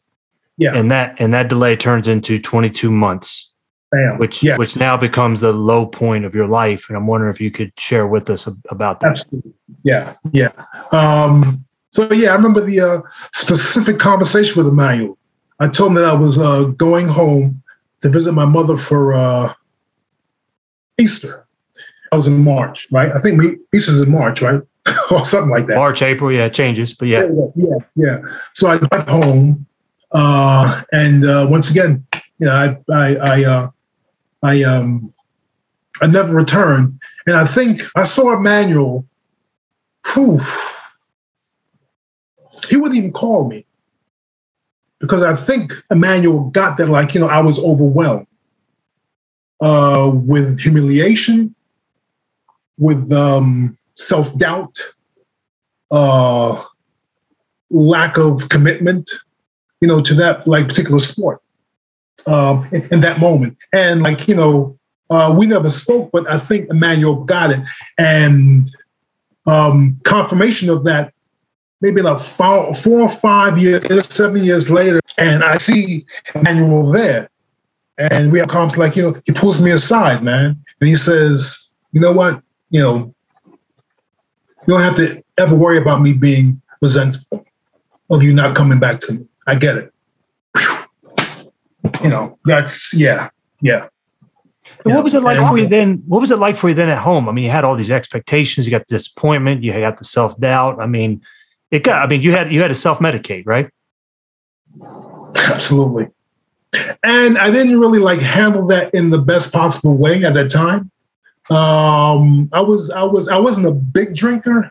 Yeah. 0.58 0.74
and 0.76 0.90
that 0.90 1.16
and 1.18 1.32
that 1.34 1.48
delay 1.48 1.76
turns 1.76 2.06
into 2.08 2.38
22 2.38 2.90
months. 2.90 3.48
Bam. 3.90 4.16
which 4.18 4.42
Yes. 4.42 4.58
which 4.58 4.76
now 4.78 4.96
becomes 4.96 5.40
the 5.40 5.52
low 5.52 5.84
point 5.84 6.24
of 6.24 6.34
your 6.34 6.46
life. 6.46 6.86
And 6.88 6.96
I'm 6.96 7.06
wondering 7.06 7.30
if 7.32 7.42
you 7.42 7.50
could 7.50 7.72
share 7.78 8.06
with 8.06 8.30
us 8.30 8.48
about 8.70 9.00
that. 9.00 9.10
Absolutely. 9.10 9.52
Yeah. 9.84 10.14
Yeah. 10.32 10.52
Um, 10.92 11.62
so 11.90 12.10
yeah, 12.10 12.30
I 12.30 12.34
remember 12.34 12.64
the 12.64 12.80
uh, 12.80 13.00
specific 13.34 13.98
conversation 13.98 14.56
with 14.56 14.66
Emanuel. 14.72 15.18
I 15.60 15.68
told 15.68 15.90
him 15.90 15.96
that 15.96 16.06
I 16.06 16.14
was 16.14 16.38
uh, 16.38 16.64
going 16.76 17.06
home 17.06 17.62
to 18.00 18.08
visit 18.08 18.32
my 18.32 18.46
mother 18.46 18.78
for 18.78 19.12
uh, 19.12 19.52
Easter. 20.98 21.46
I 22.10 22.16
was 22.16 22.26
in 22.26 22.44
March, 22.44 22.88
right? 22.90 23.10
I 23.12 23.18
think 23.18 23.40
we, 23.40 23.58
Easter's 23.74 24.00
in 24.00 24.10
March, 24.10 24.42
right? 24.42 24.60
or 25.10 25.24
something 25.24 25.50
like 25.50 25.66
that. 25.66 25.76
March, 25.76 26.02
April, 26.02 26.32
yeah, 26.32 26.46
it 26.46 26.54
changes, 26.54 26.92
but 26.92 27.08
yeah, 27.08 27.26
yeah, 27.54 27.76
yeah. 27.94 28.20
So 28.52 28.68
I 28.68 28.78
got 28.78 29.08
home, 29.08 29.66
uh, 30.12 30.82
and 30.92 31.24
uh, 31.24 31.46
once 31.48 31.70
again, 31.70 32.06
you 32.38 32.46
know, 32.46 32.52
I, 32.52 32.92
I, 32.92 33.14
I, 33.16 33.44
uh, 33.44 33.70
I, 34.42 34.62
um, 34.62 35.12
I 36.00 36.06
never 36.06 36.34
returned, 36.34 37.00
and 37.26 37.36
I 37.36 37.44
think 37.46 37.82
I 37.96 38.02
saw 38.02 38.32
Emanuel. 38.32 39.06
Whew, 40.12 40.40
he 42.68 42.76
wouldn't 42.76 42.98
even 42.98 43.12
call 43.12 43.48
me 43.48 43.64
because 44.98 45.22
I 45.22 45.34
think 45.34 45.72
Emanuel 45.90 46.50
got 46.50 46.76
that, 46.78 46.88
like 46.88 47.14
you 47.14 47.20
know, 47.20 47.26
I 47.26 47.40
was 47.40 47.62
overwhelmed 47.62 48.26
uh, 49.60 50.10
with 50.12 50.60
humiliation, 50.60 51.54
with 52.78 53.12
um, 53.12 53.76
self 53.94 54.36
doubt, 54.38 54.76
uh, 55.90 56.64
lack 57.70 58.16
of 58.16 58.48
commitment, 58.48 59.10
you 59.82 59.88
know, 59.88 60.00
to 60.00 60.14
that 60.14 60.46
like 60.46 60.68
particular 60.68 61.00
sport 61.00 61.42
um, 62.26 62.66
in, 62.72 62.88
in 62.92 63.00
that 63.00 63.20
moment. 63.20 63.58
And 63.72 64.00
like 64.00 64.28
you 64.28 64.34
know, 64.34 64.78
uh, 65.10 65.34
we 65.36 65.44
never 65.44 65.68
spoke, 65.68 66.10
but 66.12 66.26
I 66.30 66.38
think 66.38 66.70
Emanuel 66.70 67.24
got 67.24 67.50
it, 67.50 67.60
and 67.98 68.70
um, 69.46 69.98
confirmation 70.04 70.70
of 70.70 70.84
that. 70.84 71.12
Maybe 71.82 72.00
like 72.00 72.20
four, 72.20 72.72
four 72.76 73.00
or 73.00 73.08
five 73.08 73.58
years, 73.58 74.06
seven 74.06 74.44
years 74.44 74.70
later, 74.70 75.00
and 75.18 75.42
I 75.42 75.56
see 75.56 76.06
Emanuel 76.32 76.86
there, 76.86 77.28
and 77.98 78.30
we 78.30 78.38
have 78.38 78.46
conversations 78.46 78.78
like 78.78 78.96
you 78.96 79.02
know, 79.02 79.20
he 79.26 79.32
pulls 79.32 79.60
me 79.60 79.72
aside, 79.72 80.22
man, 80.22 80.64
and 80.80 80.88
he 80.88 80.94
says, 80.94 81.66
"You 81.90 82.00
know 82.00 82.12
what? 82.12 82.40
You 82.70 82.82
know, 82.82 83.14
you 83.50 83.58
don't 84.68 84.80
have 84.80 84.94
to 84.94 85.24
ever 85.38 85.56
worry 85.56 85.76
about 85.76 86.02
me 86.02 86.12
being 86.12 86.62
resentful 86.80 87.44
of 88.10 88.22
you 88.22 88.32
not 88.32 88.54
coming 88.54 88.78
back 88.78 89.00
to 89.00 89.14
me. 89.14 89.26
I 89.46 89.54
get 89.56 89.76
it. 89.76 89.92
You 92.02 92.08
know, 92.08 92.38
that's 92.44 92.94
yeah, 92.94 93.30
yeah. 93.60 93.88
And 94.84 94.94
what 94.94 95.04
was 95.04 95.14
it 95.14 95.22
like 95.22 95.38
And- 95.38 95.48
for 95.48 95.58
you 95.58 95.68
then? 95.68 96.02
What 96.06 96.20
was 96.20 96.30
it 96.30 96.38
like 96.38 96.56
for 96.56 96.68
you 96.68 96.74
then 96.74 96.88
at 96.88 96.98
home? 96.98 97.28
I 97.28 97.32
mean, 97.32 97.44
you 97.44 97.50
had 97.50 97.64
all 97.64 97.76
these 97.76 97.90
expectations, 97.90 98.66
you 98.66 98.70
got 98.70 98.86
the 98.86 98.94
disappointment, 98.96 99.62
you 99.62 99.72
got 99.72 99.98
the 99.98 100.04
self 100.04 100.38
doubt. 100.40 100.80
I 100.80 100.86
mean, 100.86 101.22
it 101.70 101.84
got. 101.84 102.04
I 102.04 102.06
mean, 102.08 102.22
you 102.22 102.32
had 102.32 102.52
you 102.52 102.60
had 102.60 102.68
to 102.68 102.74
self 102.74 102.98
medicate, 102.98 103.44
right? 103.46 103.68
Absolutely. 105.36 106.08
And 107.04 107.36
I 107.36 107.50
didn't 107.50 107.78
really 107.78 107.98
like 107.98 108.20
handle 108.20 108.66
that 108.68 108.94
in 108.94 109.10
the 109.10 109.18
best 109.18 109.52
possible 109.52 109.96
way 109.96 110.24
at 110.24 110.34
that 110.34 110.50
time. 110.50 110.90
Um, 111.50 112.48
I 112.52 112.60
was 112.62 112.90
I 112.90 113.02
was 113.02 113.28
I 113.28 113.38
wasn't 113.38 113.66
a 113.66 113.72
big 113.72 114.14
drinker. 114.14 114.70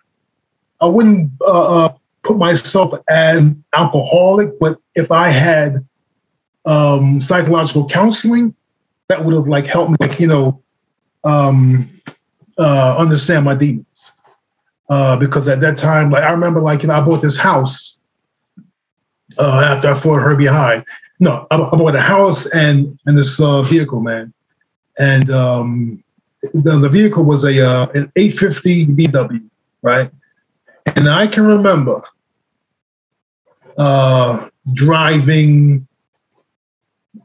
I 0.79 0.87
wouldn't 0.87 1.31
uh, 1.41 1.85
uh, 1.85 1.93
put 2.31 2.39
myself 2.39 2.93
as 3.09 3.41
an 3.41 3.61
alcoholic, 3.73 4.57
but 4.59 4.79
if 4.95 5.11
I 5.11 5.27
had 5.27 5.85
um, 6.65 7.19
psychological 7.19 7.89
counseling, 7.89 8.55
that 9.09 9.23
would 9.23 9.33
have 9.33 9.47
like 9.47 9.65
helped 9.65 9.91
me, 9.91 9.97
like 9.99 10.17
you 10.19 10.27
know, 10.27 10.61
um, 11.25 11.89
uh, 12.57 12.95
understand 12.97 13.43
my 13.43 13.55
demons. 13.55 14.13
Uh, 14.89 15.17
because 15.17 15.47
at 15.47 15.59
that 15.61 15.77
time, 15.77 16.09
like 16.09 16.23
I 16.23 16.31
remember, 16.31 16.61
like 16.61 16.83
you 16.83 16.87
know, 16.87 16.93
I 16.93 17.01
bought 17.01 17.21
this 17.21 17.37
house 17.37 17.97
uh, 19.37 19.73
after 19.75 19.89
I 19.89 19.93
fought 19.93 20.19
her 20.19 20.35
behind. 20.35 20.85
No, 21.19 21.47
I, 21.51 21.55
I 21.57 21.75
bought 21.75 21.95
a 21.95 22.01
house 22.01 22.49
and 22.53 22.87
and 23.05 23.17
this 23.17 23.41
uh, 23.41 23.61
vehicle, 23.61 24.01
man. 24.01 24.33
And 24.99 25.29
um, 25.29 26.03
the, 26.53 26.77
the 26.77 26.89
vehicle 26.89 27.25
was 27.25 27.43
a 27.43 27.65
uh, 27.65 27.87
an 27.93 28.11
850 28.15 28.85
VW, 28.87 29.49
right? 29.81 30.09
And 30.95 31.09
I 31.09 31.27
can 31.27 31.45
remember 31.45 32.01
uh, 33.77 34.49
driving 34.73 35.87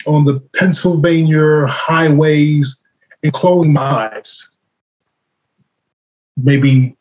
on 0.06 0.24
the 0.24 0.40
Pennsylvania 0.54 1.66
highways 1.66 2.78
and 3.22 3.32
closing 3.32 3.72
my 3.72 4.10
eyes. 4.12 4.50
Maybe 6.36 6.96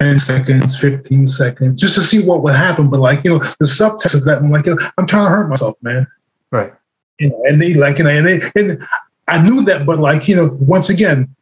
10 0.00 0.18
seconds, 0.18 0.78
15 0.78 1.26
seconds, 1.26 1.80
just 1.80 1.94
to 1.96 2.00
see 2.00 2.24
what 2.26 2.42
would 2.42 2.54
happen. 2.54 2.88
But 2.88 3.00
like, 3.00 3.24
you 3.24 3.32
know, 3.32 3.38
the 3.38 3.66
subtext 3.66 4.14
of 4.14 4.24
that, 4.24 4.38
I'm 4.38 4.50
like, 4.50 4.66
you 4.66 4.74
know, 4.74 4.90
I'm 4.96 5.06
trying 5.06 5.26
to 5.26 5.30
hurt 5.30 5.48
myself, 5.48 5.76
man. 5.82 6.06
Right. 6.50 6.72
You 7.18 7.30
know, 7.30 7.42
and 7.46 7.60
they 7.60 7.74
like, 7.74 7.98
you 7.98 8.04
know, 8.04 8.10
and 8.10 8.26
they, 8.26 8.40
and 8.54 8.82
I 9.26 9.42
knew 9.42 9.62
that, 9.64 9.84
but 9.84 9.98
like, 9.98 10.28
you 10.28 10.36
know, 10.36 10.56
once 10.60 10.88
again, 10.88 11.34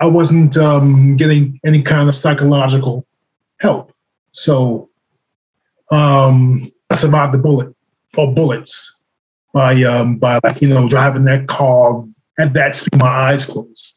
I 0.00 0.06
wasn't 0.06 0.56
um, 0.56 1.16
getting 1.16 1.60
any 1.64 1.82
kind 1.82 2.08
of 2.08 2.14
psychological 2.14 3.04
help. 3.58 3.92
So 4.32 4.88
um, 5.90 6.70
I 6.90 6.94
survived 6.94 7.34
the 7.34 7.38
bullet 7.38 7.74
or 8.16 8.32
bullets 8.32 9.02
by 9.52 9.82
um, 9.82 10.18
by 10.18 10.40
like 10.44 10.60
you 10.60 10.68
know 10.68 10.88
driving 10.88 11.24
that 11.24 11.48
car 11.48 12.04
at 12.38 12.52
that 12.54 12.74
speed, 12.74 12.98
my 12.98 13.06
eyes 13.06 13.46
closed. 13.46 13.94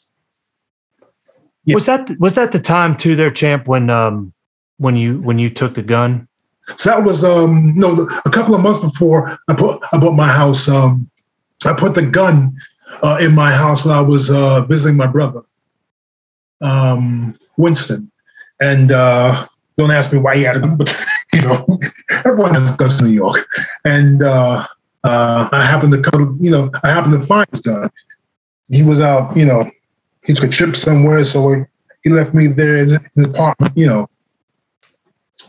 Yeah. 1.65 1.75
Was 1.75 1.85
that 1.85 2.19
was 2.19 2.35
that 2.35 2.51
the 2.51 2.59
time 2.59 2.97
too, 2.97 3.15
there, 3.15 3.31
champ, 3.31 3.67
when 3.67 3.89
um 3.89 4.33
when 4.77 4.95
you 4.95 5.21
when 5.21 5.39
you 5.39 5.49
took 5.49 5.75
the 5.75 5.83
gun? 5.83 6.27
So 6.75 6.89
that 6.89 7.03
was 7.03 7.23
um 7.23 7.73
no 7.75 8.07
a 8.25 8.29
couple 8.29 8.55
of 8.55 8.61
months 8.61 8.79
before 8.79 9.37
I 9.47 9.53
put 9.53 9.81
I 9.93 9.97
bought 9.99 10.15
my 10.15 10.27
house. 10.27 10.67
Um, 10.67 11.09
I 11.65 11.73
put 11.73 11.93
the 11.93 12.01
gun 12.01 12.55
uh, 13.03 13.19
in 13.21 13.35
my 13.35 13.51
house 13.51 13.85
when 13.85 13.93
I 13.93 14.01
was 14.01 14.31
uh, 14.31 14.61
visiting 14.65 14.97
my 14.97 15.07
brother, 15.07 15.41
um, 16.61 17.37
Winston, 17.57 18.11
and 18.59 18.91
uh, 18.91 19.45
don't 19.77 19.91
ask 19.91 20.11
me 20.11 20.19
why 20.19 20.35
he 20.35 20.43
had 20.43 20.57
a 20.57 20.59
gun, 20.59 20.77
but 20.77 20.89
you 21.35 21.41
know 21.41 21.79
everyone 22.25 22.55
in 22.55 23.07
New 23.07 23.13
York, 23.13 23.47
and 23.85 24.23
uh, 24.23 24.65
uh, 25.03 25.49
I 25.51 25.63
happened 25.63 25.93
to 25.93 26.01
come, 26.01 26.37
you 26.39 26.51
know, 26.51 26.69
I 26.83 26.89
happened 26.89 27.13
to 27.13 27.25
find 27.25 27.47
his 27.51 27.61
gun. 27.61 27.89
He 28.69 28.83
was 28.83 29.01
out, 29.01 29.35
you 29.35 29.45
know, 29.45 29.69
he 30.25 30.33
took 30.33 30.45
a 30.45 30.49
trip 30.49 30.75
somewhere, 30.75 31.23
so 31.23 31.65
he 32.03 32.09
left 32.09 32.33
me 32.33 32.47
there 32.47 32.77
in 32.77 32.89
his 33.15 33.27
apartment, 33.27 33.75
you 33.75 33.87
know, 33.87 34.07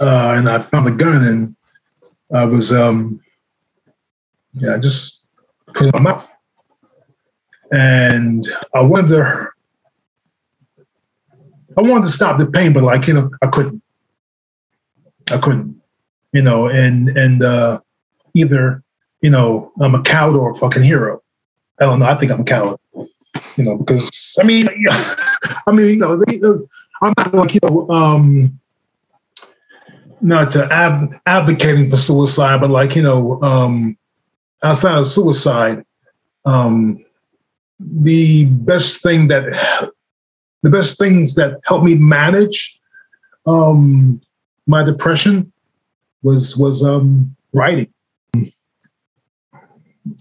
uh, 0.01 0.35
and 0.37 0.49
I 0.49 0.59
found 0.59 0.87
the 0.87 0.93
gun 0.93 1.25
and 1.25 1.57
I 2.35 2.45
was, 2.45 2.73
um, 2.73 3.21
yeah, 4.55 4.75
I 4.75 4.79
just 4.79 5.23
put 5.69 5.83
it 5.87 5.95
in 5.95 6.03
my 6.03 6.11
mouth. 6.11 6.29
And 7.73 8.47
I 8.75 8.83
to, 8.83 9.53
I 11.77 11.83
wanted 11.83 12.05
to 12.05 12.13
stop 12.13 12.39
the 12.39 12.47
pain, 12.47 12.73
but 12.73 12.83
like, 12.83 13.07
you 13.07 13.15
know, 13.15 13.31
I 13.43 13.47
couldn't. 13.47 13.83
I 15.31 15.39
couldn't, 15.39 15.81
you 16.33 16.43
know, 16.43 16.69
and, 16.69 17.11
and, 17.11 17.43
uh, 17.43 17.81
either, 18.35 18.83
you 19.21 19.31
know, 19.31 19.73
I'm 19.81 19.95
a 19.95 20.03
coward 20.03 20.37
or 20.37 20.51
a 20.51 20.55
fucking 20.55 20.83
hero. 20.83 21.23
I 21.81 21.85
don't 21.85 21.99
know. 21.99 22.07
I 22.07 22.15
think 22.15 22.31
I'm 22.31 22.41
a 22.41 22.45
coward, 22.45 22.79
you 22.95 23.65
know, 23.65 23.77
because 23.77 24.37
I 24.41 24.45
mean, 24.45 24.69
I 25.67 25.73
mean, 25.73 25.89
you 25.89 25.97
know, 25.97 26.17
they, 26.17 26.41
uh, 26.41 26.59
I'm 27.03 27.15
not 27.17 27.35
like 27.35 27.55
you 27.55 27.61
know, 27.65 27.89
um, 27.91 28.59
not 30.21 30.53
to 30.53 30.73
ab- 30.73 31.15
advocating 31.27 31.91
for 31.91 31.97
suicide, 31.97 32.61
but 32.61 32.71
like 32.71 32.95
you 32.95 33.03
know, 33.03 33.43
um, 33.43 33.99
outside 34.63 34.99
of 34.99 35.09
suicide, 35.09 35.85
um, 36.45 37.05
the 37.81 38.45
best 38.45 39.03
thing 39.03 39.29
that 39.29 39.91
the 40.63 40.71
best 40.71 40.99
things 40.99 41.35
that 41.35 41.61
help 41.65 41.83
me 41.83 41.97
manage 41.97 42.79
um, 43.47 44.21
my 44.67 44.83
depression 44.83 45.53
was 46.23 46.57
was 46.57 46.85
um, 46.85 47.35
writing. 47.53 47.93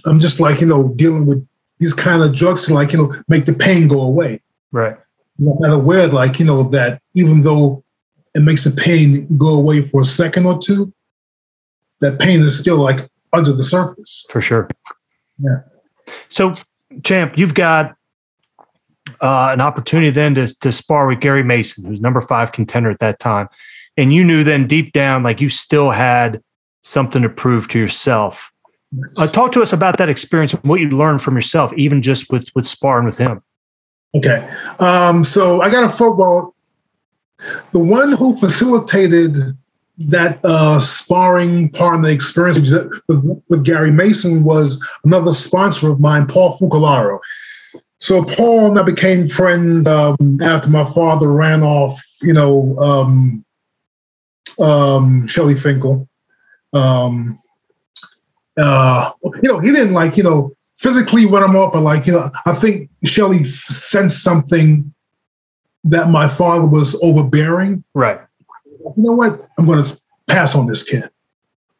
I'm 0.05 0.19
just 0.19 0.39
like 0.39 0.61
you 0.61 0.67
know 0.67 0.89
dealing 0.95 1.25
with 1.25 1.45
these 1.79 1.93
kind 1.93 2.21
of 2.21 2.35
drugs 2.35 2.67
to 2.67 2.73
like 2.73 2.91
you 2.91 2.97
know 2.97 3.13
make 3.27 3.45
the 3.45 3.53
pain 3.53 3.87
go 3.87 4.01
away. 4.01 4.41
Right. 4.71 4.97
Not 5.37 5.73
aware 5.73 6.07
like 6.07 6.39
you 6.39 6.45
know 6.45 6.63
that 6.69 7.01
even 7.15 7.43
though 7.43 7.83
it 8.35 8.41
makes 8.41 8.63
the 8.63 8.79
pain 8.81 9.27
go 9.37 9.49
away 9.49 9.83
for 9.83 10.01
a 10.01 10.05
second 10.05 10.45
or 10.45 10.59
two, 10.59 10.93
that 11.99 12.19
pain 12.19 12.41
is 12.41 12.57
still 12.57 12.77
like 12.77 13.09
under 13.33 13.51
the 13.51 13.63
surface. 13.63 14.25
For 14.29 14.41
sure. 14.41 14.69
Yeah. 15.39 15.59
So, 16.29 16.55
champ, 17.03 17.37
you've 17.37 17.53
got 17.53 17.95
uh, 19.21 19.49
an 19.51 19.61
opportunity 19.61 20.09
then 20.09 20.35
to 20.35 20.47
to 20.59 20.71
spar 20.71 21.07
with 21.07 21.19
Gary 21.19 21.43
Mason, 21.43 21.85
who's 21.85 22.01
number 22.01 22.21
five 22.21 22.51
contender 22.51 22.89
at 22.89 22.99
that 22.99 23.19
time, 23.19 23.49
and 23.97 24.13
you 24.13 24.23
knew 24.23 24.43
then 24.43 24.67
deep 24.67 24.93
down 24.93 25.23
like 25.23 25.41
you 25.41 25.49
still 25.49 25.91
had 25.91 26.41
something 26.83 27.21
to 27.21 27.29
prove 27.29 27.67
to 27.67 27.79
yourself 27.79 28.51
uh, 29.17 29.27
talk 29.27 29.51
to 29.53 29.61
us 29.61 29.71
about 29.71 29.97
that 29.97 30.09
experience 30.09 30.53
and 30.53 30.63
what 30.63 30.79
you 30.79 30.89
learned 30.89 31.21
from 31.21 31.35
yourself, 31.35 31.73
even 31.73 32.01
just 32.01 32.31
with 32.31 32.49
with 32.55 32.67
sparring 32.67 33.05
with 33.05 33.17
him. 33.17 33.41
Okay, 34.15 34.47
um, 34.79 35.23
so 35.23 35.61
I 35.61 35.69
got 35.69 35.91
a 35.91 35.95
football. 35.95 36.53
The 37.71 37.79
one 37.79 38.11
who 38.11 38.35
facilitated 38.37 39.35
that 39.97 40.39
uh, 40.43 40.79
sparring 40.79 41.69
part 41.69 41.97
of 41.97 42.03
the 42.03 42.11
experience 42.11 42.59
with, 43.07 43.41
with, 43.49 43.63
Gary 43.63 43.91
Mason 43.91 44.43
was 44.43 44.85
another 45.05 45.31
sponsor 45.31 45.91
of 45.91 45.99
mine, 45.99 46.27
Paul 46.27 46.57
Fucalaro. 46.57 47.19
So 47.99 48.23
Paul 48.23 48.69
and 48.69 48.79
I 48.79 48.83
became 48.83 49.27
friends 49.27 49.87
um, 49.87 50.39
after 50.41 50.69
my 50.69 50.85
father 50.85 51.31
ran 51.31 51.61
off, 51.61 52.01
you 52.21 52.33
know, 52.33 52.75
um, 52.77 53.45
um, 54.61 55.27
Shelly 55.27 55.55
Finkel. 55.55 56.07
Um, 56.73 57.39
uh, 58.57 59.11
you 59.23 59.49
know, 59.49 59.59
he 59.59 59.71
didn't 59.71 59.93
like, 59.93 60.17
you 60.17 60.23
know, 60.23 60.55
physically 60.77 61.25
run 61.25 61.43
him 61.43 61.55
off, 61.55 61.73
but 61.73 61.81
like, 61.81 62.05
you 62.07 62.13
know, 62.13 62.29
I 62.45 62.53
think 62.53 62.89
Shelly 63.03 63.43
sensed 63.43 64.23
something 64.23 64.93
that 65.83 66.09
my 66.09 66.27
father 66.27 66.67
was 66.67 66.99
overbearing. 67.03 67.83
Right. 67.93 68.19
You 68.79 68.93
know 68.97 69.13
what? 69.13 69.47
I'm 69.57 69.65
going 69.65 69.83
to 69.83 69.99
pass 70.27 70.55
on 70.55 70.67
this 70.67 70.83
kid, 70.83 71.09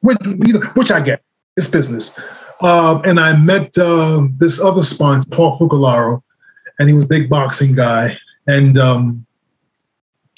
which, 0.01 0.17
you 0.23 0.53
know, 0.53 0.61
which 0.75 0.91
I 0.91 1.01
get. 1.01 1.23
It's 1.57 1.67
business. 1.67 2.17
Um, 2.61 3.01
and 3.05 3.19
I 3.19 3.36
met 3.36 3.77
uh, 3.77 4.27
this 4.38 4.61
other 4.61 4.84
sponsor, 4.84 5.29
Paul 5.32 5.59
Fucalaro, 5.59 6.21
and 6.79 6.88
he 6.88 6.95
was 6.95 7.03
a 7.03 7.07
big 7.07 7.29
boxing 7.29 7.75
guy. 7.75 8.17
And 8.47 8.77
um, 8.77 9.25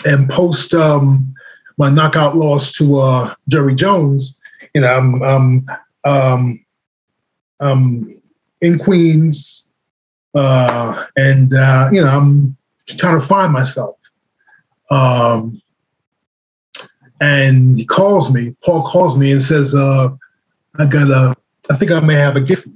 and 0.06 0.30
post 0.30 0.74
um, 0.74 1.34
my 1.78 1.90
knockout 1.90 2.36
loss 2.36 2.72
to 2.74 3.00
uh, 3.00 3.34
Jerry 3.48 3.76
Jones, 3.76 4.38
you 4.74 4.82
know, 4.82 4.94
I'm, 4.94 5.66
um, 6.06 6.66
um, 7.60 8.22
in 8.62 8.78
Queens, 8.78 9.70
uh, 10.36 11.06
and 11.16 11.54
uh, 11.54 11.90
you 11.92 12.02
know 12.02 12.10
I'm 12.10 12.58
trying 12.88 13.20
to 13.20 13.26
find 13.26 13.54
myself. 13.54 13.98
Um, 14.90 15.62
and 17.22 17.78
he 17.78 17.86
calls 17.86 18.34
me. 18.34 18.56
Paul 18.66 18.84
calls 18.84 19.18
me 19.18 19.32
and 19.32 19.42
says, 19.42 19.74
uh, 19.74 20.10
"I 20.80 20.86
got 20.86 21.10
a. 21.10 21.36
I 21.70 21.78
think 21.78 21.92
I 21.92 22.00
may 22.02 22.16
have 22.16 22.36
a 22.36 22.42
gift." 22.42 22.68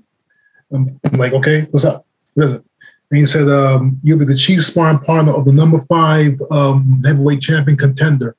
I'm, 0.72 1.00
I'm 1.06 1.20
like, 1.20 1.34
"Okay, 1.34 1.64
what's 1.72 1.86
up? 1.86 2.06
What 2.36 2.46
is 2.46 2.54
it?" 2.54 2.64
And 3.12 3.20
he 3.20 3.26
said, 3.26 3.50
um, 3.50 4.00
"You'll 4.04 4.20
be 4.20 4.26
the 4.26 4.36
chief 4.36 4.64
sparring 4.64 5.00
partner 5.00 5.34
of 5.34 5.46
the 5.46 5.52
number 5.52 5.80
five 5.90 6.40
um, 6.52 7.02
heavyweight 7.04 7.42
champion 7.42 7.78
contender. 7.78 8.37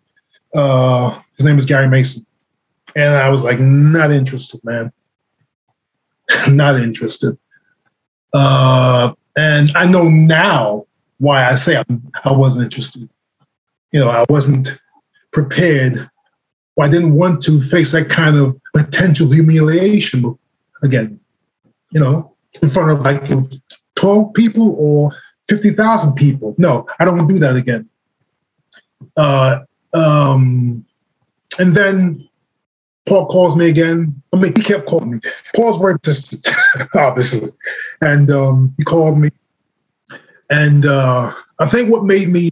Uh, 0.54 1.20
his 1.36 1.46
name 1.46 1.58
is 1.58 1.66
Gary 1.66 1.88
Mason." 1.88 2.24
And 2.96 3.14
I 3.14 3.28
was 3.28 3.44
like, 3.44 3.60
not 3.60 4.10
interested, 4.10 4.64
man. 4.64 4.92
not 6.48 6.80
interested. 6.80 7.38
Uh, 8.32 9.14
and 9.36 9.70
I 9.76 9.86
know 9.86 10.08
now 10.08 10.86
why 11.18 11.46
I 11.46 11.54
say 11.54 11.76
I, 11.76 11.84
I 12.24 12.32
wasn't 12.32 12.64
interested. 12.64 13.08
You 13.92 14.00
know, 14.00 14.08
I 14.08 14.24
wasn't 14.28 14.80
prepared. 15.32 16.10
Or 16.76 16.84
I 16.84 16.88
didn't 16.88 17.14
want 17.14 17.42
to 17.44 17.60
face 17.62 17.92
that 17.92 18.08
kind 18.08 18.36
of 18.36 18.60
potential 18.74 19.30
humiliation 19.30 20.38
again. 20.82 21.20
You 21.90 22.00
know, 22.00 22.34
in 22.62 22.68
front 22.68 22.90
of 22.90 23.00
like 23.00 23.22
12 23.96 24.34
people 24.34 24.74
or 24.78 25.12
50,000 25.48 26.14
people. 26.14 26.54
No, 26.58 26.86
I 26.98 27.04
don't 27.04 27.16
want 27.16 27.28
to 27.28 27.34
do 27.34 27.40
that 27.40 27.56
again. 27.56 27.88
Uh, 29.16 29.60
um, 29.94 30.84
and 31.58 31.74
then 31.74 32.28
Paul 33.06 33.26
calls 33.26 33.56
me 33.56 33.68
again. 33.68 34.22
I 34.32 34.36
mean, 34.36 34.54
he 34.54 34.62
kept 34.62 34.86
calling 34.86 35.12
me. 35.12 35.20
Paul's 35.56 35.78
very 35.78 35.98
persistent, 35.98 36.46
obviously. 36.94 37.50
And 38.00 38.30
um, 38.30 38.74
he 38.76 38.84
called 38.84 39.18
me. 39.18 39.30
And 40.50 40.86
uh, 40.86 41.32
I 41.58 41.66
think 41.66 41.90
what 41.90 42.04
made 42.04 42.28
me 42.28 42.50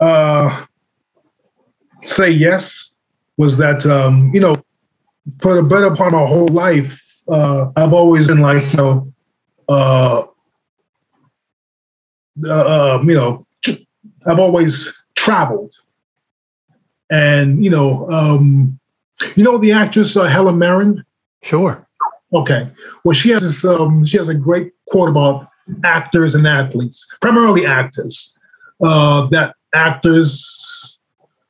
uh, 0.00 0.66
say 2.02 2.30
yes 2.30 2.96
was 3.36 3.58
that, 3.58 3.86
um, 3.86 4.30
you 4.34 4.40
know, 4.40 4.56
for 5.40 5.54
the 5.54 5.62
better 5.62 5.94
part 5.94 6.12
of 6.12 6.20
my 6.20 6.26
whole 6.26 6.48
life, 6.48 7.00
uh, 7.28 7.70
I've 7.76 7.92
always 7.92 8.28
been 8.28 8.40
like, 8.40 8.70
you 8.72 8.76
know, 8.76 9.12
uh, 9.68 10.24
uh, 12.46 12.96
um, 12.98 13.08
you 13.08 13.14
know, 13.14 13.44
I've 14.26 14.38
always 14.40 14.92
traveled. 15.16 15.74
And, 17.10 17.62
you 17.62 17.70
know, 17.70 18.08
um, 18.10 18.78
you 19.36 19.44
know 19.44 19.58
the 19.58 19.72
actress 19.72 20.16
uh, 20.16 20.24
Helen 20.24 20.58
Mirren? 20.58 21.04
Sure. 21.42 21.86
Okay. 22.32 22.68
Well, 23.04 23.14
she 23.14 23.30
has 23.30 23.42
this. 23.42 23.64
Um, 23.64 24.04
she 24.04 24.16
has 24.16 24.28
a 24.28 24.34
great 24.34 24.72
quote 24.88 25.08
about 25.08 25.48
actors 25.84 26.34
and 26.34 26.46
athletes, 26.46 27.06
primarily 27.20 27.66
actors. 27.66 28.38
Uh, 28.82 29.26
that 29.28 29.54
actors 29.74 31.00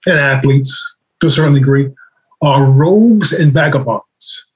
and 0.06 0.18
athletes, 0.18 1.00
to 1.20 1.28
a 1.28 1.30
certain 1.30 1.54
degree, 1.54 1.90
are 2.42 2.70
rogues 2.70 3.32
and 3.32 3.52
vagabonds. 3.52 4.50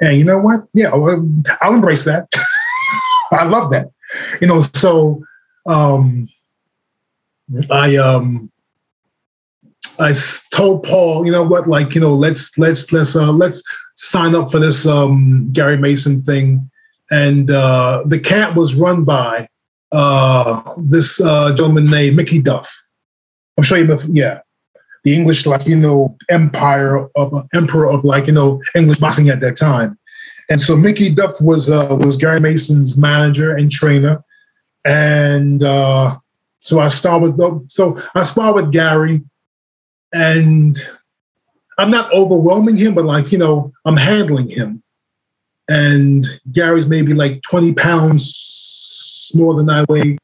And 0.00 0.18
you 0.18 0.24
know 0.24 0.40
what? 0.40 0.66
Yeah, 0.74 0.88
I'll, 0.88 1.28
I'll 1.60 1.74
embrace 1.74 2.04
that. 2.04 2.28
I 3.30 3.44
love 3.44 3.70
that. 3.70 3.90
You 4.40 4.48
know, 4.48 4.60
so 4.60 5.22
um, 5.66 6.28
I 7.70 7.96
um, 7.96 8.50
I 9.98 10.12
told 10.50 10.82
Paul, 10.82 11.24
you 11.24 11.32
know 11.32 11.42
what, 11.42 11.68
like, 11.68 11.94
you 11.94 12.00
know, 12.00 12.14
let's 12.14 12.56
let's 12.58 12.92
let's 12.92 13.14
uh, 13.14 13.32
let's 13.32 13.62
sign 13.96 14.34
up 14.34 14.50
for 14.50 14.58
this 14.58 14.86
um, 14.86 15.48
Gary 15.52 15.76
Mason 15.76 16.22
thing. 16.22 16.68
And 17.10 17.50
uh, 17.50 18.02
the 18.06 18.18
camp 18.18 18.56
was 18.56 18.74
run 18.74 19.04
by 19.04 19.48
uh, 19.92 20.62
this 20.78 21.20
uh, 21.20 21.54
gentleman 21.54 21.86
named 21.86 22.16
Mickey 22.16 22.40
Duff. 22.40 22.74
I'm 23.56 23.62
sure 23.62 23.78
you, 23.78 23.86
know, 23.86 23.98
yeah, 24.08 24.40
the 25.04 25.14
English, 25.14 25.46
like 25.46 25.66
you 25.66 25.76
know, 25.76 26.16
empire 26.28 27.08
of 27.14 27.34
uh, 27.34 27.42
emperor 27.54 27.88
of 27.88 28.04
like 28.04 28.26
you 28.26 28.32
know 28.32 28.60
English 28.74 28.98
boxing 28.98 29.28
at 29.28 29.40
that 29.40 29.56
time. 29.56 29.98
And 30.50 30.60
so 30.60 30.76
Mickey 30.76 31.10
Duff 31.10 31.40
was 31.40 31.70
uh, 31.70 31.96
was 32.00 32.16
Gary 32.16 32.40
Mason's 32.40 32.98
manager 32.98 33.56
and 33.56 33.70
trainer. 33.70 34.22
And 34.84 35.62
uh, 35.62 36.16
so 36.60 36.80
I 36.80 36.88
started 36.88 37.36
with 37.36 37.70
so 37.70 37.98
I 38.14 38.22
sparred 38.24 38.56
with 38.56 38.72
Gary 38.72 39.22
and 40.14 40.78
I'm 41.76 41.90
not 41.90 42.12
overwhelming 42.12 42.76
him, 42.76 42.94
but 42.94 43.04
like, 43.04 43.32
you 43.32 43.38
know, 43.38 43.72
I'm 43.84 43.96
handling 43.96 44.48
him. 44.48 44.82
And 45.68 46.24
Gary's 46.52 46.86
maybe 46.86 47.14
like 47.14 47.42
20 47.42 47.74
pounds 47.74 49.30
more 49.34 49.54
than 49.54 49.68
I 49.68 49.84
weigh. 49.88 50.16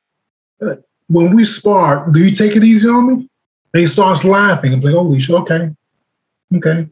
Uh, 0.62 0.76
when 1.08 1.34
we 1.34 1.44
spar, 1.44 2.08
do 2.10 2.22
you 2.22 2.30
take 2.30 2.54
it 2.54 2.62
easy 2.62 2.88
on 2.88 3.06
me? 3.08 3.28
And 3.74 3.80
he 3.80 3.86
starts 3.86 4.22
laughing. 4.22 4.72
I'm 4.72 4.80
like, 4.80 4.94
holy 4.94 5.18
shit, 5.18 5.36
okay. 5.36 5.70
Okay. 6.56 6.88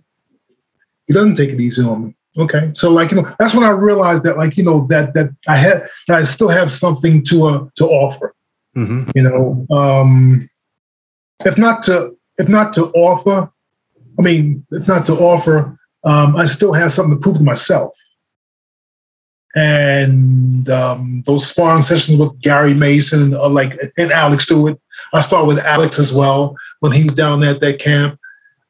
He 1.07 1.13
doesn't 1.13 1.37
take 1.37 1.51
it 1.51 1.61
easy 1.61 1.83
on 1.83 2.07
me. 2.07 2.17
Okay. 2.37 2.71
So 2.75 2.91
like, 2.91 3.13
you 3.13 3.19
know, 3.19 3.29
that's 3.39 3.55
when 3.55 3.65
I 3.65 3.71
realized 3.71 4.25
that 4.25 4.37
like, 4.37 4.57
you 4.57 4.65
know, 4.65 4.87
that 4.89 5.15
that 5.15 5.31
I 5.47 5.57
had 5.57 5.89
that 6.09 6.19
I 6.19 6.23
still 6.23 6.49
have 6.49 6.71
something 6.71 7.23
to 7.25 7.47
uh 7.47 7.69
to 7.77 7.87
offer. 7.87 8.35
Mm-hmm. 8.77 9.11
You 9.15 9.23
know, 9.23 9.77
um 9.77 10.49
if 11.45 11.59
not 11.59 11.83
to 11.85 12.18
if 12.39 12.49
not 12.49 12.73
to 12.75 12.87
offer, 12.95 13.51
I 14.19 14.23
mean, 14.23 14.65
if 14.71 14.89
not 14.89 15.07
to 15.07 15.15
offer, 15.15 15.79
um, 16.05 16.37
I 16.37 16.45
still 16.45 16.73
have 16.73 16.93
something 16.93 17.17
to 17.17 17.23
prove 17.23 17.39
to 17.39 17.43
myself. 17.43 17.93
and 19.55 20.69
um, 20.71 21.23
those 21.27 21.47
sparring 21.47 21.83
sessions 21.83 22.19
with 22.19 22.39
Gary 22.41 22.75
Mason, 22.75 23.35
uh, 23.35 23.49
like 23.49 23.75
and 23.97 24.13
Alex 24.13 24.45
Stewart. 24.45 24.79
I 25.13 25.21
started 25.21 25.47
with 25.47 25.59
Alex 25.59 25.99
as 25.99 26.13
well 26.13 26.57
when 26.81 26.93
he 26.93 27.05
was 27.05 27.15
down 27.15 27.43
at 27.45 27.61
that 27.61 27.79
camp, 27.81 28.19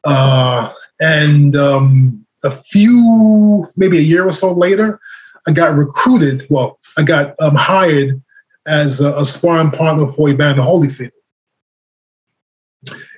uh, 0.05 0.73
and 1.01 1.57
um, 1.57 2.25
a 2.45 2.51
few 2.51 3.67
maybe 3.77 3.99
a 3.99 4.03
year 4.03 4.25
or 4.27 4.33
so 4.33 4.53
later, 4.53 5.01
I 5.47 5.53
got 5.53 5.75
recruited. 5.77 6.47
Well, 6.49 6.79
I 6.97 7.03
got 7.03 7.35
um, 7.41 7.55
hired 7.55 8.23
as 8.67 9.01
a, 9.01 9.17
a 9.19 9.25
sparring 9.25 9.71
partner 9.71 10.11
for 10.13 10.29
Evander 10.29 10.63
Holyfield. 10.63 11.11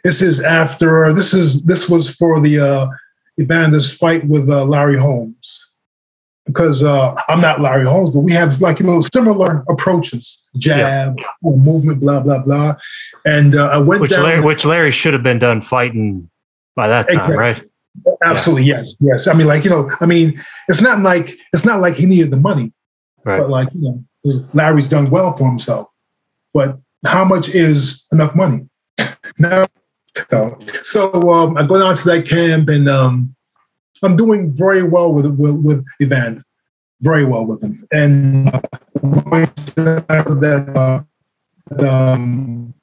This 0.04 0.22
is 0.22 0.42
after 0.42 1.12
this 1.12 1.34
is 1.34 1.62
this 1.64 1.88
was 1.88 2.14
for 2.14 2.40
the 2.40 2.60
uh, 2.60 2.86
Evander's 3.38 3.96
fight 3.96 4.26
with 4.26 4.48
uh, 4.48 4.64
Larry 4.64 4.96
Holmes 4.96 5.70
because 6.46 6.82
uh, 6.82 7.14
I'm 7.28 7.40
not 7.40 7.60
Larry 7.60 7.86
Holmes, 7.86 8.10
but 8.10 8.20
we 8.20 8.32
have 8.32 8.60
like 8.60 8.80
you 8.80 8.86
know 8.86 9.00
similar 9.00 9.64
approaches, 9.68 10.42
jab, 10.56 11.16
yeah. 11.18 11.24
movement, 11.42 12.00
blah 12.00 12.20
blah 12.20 12.42
blah. 12.42 12.76
And 13.24 13.56
uh, 13.56 13.68
I 13.68 13.78
went 13.78 14.02
which 14.02 14.10
down, 14.10 14.24
Larry, 14.24 14.40
which 14.40 14.64
Larry 14.64 14.90
should 14.90 15.12
have 15.12 15.22
been 15.22 15.38
done 15.38 15.62
fighting 15.62 16.28
by 16.76 16.88
that 16.88 17.08
time, 17.08 17.20
exactly. 17.20 17.36
right? 17.36 17.64
Absolutely, 18.24 18.64
yeah. 18.64 18.78
yes, 18.78 18.96
yes. 19.00 19.28
I 19.28 19.34
mean, 19.34 19.46
like 19.46 19.64
you 19.64 19.70
know, 19.70 19.90
I 20.00 20.06
mean, 20.06 20.42
it's 20.68 20.82
not 20.82 21.00
like 21.00 21.36
it's 21.52 21.64
not 21.64 21.80
like 21.80 21.96
he 21.96 22.06
needed 22.06 22.30
the 22.30 22.38
money, 22.38 22.72
right. 23.24 23.40
but 23.40 23.50
like 23.50 23.68
you 23.74 23.80
know, 23.80 24.04
Larry's 24.54 24.88
done 24.88 25.10
well 25.10 25.34
for 25.34 25.48
himself. 25.48 25.88
But 26.52 26.78
how 27.06 27.24
much 27.24 27.48
is 27.48 28.06
enough 28.12 28.34
money? 28.34 28.68
no. 29.38 29.66
So 30.82 31.12
um, 31.30 31.56
I 31.56 31.66
go 31.66 31.78
down 31.78 31.96
to 31.96 32.04
that 32.08 32.26
camp 32.26 32.68
and 32.68 32.88
um, 32.88 33.34
I'm 34.02 34.16
doing 34.16 34.52
very 34.52 34.82
well 34.82 35.12
with 35.12 35.26
with, 35.38 35.56
with 35.56 35.84
very 37.00 37.24
well 37.24 37.46
with 37.46 37.62
him. 37.62 37.86
And 37.92 38.48
uh, 38.48 38.60
that 39.02 40.72
uh, 40.76 41.84
um, 41.86 42.74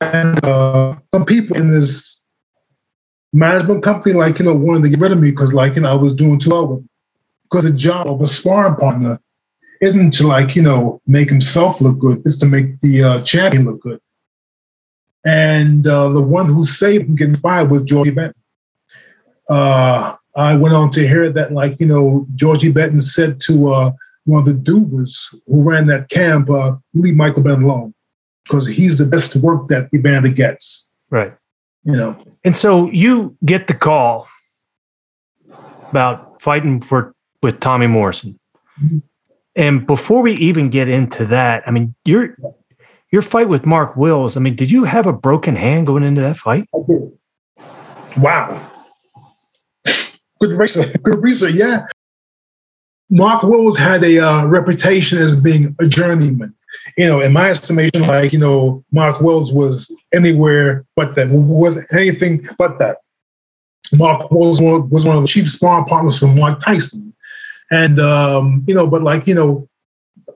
and 0.00 0.44
uh, 0.44 0.96
some 1.12 1.24
people 1.24 1.56
in 1.56 1.70
this 1.70 2.24
management 3.32 3.82
company, 3.82 4.14
like 4.14 4.38
you 4.38 4.44
know, 4.44 4.54
wanted 4.54 4.82
to 4.82 4.88
get 4.90 5.00
rid 5.00 5.12
of 5.12 5.20
me 5.20 5.30
because 5.30 5.52
like 5.52 5.74
you 5.74 5.82
know 5.82 5.90
I 5.90 5.94
was 5.94 6.14
doing 6.14 6.38
too 6.38 6.50
well 6.50 6.84
because 7.44 7.64
the 7.64 7.72
job 7.72 8.06
of 8.06 8.20
a 8.20 8.26
sparring 8.26 8.76
partner 8.76 9.20
isn't 9.80 10.12
to 10.14 10.26
like 10.26 10.56
you 10.56 10.62
know 10.62 11.00
make 11.06 11.28
himself 11.28 11.80
look 11.80 11.98
good; 11.98 12.22
it's 12.24 12.36
to 12.38 12.46
make 12.46 12.80
the 12.80 13.02
uh, 13.02 13.22
champion 13.22 13.64
look 13.64 13.80
good. 13.80 14.00
And 15.24 15.86
uh, 15.86 16.10
the 16.10 16.20
one 16.20 16.46
who 16.46 16.64
saved 16.64 17.06
him 17.06 17.16
getting 17.16 17.36
fired 17.36 17.70
was 17.70 17.82
Georgie 17.84 18.10
Benton. 18.10 18.40
Uh, 19.48 20.16
I 20.36 20.56
went 20.56 20.74
on 20.74 20.90
to 20.90 21.06
hear 21.06 21.30
that, 21.30 21.52
like, 21.52 21.78
you 21.80 21.86
know, 21.86 22.26
Georgie 22.34 22.72
Benton 22.72 23.00
said 23.00 23.40
to 23.42 23.68
uh, 23.72 23.92
one 24.24 24.40
of 24.40 24.46
the 24.46 24.54
Duvas 24.54 25.34
who 25.46 25.68
ran 25.68 25.86
that 25.86 26.08
camp, 26.08 26.50
uh, 26.50 26.76
leave 26.92 27.14
Michael 27.14 27.42
Benton 27.42 27.64
alone 27.64 27.94
because 28.44 28.66
he's 28.66 28.98
the 28.98 29.06
best 29.06 29.36
work 29.36 29.68
that 29.68 29.88
Evander 29.94 30.28
gets. 30.28 30.92
Right. 31.10 31.34
You 31.84 31.96
know. 31.96 32.24
And 32.44 32.56
so 32.56 32.90
you 32.90 33.36
get 33.44 33.68
the 33.68 33.74
call 33.74 34.28
about 35.90 36.40
fighting 36.40 36.80
for 36.80 37.14
with 37.42 37.60
Tommy 37.60 37.86
Morrison. 37.86 38.38
Mm-hmm. 38.82 38.98
And 39.56 39.86
before 39.86 40.22
we 40.22 40.32
even 40.34 40.68
get 40.68 40.88
into 40.88 41.24
that, 41.26 41.62
I 41.66 41.70
mean, 41.70 41.94
your 42.04 42.36
your 43.14 43.22
fight 43.22 43.48
with 43.48 43.64
Mark 43.64 43.96
Wills, 43.96 44.36
I 44.36 44.40
mean, 44.40 44.56
did 44.56 44.70
you 44.70 44.84
have 44.84 45.06
a 45.06 45.12
broken 45.12 45.56
hand 45.56 45.86
going 45.86 46.02
into 46.02 46.20
that 46.20 46.36
fight? 46.36 46.68
I 46.74 46.78
did. 46.86 47.18
Wow 48.18 48.70
good 50.46 50.58
research. 50.58 50.94
Good 51.02 51.22
research. 51.22 51.54
Yeah. 51.54 51.86
Mark 53.10 53.42
Wills 53.42 53.76
had 53.76 54.02
a 54.02 54.18
uh, 54.18 54.46
reputation 54.46 55.18
as 55.18 55.42
being 55.42 55.74
a 55.80 55.86
journeyman. 55.86 56.54
You 56.96 57.06
know, 57.06 57.20
in 57.20 57.32
my 57.32 57.50
estimation, 57.50 58.02
like 58.02 58.32
you 58.32 58.38
know, 58.38 58.84
Mark 58.90 59.20
Wills 59.20 59.52
was 59.52 59.94
anywhere 60.12 60.84
but 60.96 61.14
that. 61.14 61.30
Was 61.30 61.84
anything 61.92 62.46
but 62.58 62.78
that. 62.78 62.98
Mark 63.92 64.30
Wills 64.30 64.60
was 64.60 65.06
one 65.06 65.16
of 65.16 65.22
the 65.22 65.28
chief 65.28 65.48
sparring 65.48 65.84
partners 65.84 66.18
for 66.18 66.26
Mike 66.26 66.58
Tyson, 66.58 67.14
and 67.70 68.00
um, 68.00 68.64
you 68.66 68.74
know, 68.74 68.86
but 68.86 69.02
like 69.02 69.26
you 69.26 69.34
know, 69.34 69.68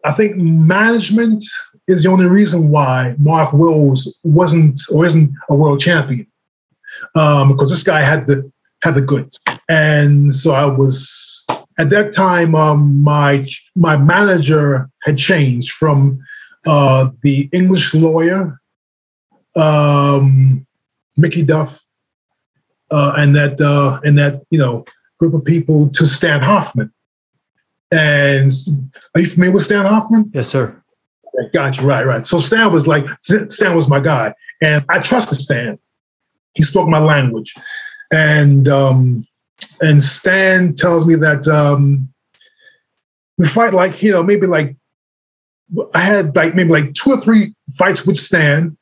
I 0.05 0.13
think 0.13 0.37
management 0.37 1.45
is 1.89 2.03
the 2.03 2.11
only 2.11 2.27
reason 2.27 2.71
why 2.71 3.17
Mark 3.19 3.53
Wills 3.53 4.21
wasn't 4.23 4.79
or 4.93 5.05
isn't 5.05 5.33
a 5.49 5.57
world 5.57 5.81
champion, 5.81 6.27
um, 7.17 7.53
because 7.53 7.71
this 7.71 7.83
guy 7.83 8.03
had 8.03 8.27
the 8.27 8.51
had 8.85 8.95
the 8.95 9.03
goods. 9.03 9.41
And 9.69 10.33
so 10.33 10.55
I 10.55 10.67
was 10.67 11.45
at 11.79 11.91
that 11.91 12.13
time. 12.13 12.55
Um, 12.55 13.03
my 13.03 13.47
my 13.75 13.97
manager 13.97 14.89
had 15.03 15.19
changed 15.19 15.73
from 15.73 16.21
uh, 16.67 17.11
the 17.23 17.49
English 17.53 17.95
lawyer, 17.95 18.61
um, 19.57 20.67
Mickey 21.17 21.43
Duff, 21.43 21.81
uh, 22.91 23.15
and 23.17 23.35
that 23.35 23.61
uh, 23.61 24.01
and 24.05 24.17
that 24.19 24.43
you 24.51 24.59
know 24.59 24.85
group 25.19 25.35
of 25.35 25.45
people 25.45 25.89
to 25.91 26.07
Stan 26.07 26.43
Hoffman. 26.43 26.93
And 27.91 28.51
are 29.15 29.21
you 29.23 29.27
familiar 29.27 29.55
with 29.55 29.65
Stan 29.65 29.87
Hoffman? 29.87 30.31
Yes, 30.35 30.49
sir. 30.49 30.78
Got 31.53 31.79
you. 31.79 31.87
Right, 31.87 32.05
right. 32.05 32.27
So 32.27 32.39
Stan 32.41 32.73
was 32.73 32.87
like 32.87 33.07
Stan 33.21 33.75
was 33.75 33.89
my 33.89 34.01
guy, 34.01 34.35
and 34.61 34.85
I 34.89 35.01
trusted 35.01 35.39
Stan. 35.39 35.79
He 36.55 36.63
spoke 36.63 36.89
my 36.89 36.99
language, 36.99 37.55
and 38.13 38.69
um, 38.69 39.27
and 39.81 40.03
Stan 40.03 40.75
tells 40.75 41.07
me 41.07 41.15
that 41.17 41.47
um, 41.47 42.09
we 43.37 43.47
fight 43.47 43.73
like 43.73 44.03
you 44.03 44.13
know 44.13 44.23
maybe 44.23 44.47
like 44.47 44.77
I 45.95 46.01
had 46.01 46.35
like 46.35 46.55
maybe 46.55 46.71
like 46.71 46.95
two 46.95 47.11
or 47.11 47.21
three 47.21 47.55
fights 47.77 48.07
with 48.07 48.17
Stan, 48.17 48.77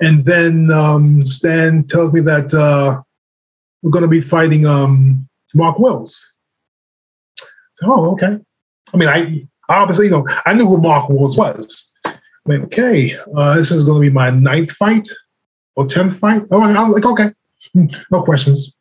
and 0.00 0.24
then 0.24 0.70
um, 0.70 1.26
Stan 1.26 1.84
tells 1.84 2.12
me 2.12 2.20
that 2.22 2.54
uh, 2.54 3.02
we're 3.82 3.90
going 3.90 4.02
to 4.02 4.08
be 4.08 4.20
fighting 4.20 4.66
um, 4.66 5.28
Mark 5.54 5.78
Wills. 5.78 6.32
oh, 7.82 8.12
okay. 8.12 8.38
I 8.92 8.96
mean, 8.96 9.08
I 9.08 9.46
obviously 9.68 10.06
you 10.06 10.12
know 10.12 10.26
I 10.46 10.54
knew 10.54 10.66
who 10.66 10.78
Mark 10.78 11.08
Wills 11.08 11.36
was. 11.36 11.90
like, 12.46 12.60
okay, 12.62 13.16
uh, 13.36 13.56
this 13.56 13.70
is 13.70 13.84
going 13.84 14.02
to 14.02 14.08
be 14.08 14.12
my 14.12 14.30
ninth 14.30 14.72
fight 14.72 15.08
or 15.76 15.86
tenth 15.86 16.18
fight. 16.18 16.42
Oh, 16.50 16.62
I'm 16.62 16.90
like, 16.90 17.04
okay, 17.04 17.30
no 18.10 18.22
questions. 18.22 18.76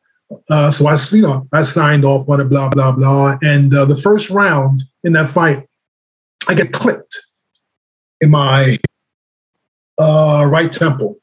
Uh, 0.49 0.69
so 0.69 0.87
I, 0.87 0.97
you 1.11 1.21
know, 1.21 1.47
I 1.53 1.61
signed 1.61 2.05
off 2.05 2.27
on 2.29 2.41
it, 2.41 2.45
blah 2.45 2.69
blah 2.69 2.91
blah. 2.91 3.37
And 3.41 3.73
uh, 3.75 3.85
the 3.85 3.95
first 3.95 4.29
round 4.29 4.83
in 5.03 5.13
that 5.13 5.29
fight, 5.29 5.67
I 6.47 6.53
get 6.53 6.73
clipped 6.73 7.17
in 8.21 8.31
my 8.31 8.79
uh, 9.97 10.47
right 10.49 10.71
temple, 10.71 11.17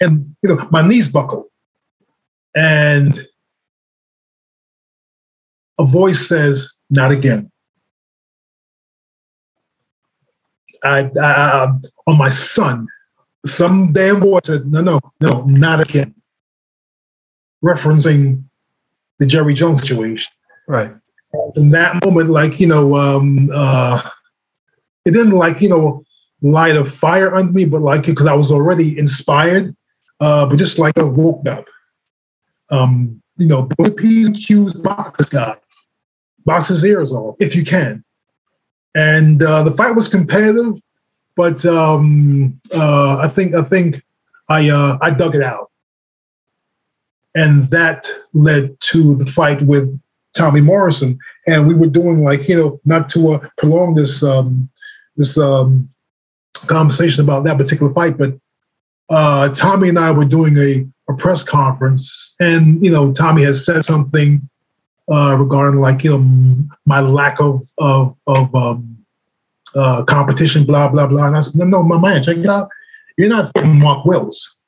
and 0.00 0.34
you 0.42 0.50
know 0.50 0.68
my 0.70 0.86
knees 0.86 1.12
buckle, 1.12 1.46
and 2.54 3.18
a 5.78 5.84
voice 5.84 6.28
says, 6.28 6.72
"Not 6.90 7.12
again." 7.12 7.50
I, 10.86 11.10
I, 11.20 11.72
on 12.06 12.18
my 12.18 12.28
son, 12.28 12.86
some 13.44 13.92
damn 13.92 14.20
boy 14.20 14.40
said, 14.44 14.66
"No, 14.66 14.80
no, 14.80 15.00
no, 15.20 15.44
not 15.44 15.80
again." 15.80 16.14
referencing 17.66 18.42
the 19.18 19.26
Jerry 19.26 19.54
Jones 19.54 19.80
situation. 19.80 20.32
Right. 20.68 20.92
In 21.54 21.70
that 21.70 22.04
moment, 22.04 22.30
like, 22.30 22.60
you 22.60 22.66
know, 22.66 22.94
um, 22.94 23.48
uh, 23.52 24.08
it 25.04 25.10
didn't 25.10 25.32
like, 25.32 25.60
you 25.60 25.68
know, 25.68 26.04
light 26.42 26.76
a 26.76 26.84
fire 26.84 27.34
under 27.34 27.52
me, 27.52 27.64
but 27.64 27.82
like, 27.82 28.06
because 28.06 28.26
I 28.26 28.34
was 28.34 28.50
already 28.50 28.98
inspired, 28.98 29.74
uh, 30.20 30.46
but 30.46 30.58
just 30.58 30.78
like 30.78 30.98
I 30.98 31.04
woke 31.04 31.46
up. 31.46 31.66
Um, 32.70 33.22
you 33.36 33.46
know, 33.46 33.68
put 33.78 33.96
P's 33.96 34.28
and 34.28 34.36
Q's 34.36 34.80
box 34.80 35.18
this 35.18 35.28
guy, 35.28 35.56
box 36.44 36.68
his 36.68 36.84
ears 36.84 37.12
off 37.12 37.36
if 37.38 37.54
you 37.54 37.64
can. 37.64 38.02
And 38.96 39.42
uh, 39.42 39.62
the 39.62 39.70
fight 39.72 39.94
was 39.94 40.08
competitive, 40.08 40.74
but 41.36 41.64
um, 41.64 42.58
uh, 42.74 43.18
I 43.18 43.28
think 43.28 43.54
I 43.54 43.62
think 43.62 44.02
I 44.48 44.70
uh, 44.70 44.98
I 45.00 45.10
dug 45.10 45.36
it 45.36 45.42
out 45.42 45.70
and 47.36 47.68
that 47.68 48.08
led 48.32 48.80
to 48.80 49.14
the 49.14 49.26
fight 49.26 49.60
with 49.62 50.00
Tommy 50.34 50.62
Morrison. 50.62 51.18
And 51.46 51.68
we 51.68 51.74
were 51.74 51.86
doing 51.86 52.24
like 52.24 52.48
you 52.48 52.56
know 52.56 52.80
not 52.84 53.08
to 53.10 53.32
uh, 53.32 53.48
prolong 53.58 53.94
this 53.94 54.24
um, 54.24 54.68
this 55.16 55.38
um, 55.38 55.88
conversation 56.66 57.22
about 57.22 57.44
that 57.44 57.58
particular 57.58 57.92
fight, 57.92 58.18
but 58.18 58.34
uh, 59.10 59.52
Tommy 59.54 59.90
and 59.90 59.98
I 59.98 60.10
were 60.10 60.24
doing 60.24 60.56
a, 60.58 60.84
a 61.12 61.16
press 61.16 61.42
conference, 61.42 62.34
and 62.40 62.82
you 62.82 62.90
know 62.90 63.12
Tommy 63.12 63.44
has 63.44 63.64
said 63.64 63.84
something 63.84 64.40
uh, 65.10 65.36
regarding 65.38 65.80
like 65.80 66.04
you 66.04 66.10
know 66.10 66.68
my 66.84 67.00
lack 67.00 67.40
of 67.40 67.62
of, 67.78 68.16
of 68.26 68.54
um, 68.54 68.96
uh, 69.74 70.04
competition, 70.04 70.64
blah 70.64 70.88
blah 70.88 71.06
blah. 71.06 71.26
And 71.26 71.36
I 71.36 71.40
said, 71.40 71.58
no, 71.58 71.64
no, 71.64 71.82
my 71.82 71.98
man, 71.98 72.22
check 72.22 72.38
it 72.38 72.48
out. 72.48 72.68
You're 73.16 73.28
not 73.28 73.50
Mark 73.64 74.04
Wills. 74.04 74.58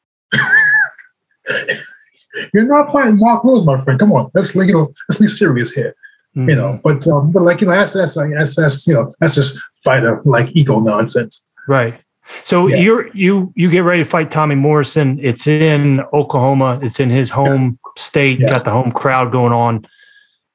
You're 2.54 2.66
not 2.66 2.90
fighting 2.90 3.18
Mark 3.18 3.44
Rose, 3.44 3.64
my 3.64 3.78
friend. 3.80 3.98
Come 3.98 4.12
on, 4.12 4.30
let's 4.34 4.54
you 4.54 4.66
know, 4.66 4.92
let's 5.08 5.20
be 5.20 5.26
serious 5.26 5.72
here. 5.72 5.94
Mm-hmm. 6.36 6.50
You 6.50 6.56
know, 6.56 6.80
but 6.84 7.06
um, 7.08 7.32
but 7.32 7.42
like 7.42 7.60
you 7.60 7.66
know, 7.66 7.72
that's 7.72 7.94
that's 7.94 8.14
that's 8.14 8.56
that's 8.56 8.86
you 8.86 8.94
know 8.94 9.12
that's 9.20 9.34
just 9.34 9.60
fighter 9.82 10.20
like 10.24 10.54
ego 10.54 10.78
nonsense. 10.80 11.44
Right. 11.66 12.00
So 12.44 12.66
yeah. 12.66 12.76
you're 12.76 13.08
you 13.16 13.52
you 13.56 13.70
get 13.70 13.80
ready 13.80 14.02
to 14.02 14.08
fight 14.08 14.30
Tommy 14.30 14.54
Morrison. 14.54 15.18
It's 15.22 15.46
in 15.46 16.00
Oklahoma. 16.12 16.78
It's 16.82 17.00
in 17.00 17.08
his 17.08 17.30
home 17.30 17.70
yes. 17.72 17.76
state. 17.96 18.40
Got 18.40 18.64
the 18.64 18.70
home 18.70 18.92
crowd 18.92 19.32
going 19.32 19.52
on. 19.52 19.86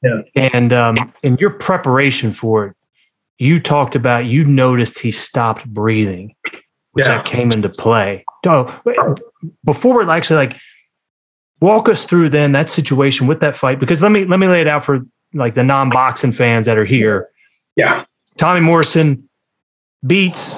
Yeah. 0.04 0.22
And 0.36 0.74
um, 0.74 1.14
in 1.24 1.38
your 1.38 1.52
preparation 1.52 2.32
for 2.32 2.68
it, 2.68 2.76
you 3.40 3.60
talked 3.60 3.96
about 3.96 4.26
you 4.26 4.44
noticed 4.46 5.00
he 5.00 5.12
stopped 5.12 5.66
breathing, 5.66 6.36
which 6.92 7.06
yeah. 7.06 7.18
that 7.18 7.26
came 7.26 7.52
into 7.52 7.70
play. 7.70 8.24
So 8.46 8.74
before 9.64 9.96
we're 9.96 10.10
actually 10.10 10.48
like 10.48 10.60
walk 11.60 11.88
us 11.88 12.04
through 12.04 12.30
then 12.30 12.52
that 12.52 12.70
situation 12.70 13.26
with 13.26 13.40
that 13.40 13.56
fight 13.56 13.80
because 13.80 14.02
let 14.02 14.12
me 14.12 14.26
let 14.26 14.38
me 14.40 14.48
lay 14.48 14.60
it 14.60 14.68
out 14.68 14.84
for 14.84 15.00
like 15.34 15.56
the 15.56 15.64
non-boxing 15.64 16.34
fans 16.34 16.66
that 16.66 16.78
are 16.78 16.86
here. 16.86 17.30
Yeah. 17.76 18.06
Tommy 18.38 18.60
Morrison 18.60 19.30
beats 20.06 20.58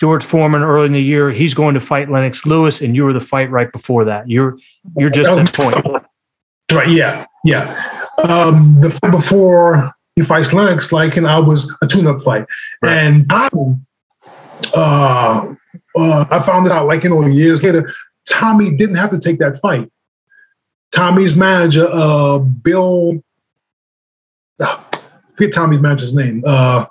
George 0.00 0.24
Foreman 0.24 0.62
early 0.62 0.86
in 0.86 0.92
the 0.92 1.02
year. 1.02 1.30
He's 1.30 1.54
going 1.54 1.74
to 1.74 1.80
fight 1.80 2.10
Lennox 2.10 2.46
Lewis, 2.46 2.80
and 2.80 2.94
you 2.96 3.04
were 3.04 3.12
the 3.12 3.20
fight 3.20 3.50
right 3.50 3.70
before 3.70 4.04
that. 4.04 4.28
You're 4.28 4.58
you're 4.96 5.10
just 5.10 5.30
at 5.30 5.54
point. 5.54 6.04
Right. 6.70 6.88
Yeah. 6.88 7.24
Yeah. 7.46 8.07
Um, 8.24 8.80
the 8.80 8.90
fight 8.90 9.12
before 9.12 9.92
he 10.16 10.24
fights 10.24 10.52
Lennox, 10.52 10.92
like, 10.92 11.16
and 11.16 11.26
I 11.26 11.38
was 11.38 11.72
a 11.82 11.86
tune-up 11.86 12.20
fight, 12.22 12.46
right. 12.82 12.92
and 12.92 13.28
Tommy, 13.28 13.76
uh, 14.74 15.54
uh, 15.96 16.24
I 16.30 16.40
found 16.40 16.66
this 16.66 16.72
out 16.72 16.86
like 16.86 17.04
you 17.04 17.10
know 17.10 17.24
years 17.26 17.62
later. 17.62 17.92
Tommy 18.28 18.76
didn't 18.76 18.96
have 18.96 19.10
to 19.10 19.18
take 19.18 19.38
that 19.38 19.58
fight. 19.60 19.90
Tommy's 20.90 21.36
manager, 21.36 21.86
uh, 21.90 22.38
Bill, 22.38 23.22
uh, 24.60 24.82
forget 25.34 25.54
Tommy's 25.54 25.80
manager's 25.80 26.14
name. 26.14 26.42
Uh, 26.46 26.86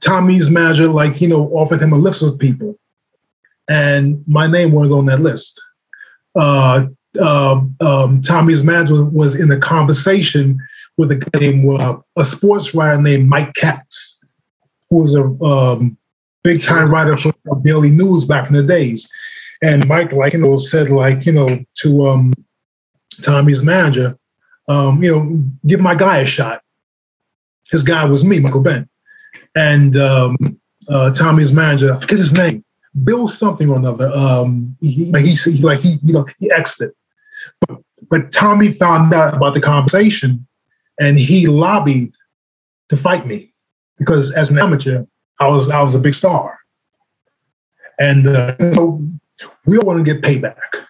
Tommy's 0.00 0.50
manager, 0.50 0.88
like, 0.88 1.20
you 1.20 1.28
know, 1.28 1.46
offered 1.52 1.82
him 1.82 1.92
a 1.92 1.96
list 1.96 2.22
of 2.22 2.38
people. 2.38 2.78
And 3.68 4.24
my 4.26 4.46
name 4.46 4.72
was 4.72 4.90
on 4.90 5.06
that 5.06 5.20
list. 5.20 5.60
Uh, 6.34 6.86
uh, 7.18 7.60
um, 7.80 8.22
Tommy's 8.22 8.64
manager 8.64 9.04
was 9.04 9.38
in 9.38 9.50
a 9.50 9.58
conversation 9.58 10.58
with 10.96 11.10
a 11.12 11.16
guy 11.16 11.40
named, 11.40 11.80
uh, 11.80 11.98
a 12.16 12.24
sports 12.24 12.74
writer 12.74 13.00
named 13.00 13.28
Mike 13.28 13.54
Katz, 13.54 14.24
who 14.90 14.96
was 14.96 15.16
a 15.16 15.24
um, 15.44 15.96
big 16.42 16.62
time 16.62 16.90
writer 16.90 17.16
for 17.16 17.32
the 17.44 17.60
Daily 17.64 17.90
News 17.90 18.24
back 18.24 18.48
in 18.48 18.54
the 18.54 18.62
days. 18.62 19.10
And 19.62 19.86
Mike, 19.88 20.12
like, 20.12 20.32
you 20.32 20.40
know, 20.40 20.56
said, 20.56 20.90
like, 20.90 21.26
you 21.26 21.32
know, 21.32 21.64
to 21.82 22.06
um, 22.06 22.32
Tommy's 23.22 23.62
manager, 23.62 24.16
um, 24.68 25.02
you 25.02 25.14
know, 25.14 25.44
give 25.66 25.80
my 25.80 25.94
guy 25.94 26.18
a 26.18 26.26
shot. 26.26 26.62
His 27.70 27.82
guy 27.82 28.04
was 28.04 28.24
me, 28.24 28.38
Michael 28.38 28.62
Bentt 28.62 28.88
and 29.58 29.96
um, 29.96 30.36
uh, 30.88 31.12
Tommy's 31.12 31.52
manager, 31.52 31.92
I 31.92 32.00
forget 32.00 32.18
his 32.18 32.32
name, 32.32 32.64
Bill 33.04 33.26
something 33.26 33.68
or 33.68 33.76
another. 33.76 34.10
Um, 34.14 34.76
he, 34.80 35.10
he, 35.12 35.34
he 35.34 35.62
like 35.62 35.80
he 35.80 35.98
you 36.02 36.12
know 36.12 36.26
he 36.38 36.50
exited, 36.50 36.94
but, 38.10 38.32
Tommy 38.32 38.74
found 38.74 39.12
out 39.12 39.36
about 39.36 39.54
the 39.54 39.60
conversation, 39.60 40.46
and 41.00 41.18
he 41.18 41.46
lobbied 41.46 42.12
to 42.88 42.96
fight 42.96 43.26
me 43.26 43.52
because 43.98 44.32
as 44.32 44.50
an 44.50 44.58
amateur, 44.58 45.04
I 45.40 45.48
was 45.48 45.70
I 45.70 45.80
was 45.80 45.94
a 45.94 46.00
big 46.00 46.14
star, 46.14 46.58
and 47.98 48.26
uh, 48.26 48.56
you 48.58 48.70
know, 48.70 49.08
we 49.66 49.78
all 49.78 49.86
want 49.86 50.04
to 50.04 50.14
get 50.14 50.22
payback, 50.22 50.86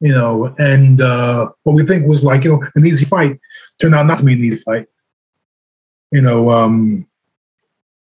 you 0.00 0.12
know, 0.12 0.54
and 0.58 1.00
uh, 1.00 1.50
what 1.62 1.76
we 1.76 1.84
think 1.84 2.08
was 2.08 2.24
like 2.24 2.44
you 2.44 2.50
know 2.50 2.62
an 2.74 2.86
easy 2.86 3.04
fight 3.04 3.38
turned 3.80 3.94
out 3.94 4.06
not 4.06 4.18
to 4.18 4.24
be 4.24 4.32
an 4.32 4.40
easy 4.40 4.58
fight, 4.58 4.86
you 6.12 6.20
know. 6.20 6.50
Um, 6.50 7.06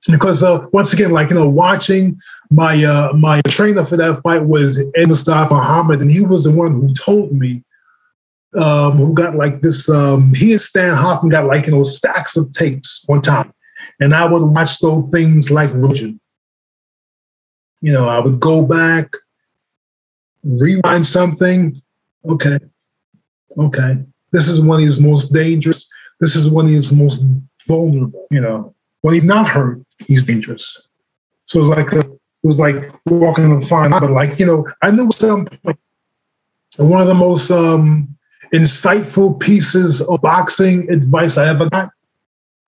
because 0.09 0.41
uh, 0.41 0.67
once 0.73 0.93
again, 0.93 1.11
like 1.11 1.29
you 1.29 1.35
know, 1.35 1.47
watching 1.47 2.17
my 2.49 2.83
uh, 2.83 3.13
my 3.13 3.41
trainer 3.47 3.85
for 3.85 3.97
that 3.97 4.21
fight 4.21 4.45
was 4.45 4.79
Ed 4.95 5.07
Mustafa 5.07 5.53
Muhammad, 5.53 6.01
and 6.01 6.11
he 6.11 6.21
was 6.21 6.43
the 6.43 6.55
one 6.55 6.73
who 6.73 6.93
told 6.93 7.31
me 7.33 7.63
um, 8.55 8.97
who 8.97 9.13
got 9.13 9.35
like 9.35 9.61
this. 9.61 9.89
Um, 9.89 10.33
he 10.33 10.51
and 10.51 10.59
Stan 10.59 10.95
Hoffman 10.95 11.29
got 11.29 11.45
like 11.45 11.65
you 11.65 11.73
know 11.73 11.83
stacks 11.83 12.35
of 12.35 12.51
tapes 12.53 13.03
one 13.07 13.21
time, 13.21 13.53
and 13.99 14.13
I 14.13 14.25
would 14.25 14.43
watch 14.43 14.79
those 14.79 15.09
things 15.09 15.51
like 15.51 15.73
religion. 15.73 16.19
You 17.81 17.93
know, 17.93 18.07
I 18.07 18.19
would 18.19 18.39
go 18.39 18.65
back, 18.65 19.11
rewind 20.43 21.05
something. 21.05 21.81
Okay, 22.27 22.59
okay, 23.57 24.05
this 24.31 24.47
is 24.47 24.67
of 24.67 24.79
his 24.79 25.01
most 25.01 25.33
dangerous. 25.33 25.89
This 26.19 26.35
is 26.35 26.53
of 26.55 26.67
his 26.67 26.91
most 26.91 27.25
vulnerable. 27.67 28.27
You 28.31 28.41
know, 28.41 28.75
when 29.01 29.13
he's 29.13 29.25
not 29.25 29.47
hurt, 29.47 29.81
he's 29.99 30.23
dangerous. 30.23 30.89
So 31.45 31.57
it 31.57 31.61
was 31.61 31.69
like 31.69 31.91
a, 31.93 31.99
it 31.99 32.19
was 32.43 32.59
like 32.59 32.91
walking 33.05 33.45
on 33.45 33.63
a 33.63 33.65
fine. 33.65 33.91
But 33.91 34.11
like 34.11 34.39
you 34.39 34.45
know, 34.45 34.67
I 34.83 34.91
knew 34.91 35.05
at 35.05 35.13
some 35.13 35.47
one 36.77 37.01
of 37.01 37.07
the 37.07 37.13
most 37.13 37.49
um, 37.51 38.15
insightful 38.53 39.39
pieces 39.39 40.01
of 40.01 40.21
boxing 40.21 40.91
advice 40.91 41.37
I 41.37 41.49
ever 41.49 41.69
got 41.69 41.89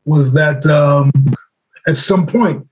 was 0.06 0.34
that 0.34 0.66
um, 0.66 1.12
at 1.88 1.98
some 1.98 2.26
point 2.26 2.68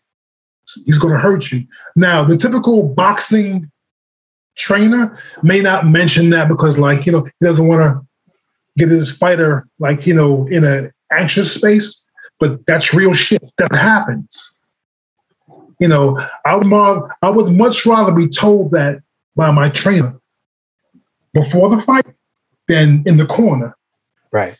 he's 0.86 0.97
going 0.97 1.14
to 1.14 1.20
hurt 1.20 1.51
you. 1.51 1.66
Now, 1.95 2.24
the 2.24 2.38
typical 2.38 2.88
boxing 2.88 3.70
trainer 4.55 5.18
may 5.43 5.59
not 5.62 5.88
mention 5.88 6.30
that 6.32 6.47
because, 6.47 6.78
like 6.78 7.05
you 7.05 7.12
know, 7.12 7.24
he 7.24 7.45
doesn't 7.45 7.68
want 7.68 7.82
to 7.82 8.05
get 8.78 8.89
his 8.89 9.12
fighter 9.12 9.68
like 9.80 10.07
you 10.07 10.14
know 10.14 10.47
in 10.47 10.64
an 10.64 10.91
anxious 11.12 11.53
space. 11.53 12.07
But 12.39 12.66
that's 12.66 12.93
real 12.93 13.14
shit. 13.14 13.43
That 13.57 13.72
happens. 13.72 14.57
You 15.80 15.88
know, 15.88 16.20
I 16.45 16.55
would, 16.55 17.09
I 17.22 17.30
would 17.30 17.51
much 17.55 17.86
rather 17.86 18.14
be 18.14 18.28
told 18.28 18.72
that 18.72 19.01
by 19.36 19.51
my 19.51 19.70
trainer 19.70 20.20
before 21.34 21.70
the 21.70 21.82
fight 21.82 22.05
than 22.72 23.03
in 23.05 23.17
the 23.17 23.26
corner. 23.26 23.76
Right. 24.32 24.57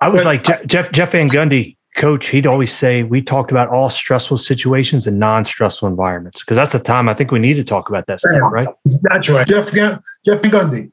I 0.00 0.08
was 0.08 0.22
but, 0.22 0.46
like 0.46 0.66
Jeff 0.66 0.92
Jeff 0.92 1.12
Van 1.12 1.28
Gundy, 1.28 1.76
coach. 1.96 2.28
He'd 2.28 2.46
always 2.46 2.72
say 2.72 3.02
we 3.02 3.20
talked 3.20 3.50
about 3.50 3.68
all 3.68 3.90
stressful 3.90 4.38
situations 4.38 5.06
and 5.06 5.18
non-stressful 5.18 5.88
environments 5.88 6.40
because 6.40 6.56
that's 6.56 6.72
the 6.72 6.78
time 6.78 7.08
I 7.08 7.14
think 7.14 7.30
we 7.30 7.38
need 7.38 7.54
to 7.54 7.64
talk 7.64 7.88
about 7.88 8.06
that 8.06 8.20
stuff, 8.20 8.40
right? 8.50 8.68
That's 9.02 9.28
right. 9.28 9.46
Jeff 9.46 9.72
Jeff 9.72 10.40
Van 10.42 10.50
Gundy. 10.50 10.92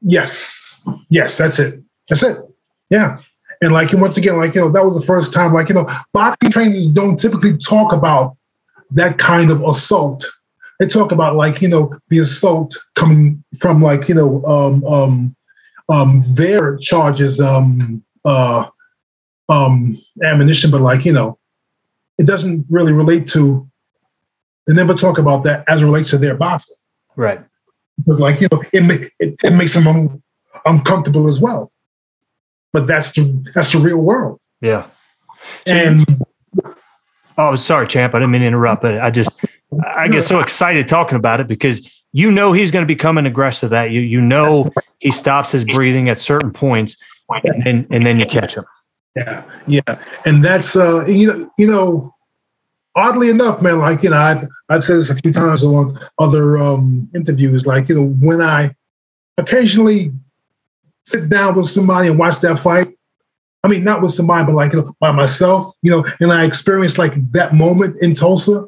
Yes, 0.00 0.82
yes, 1.10 1.38
that's 1.38 1.58
it. 1.58 1.82
That's 2.08 2.22
it. 2.22 2.38
Yeah. 2.90 3.18
And 3.60 3.72
like 3.72 3.92
once 3.92 4.16
again, 4.16 4.36
like 4.36 4.54
you 4.54 4.60
know, 4.60 4.70
that 4.70 4.84
was 4.84 4.98
the 4.98 5.04
first 5.04 5.32
time, 5.32 5.52
like 5.52 5.68
you 5.68 5.74
know, 5.74 5.88
boxing 6.12 6.50
trainers 6.50 6.86
don't 6.86 7.18
typically 7.18 7.56
talk 7.58 7.92
about 7.92 8.36
that 8.92 9.18
kind 9.18 9.50
of 9.50 9.62
assault. 9.62 10.24
They 10.78 10.86
talk 10.86 11.10
about 11.10 11.34
like 11.34 11.60
you 11.60 11.68
know 11.68 11.92
the 12.08 12.18
assault 12.18 12.76
coming 12.94 13.42
from 13.58 13.82
like 13.82 14.08
you 14.08 14.14
know 14.14 14.44
um, 14.44 14.84
um, 14.84 15.36
um, 15.88 16.22
their 16.34 16.76
charges 16.78 17.40
um, 17.40 18.02
uh, 18.24 18.66
um, 19.48 19.98
ammunition, 20.24 20.70
but 20.70 20.80
like 20.80 21.04
you 21.04 21.12
know, 21.12 21.38
it 22.18 22.26
doesn't 22.26 22.66
really 22.70 22.92
relate 22.92 23.26
to. 23.28 23.68
They 24.66 24.74
never 24.74 24.94
talk 24.94 25.18
about 25.18 25.44
that 25.44 25.64
as 25.68 25.82
it 25.82 25.86
relates 25.86 26.10
to 26.10 26.18
their 26.18 26.36
boxing, 26.36 26.76
right? 27.16 27.40
Because 27.96 28.20
like 28.20 28.40
you 28.40 28.48
know, 28.52 28.62
it 28.72 29.12
it, 29.18 29.36
it 29.42 29.52
makes 29.52 29.74
them 29.74 29.88
un- 29.88 30.22
uncomfortable 30.66 31.26
as 31.26 31.40
well. 31.40 31.72
But 32.72 32.86
that's 32.86 33.12
the 33.12 33.44
that's 33.54 33.72
the 33.72 33.78
real 33.78 34.02
world. 34.02 34.40
Yeah. 34.60 34.86
So 35.66 35.74
and 35.74 36.24
Oh, 37.38 37.54
sorry, 37.54 37.86
champ. 37.86 38.14
I 38.14 38.18
didn't 38.18 38.32
mean 38.32 38.40
to 38.40 38.48
interrupt, 38.48 38.82
but 38.82 39.00
I 39.00 39.10
just 39.10 39.44
I 39.96 40.08
get 40.08 40.22
so 40.22 40.40
excited 40.40 40.88
talking 40.88 41.16
about 41.16 41.38
it 41.38 41.46
because 41.46 41.88
you 42.12 42.30
know 42.30 42.52
he's 42.52 42.70
going 42.70 42.82
to 42.82 42.86
become 42.86 43.18
an 43.18 43.26
aggressive. 43.26 43.70
That 43.70 43.90
you 43.90 44.00
you 44.00 44.20
know 44.20 44.68
he 44.98 45.10
stops 45.10 45.52
his 45.52 45.64
breathing 45.64 46.08
at 46.08 46.20
certain 46.20 46.52
points, 46.52 46.96
and 47.28 47.64
then 47.64 47.86
and 47.90 48.06
then 48.06 48.18
you 48.18 48.26
catch 48.26 48.56
him. 48.56 48.64
Yeah, 49.16 49.44
yeah, 49.66 50.02
and 50.24 50.44
that's 50.44 50.76
uh 50.76 51.04
you 51.06 51.26
know 51.26 51.50
you 51.58 51.70
know 51.70 52.14
oddly 52.96 53.30
enough, 53.30 53.60
man. 53.62 53.78
Like 53.78 54.02
you 54.02 54.10
know 54.10 54.16
I've 54.16 54.48
I've 54.68 54.84
said 54.84 54.98
this 54.98 55.10
a 55.10 55.16
few 55.16 55.32
times 55.32 55.64
on 55.64 55.98
other 56.18 56.58
um 56.58 57.08
interviews. 57.14 57.66
Like 57.66 57.88
you 57.88 57.94
know 57.94 58.06
when 58.06 58.40
I 58.40 58.74
occasionally 59.36 60.12
sit 61.06 61.28
down 61.28 61.56
with 61.56 61.66
somebody 61.66 62.08
and 62.08 62.18
watch 62.18 62.40
that 62.40 62.58
fight, 62.58 62.94
I 63.64 63.68
mean, 63.68 63.82
not 63.82 64.02
with 64.02 64.12
somebody, 64.12 64.46
but 64.46 64.54
like 64.54 64.72
you 64.72 64.82
know, 64.82 64.92
by 65.00 65.10
myself, 65.10 65.74
you 65.82 65.90
know, 65.90 66.04
and 66.20 66.32
I 66.32 66.44
experienced 66.44 66.96
like 66.96 67.14
that 67.32 67.54
moment 67.54 68.00
in 68.02 68.14
Tulsa. 68.14 68.66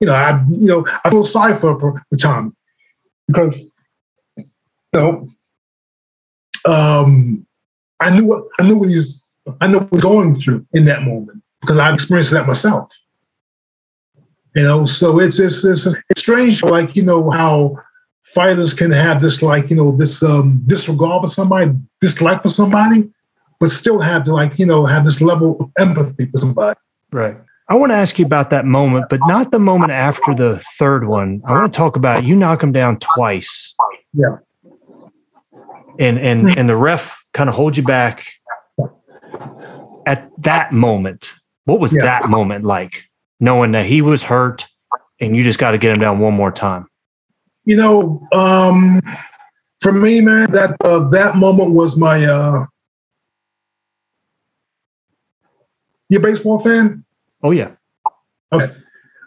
You 0.00 0.08
know, 0.08 0.14
I 0.14 0.42
you 0.50 0.66
know 0.66 0.86
I 1.04 1.10
feel 1.10 1.22
sorry 1.22 1.54
for 1.54 1.78
for, 1.80 2.02
for 2.10 2.16
Tommy 2.16 2.52
because 3.26 3.72
you 4.36 4.44
know 4.94 5.26
um, 6.66 7.46
I 8.00 8.14
knew 8.14 8.26
what 8.26 8.44
I 8.58 8.66
knew 8.66 8.78
what 8.78 8.88
he 8.88 8.96
was 8.96 9.26
I 9.60 9.66
knew 9.66 9.78
what 9.78 9.92
was 9.92 10.02
going 10.02 10.36
through 10.36 10.66
in 10.72 10.84
that 10.86 11.02
moment 11.02 11.42
because 11.60 11.78
I've 11.78 11.94
experienced 11.94 12.32
that 12.32 12.46
myself. 12.46 12.90
You 14.54 14.62
know, 14.62 14.84
so 14.84 15.18
it's 15.18 15.38
it's 15.40 15.64
it's, 15.64 15.86
it's 15.86 16.20
strange, 16.20 16.62
like 16.62 16.94
you 16.94 17.02
know 17.02 17.30
how 17.30 17.76
fighters 18.22 18.72
can 18.72 18.90
have 18.90 19.20
this 19.20 19.42
like 19.42 19.68
you 19.68 19.76
know 19.76 19.96
this 19.96 20.22
um, 20.22 20.62
disregard 20.66 21.22
for 21.22 21.28
somebody, 21.28 21.72
dislike 22.00 22.42
for 22.42 22.48
somebody, 22.48 23.10
but 23.58 23.70
still 23.70 23.98
have 23.98 24.24
to 24.24 24.32
like 24.32 24.58
you 24.58 24.66
know 24.66 24.84
have 24.84 25.04
this 25.04 25.20
level 25.20 25.56
of 25.60 25.70
empathy 25.78 26.26
for 26.26 26.38
somebody. 26.38 26.78
Right. 27.10 27.36
I 27.68 27.74
want 27.74 27.90
to 27.90 27.96
ask 27.96 28.18
you 28.18 28.26
about 28.26 28.50
that 28.50 28.66
moment, 28.66 29.06
but 29.08 29.20
not 29.26 29.50
the 29.50 29.58
moment 29.58 29.90
after 29.90 30.34
the 30.34 30.62
third 30.78 31.06
one. 31.06 31.40
I 31.46 31.52
want 31.52 31.72
to 31.72 31.76
talk 31.76 31.96
about 31.96 32.24
you 32.24 32.36
knock 32.36 32.62
him 32.62 32.72
down 32.72 32.98
twice. 32.98 33.74
Yeah. 34.12 34.36
And 35.98 36.18
and 36.18 36.58
and 36.58 36.68
the 36.68 36.76
ref 36.76 37.24
kind 37.32 37.48
of 37.48 37.54
holds 37.54 37.76
you 37.76 37.82
back 37.82 38.26
at 40.06 40.30
that 40.38 40.72
moment. 40.72 41.32
What 41.64 41.80
was 41.80 41.94
Yeah. 41.94 42.02
that 42.02 42.28
moment 42.28 42.64
like? 42.64 43.04
Knowing 43.40 43.72
that 43.72 43.86
he 43.86 44.02
was 44.02 44.22
hurt 44.22 44.66
and 45.20 45.34
you 45.36 45.42
just 45.42 45.58
got 45.58 45.70
to 45.70 45.78
get 45.78 45.92
him 45.92 46.00
down 46.00 46.18
one 46.18 46.34
more 46.34 46.52
time. 46.52 46.86
You 47.64 47.76
know, 47.76 48.20
um, 48.32 49.00
for 49.80 49.92
me, 49.92 50.20
man, 50.20 50.50
that 50.52 50.76
uh, 50.84 51.08
that 51.10 51.36
moment 51.36 51.72
was 51.72 51.98
my. 51.98 52.24
Uh, 52.24 52.66
you 56.10 56.18
a 56.18 56.20
baseball 56.20 56.60
fan? 56.60 57.03
Oh 57.44 57.50
yeah. 57.50 57.72
Okay. 58.52 58.74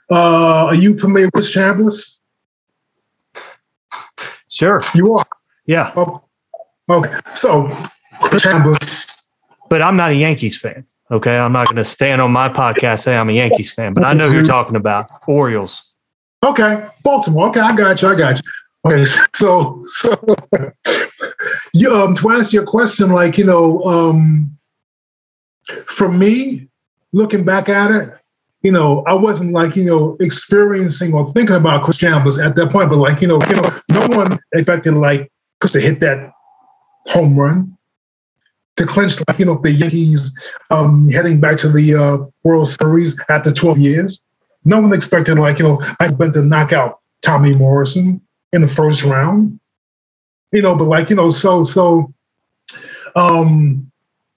Uh, 0.09 0.65
are 0.67 0.75
you 0.75 0.97
familiar 0.97 1.29
with 1.33 1.45
Chambliss? 1.45 2.17
Sure. 4.49 4.83
You 4.95 5.15
are. 5.15 5.27
Yeah. 5.67 5.91
Oh, 5.95 6.23
okay. 6.89 7.13
So, 7.35 7.67
Chambliss. 8.21 9.21
But 9.69 9.81
I'm 9.81 9.95
not 9.95 10.11
a 10.11 10.15
Yankees 10.15 10.57
fan. 10.57 10.85
Okay. 11.11 11.37
I'm 11.37 11.51
not 11.51 11.67
going 11.67 11.75
to 11.75 11.85
stand 11.85 12.21
on 12.21 12.31
my 12.31 12.49
podcast 12.49 13.03
say 13.03 13.15
I'm 13.15 13.29
a 13.29 13.33
Yankees 13.33 13.71
fan, 13.71 13.93
but 13.93 14.03
I 14.03 14.13
know 14.13 14.27
who 14.27 14.37
you're 14.37 14.45
talking 14.45 14.75
about. 14.75 15.09
Orioles. 15.27 15.83
Okay, 16.43 16.87
Baltimore. 17.03 17.49
Okay, 17.49 17.59
I 17.59 17.75
got 17.75 18.01
you. 18.01 18.07
I 18.07 18.15
got 18.15 18.37
you. 18.37 18.43
Okay, 18.85 19.05
so 19.35 19.83
so 19.87 20.15
you 21.73 21.93
um 21.93 22.15
to 22.15 22.29
answer 22.29 22.57
your 22.57 22.65
question, 22.65 23.09
like 23.11 23.37
you 23.37 23.43
know, 23.43 23.81
um, 23.83 24.57
for 25.87 26.11
me, 26.11 26.66
looking 27.13 27.43
back 27.43 27.69
at 27.69 27.91
it, 27.91 28.09
you 28.61 28.71
know, 28.71 29.03
I 29.07 29.13
wasn't 29.13 29.53
like 29.53 29.75
you 29.75 29.85
know 29.85 30.17
experiencing 30.19 31.13
or 31.13 31.27
thinking 31.31 31.55
about 31.55 31.83
Chris 31.83 31.97
Chambliss 31.97 32.43
at 32.43 32.55
that 32.55 32.71
point, 32.71 32.89
but 32.89 32.97
like 32.97 33.21
you 33.21 33.27
know, 33.27 33.39
you 33.49 33.55
know, 33.55 33.69
no 33.89 34.17
one 34.17 34.39
expected 34.53 34.93
like 34.93 35.31
Chris 35.59 35.73
to 35.73 35.79
hit 35.79 35.99
that 36.01 36.31
home 37.05 37.39
run 37.39 37.77
to 38.77 38.85
clinch 38.85 39.17
like 39.27 39.39
you 39.39 39.45
know 39.45 39.59
the 39.59 39.71
Yankees 39.71 40.33
um 40.69 41.09
heading 41.09 41.39
back 41.39 41.57
to 41.57 41.69
the 41.69 41.95
uh, 41.95 42.17
World 42.43 42.67
Series 42.67 43.19
after 43.29 43.51
12 43.51 43.77
years. 43.79 44.23
No 44.65 44.79
one 44.79 44.93
expected 44.93 45.37
like 45.37 45.59
you 45.59 45.65
know 45.65 45.81
I've 45.99 46.17
been 46.17 46.31
to 46.33 46.41
knock 46.41 46.73
out 46.73 46.99
Tommy 47.21 47.53
Morrison 47.53 48.21
in 48.53 48.61
the 48.61 48.67
first 48.67 49.03
round. 49.03 49.59
You 50.51 50.61
know, 50.61 50.75
but 50.75 50.85
like 50.85 51.09
you 51.09 51.15
know, 51.15 51.29
so 51.29 51.63
so. 51.63 52.13
Um, 53.15 53.91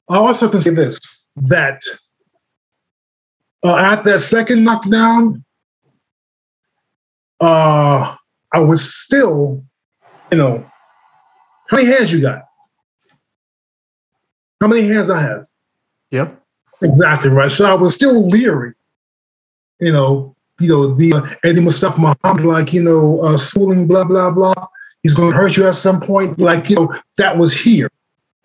I 0.08 0.16
also 0.16 0.48
can 0.48 0.60
say 0.60 0.70
this 0.70 0.98
that 1.36 1.82
uh, 3.62 3.76
after 3.76 4.12
that 4.12 4.20
second 4.20 4.64
knockdown, 4.64 5.44
uh, 7.40 8.16
I 8.52 8.60
was 8.60 8.94
still, 8.94 9.62
you 10.30 10.38
know, 10.38 10.70
how 11.68 11.76
many 11.76 11.88
hands 11.88 12.12
you 12.12 12.20
got? 12.20 12.42
How 14.60 14.66
many 14.66 14.88
hands 14.88 15.08
I 15.08 15.20
have? 15.20 15.46
Yep. 16.10 16.42
Exactly 16.82 17.30
right. 17.30 17.50
So 17.50 17.64
I 17.66 17.74
was 17.74 17.94
still 17.94 18.28
leery. 18.28 18.74
You 19.80 19.92
know, 19.92 20.34
you 20.58 20.68
know 20.68 20.94
the 20.94 21.12
uh, 21.14 21.26
Eddie 21.44 21.60
Mustafa 21.60 22.00
Muhammad, 22.00 22.44
like 22.44 22.72
you 22.72 22.82
know, 22.82 23.20
uh, 23.20 23.36
schooling, 23.36 23.86
blah 23.86 24.04
blah 24.04 24.30
blah. 24.30 24.68
He's 25.02 25.14
going 25.14 25.32
to 25.32 25.36
hurt 25.36 25.56
you 25.56 25.66
at 25.66 25.74
some 25.74 26.00
point. 26.00 26.38
Like 26.38 26.68
you 26.68 26.76
know, 26.76 26.94
that 27.16 27.38
was 27.38 27.54
here. 27.54 27.90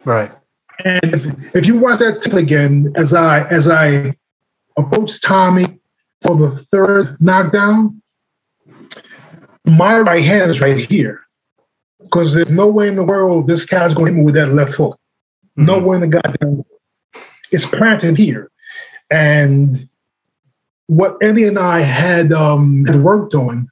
Right. 0.05 0.31
And 0.83 1.13
if, 1.13 1.55
if 1.55 1.65
you 1.65 1.77
watch 1.77 1.99
that 1.99 2.21
tape 2.21 2.33
again, 2.33 2.93
as 2.95 3.13
I 3.13 3.47
as 3.47 3.69
I 3.69 4.15
approached 4.77 5.23
Tommy 5.23 5.65
for 6.21 6.35
the 6.35 6.51
third 6.51 7.15
knockdown, 7.19 8.01
my 9.65 9.99
right 9.99 10.23
hand 10.23 10.49
is 10.51 10.61
right 10.61 10.77
here. 10.77 11.21
Because 12.01 12.35
there's 12.35 12.51
no 12.51 12.67
way 12.67 12.87
in 12.87 12.95
the 12.95 13.03
world 13.03 13.47
this 13.47 13.65
guy's 13.65 13.93
going 13.93 14.07
to 14.07 14.11
hit 14.11 14.19
me 14.19 14.25
with 14.25 14.35
that 14.35 14.53
left 14.53 14.73
hook. 14.73 14.99
No 15.55 15.79
way 15.79 15.95
in 15.95 16.01
the 16.01 16.07
goddamn 16.07 16.57
world. 16.57 16.67
It's 17.51 17.65
planted 17.65 18.17
here. 18.17 18.51
And 19.09 19.87
what 20.87 21.17
Eddie 21.21 21.47
and 21.47 21.57
I 21.57 21.79
had 21.81 22.31
um, 22.31 22.85
had 22.85 22.97
worked 22.97 23.33
on 23.33 23.67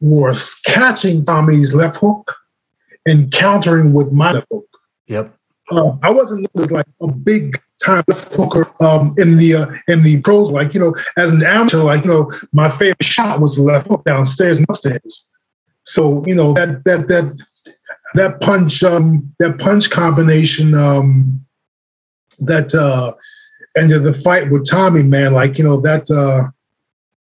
was 0.00 0.60
catching 0.66 1.24
Tommy's 1.24 1.74
left 1.74 1.96
hook 1.96 2.34
and 3.06 3.32
countering 3.32 3.92
with 3.92 4.12
my 4.12 4.32
left 4.32 4.46
hook. 4.50 4.66
Yep. 5.06 5.34
Uh, 5.70 5.96
I 6.02 6.10
wasn't 6.10 6.42
known 6.42 6.64
as 6.64 6.70
like 6.70 6.86
a 7.00 7.10
big 7.10 7.60
time 7.84 8.04
hooker 8.08 8.70
um, 8.80 9.14
in 9.18 9.38
the 9.38 9.54
uh, 9.54 9.66
in 9.88 10.02
the 10.02 10.20
pros. 10.22 10.50
Like 10.50 10.74
you 10.74 10.80
know, 10.80 10.94
as 11.16 11.32
an 11.32 11.44
amateur, 11.44 11.78
like 11.78 12.04
you 12.04 12.10
know, 12.10 12.32
my 12.52 12.68
favorite 12.68 13.02
shot 13.02 13.40
was 13.40 13.58
left 13.58 13.88
hook 13.88 14.04
downstairs 14.04 14.58
and 14.58 14.66
upstairs. 14.68 15.28
So 15.84 16.24
you 16.26 16.34
know 16.34 16.52
that 16.54 16.84
that 16.84 17.08
that 17.08 17.38
that 18.14 18.40
punch 18.40 18.82
um, 18.82 19.32
that 19.38 19.58
punch 19.58 19.90
combination 19.90 20.74
um, 20.74 21.44
that 22.40 22.74
uh, 22.74 23.14
ended 23.76 24.04
the 24.04 24.12
fight 24.12 24.50
with 24.50 24.68
Tommy, 24.68 25.02
man. 25.02 25.32
Like 25.32 25.58
you 25.58 25.64
know 25.64 25.80
that 25.80 26.10
uh, 26.10 26.50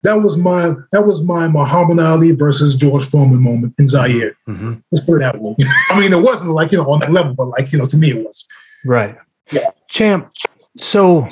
that 0.03 0.21
was 0.21 0.37
my 0.37 0.73
that 0.91 1.05
was 1.05 1.27
my 1.27 1.47
Muhammad 1.47 1.99
Ali 1.99 2.31
versus 2.31 2.75
George 2.75 3.05
Foreman 3.05 3.41
moment 3.41 3.73
in 3.77 3.87
Zaire. 3.87 4.35
hmm 4.45 4.75
Let's 4.91 5.05
put 5.05 5.15
it 5.15 5.19
that 5.19 5.41
way. 5.41 5.55
I 5.89 5.99
mean, 5.99 6.13
it 6.13 6.21
wasn't 6.21 6.51
like 6.51 6.71
you 6.71 6.77
know 6.77 6.89
on 6.91 6.99
that 6.99 7.11
level, 7.11 7.33
but 7.33 7.47
like 7.47 7.71
you 7.71 7.79
know, 7.79 7.87
to 7.87 7.97
me, 7.97 8.11
it 8.11 8.25
was. 8.25 8.47
Right. 8.85 9.17
Yeah. 9.51 9.69
Champ, 9.89 10.31
so 10.77 11.27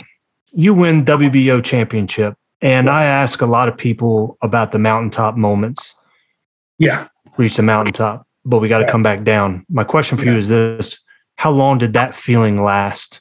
you 0.51 0.73
win 0.73 1.05
WBO 1.05 1.63
championship, 1.63 2.35
and 2.61 2.89
I 2.89 3.03
ask 3.05 3.41
a 3.41 3.45
lot 3.45 3.67
of 3.67 3.77
people 3.77 4.37
about 4.41 4.71
the 4.71 4.79
mountaintop 4.79 5.35
moments. 5.35 5.93
Yeah. 6.79 7.07
Reach 7.37 7.57
the 7.57 7.63
mountaintop, 7.63 8.27
but 8.45 8.59
we 8.59 8.67
got 8.67 8.79
to 8.79 8.85
Yeah. 8.85 8.91
come 8.91 9.03
back 9.03 9.23
down. 9.23 9.65
My 9.69 9.83
question 9.83 10.17
for 10.17 10.25
you 10.25 10.37
is 10.37 10.47
this 10.47 10.99
How 11.35 11.49
long 11.51 11.79
did 11.79 11.93
that 11.93 12.15
feeling 12.15 12.63
last? 12.63 13.19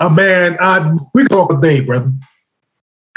Uh, 0.00 0.08
man, 0.08 0.56
I, 0.58 0.96
we 1.14 1.22
can 1.22 1.28
talk 1.28 1.52
a 1.52 1.60
day, 1.60 1.80
brother. 1.80 2.10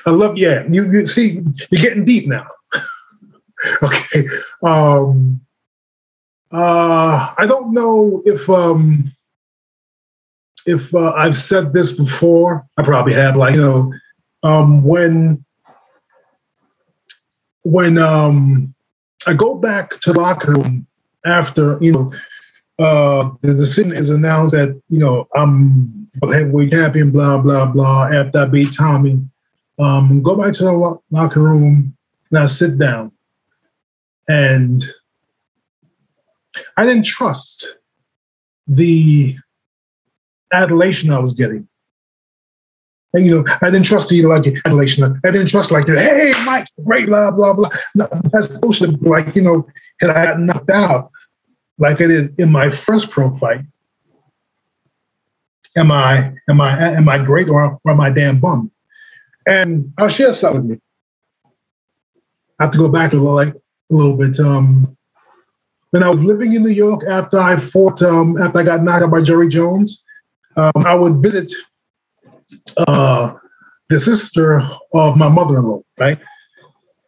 I 0.05 0.11
love 0.11 0.37
yeah. 0.37 0.65
You, 0.69 0.91
you 0.91 1.05
see, 1.05 1.41
you're 1.71 1.81
getting 1.81 2.05
deep 2.05 2.27
now. 2.27 2.45
okay. 3.83 4.25
Um, 4.61 5.41
uh, 6.51 7.33
I 7.37 7.45
don't 7.47 7.73
know 7.73 8.21
if 8.25 8.47
um, 8.49 9.14
if 10.65 10.93
uh, 10.93 11.13
I've 11.15 11.35
said 11.35 11.73
this 11.73 11.97
before. 11.97 12.65
I 12.77 12.83
probably 12.83 13.13
have. 13.13 13.35
Like 13.35 13.55
you 13.55 13.61
know, 13.61 13.93
um, 14.43 14.83
when 14.83 15.43
when 17.63 17.97
um, 17.97 18.73
I 19.27 19.33
go 19.33 19.55
back 19.55 19.99
to 20.01 20.13
locker 20.13 20.53
room 20.53 20.87
after 21.25 21.77
you 21.81 21.91
know 21.91 22.13
uh, 22.79 23.29
the 23.41 23.53
decision 23.53 23.93
is 23.93 24.09
announced 24.09 24.53
that 24.53 24.79
you 24.89 24.99
know 24.99 25.27
I'm 25.35 26.07
heavyweight 26.23 26.71
champion, 26.71 27.11
blah 27.11 27.37
blah 27.37 27.65
blah. 27.67 28.07
After 28.07 28.39
I 28.39 28.45
beat 28.45 28.73
Tommy, 28.73 29.19
um, 29.79 30.21
go 30.21 30.35
back 30.35 30.53
to 30.53 30.63
the 30.65 30.71
lo- 30.71 31.03
locker 31.11 31.41
room 31.41 31.95
and 32.31 32.39
I 32.39 32.45
sit 32.45 32.77
down, 32.77 33.11
and 34.27 34.81
I 36.77 36.85
didn't 36.85 37.05
trust 37.05 37.79
the 38.67 39.37
adulation 40.53 41.11
I 41.11 41.19
was 41.19 41.33
getting. 41.33 41.67
And, 43.13 43.25
you 43.25 43.35
know, 43.35 43.45
I 43.61 43.69
didn't 43.69 43.85
trust 43.85 44.11
you 44.11 44.27
like 44.27 44.45
adulation. 44.65 45.03
I 45.23 45.31
didn't 45.31 45.47
trust 45.47 45.71
like, 45.71 45.87
hey, 45.87 46.33
Mike, 46.45 46.67
great, 46.83 47.07
blah 47.07 47.31
blah 47.31 47.53
blah. 47.53 47.69
No, 47.95 48.09
that's 48.31 48.59
bullshit. 48.59 49.01
Like 49.01 49.35
you 49.35 49.41
know, 49.41 49.65
because 49.99 50.15
I 50.15 50.25
got 50.25 50.39
knocked 50.39 50.69
out 50.69 51.11
like 51.77 52.01
I 52.01 52.07
did 52.07 52.37
in 52.39 52.51
my 52.51 52.69
first 52.69 53.11
pro 53.11 53.35
fight. 53.37 53.61
Am 55.77 55.91
I 55.91 56.33
am 56.49 56.61
I 56.61 56.77
am 56.93 57.07
I 57.09 57.23
great 57.23 57.49
or, 57.49 57.79
or 57.83 57.91
am 57.91 58.01
I 58.01 58.09
damn 58.09 58.39
bum? 58.39 58.71
And 59.47 59.93
I'll 59.97 60.09
share 60.09 60.31
something 60.31 60.69
with 60.69 60.79
you. 60.79 61.51
I 62.59 62.65
have 62.65 62.71
to 62.71 62.77
go 62.77 62.89
back 62.89 63.13
a 63.13 63.17
little 63.17 63.35
like 63.35 63.53
a 63.53 63.59
little 63.89 64.17
bit. 64.17 64.39
Um, 64.39 64.95
when 65.91 66.03
I 66.03 66.09
was 66.09 66.23
living 66.23 66.53
in 66.53 66.63
New 66.63 66.69
York 66.69 67.03
after 67.09 67.39
I 67.39 67.57
fought 67.57 68.01
um, 68.01 68.41
after 68.41 68.59
I 68.59 68.63
got 68.63 68.83
knocked 68.83 69.03
out 69.03 69.11
by 69.11 69.21
Jerry 69.21 69.47
Jones, 69.47 70.04
um, 70.57 70.85
I 70.85 70.95
would 70.95 71.21
visit 71.21 71.51
uh, 72.77 73.33
the 73.89 73.99
sister 73.99 74.61
of 74.93 75.17
my 75.17 75.29
mother-in-law, 75.29 75.81
right? 75.99 76.17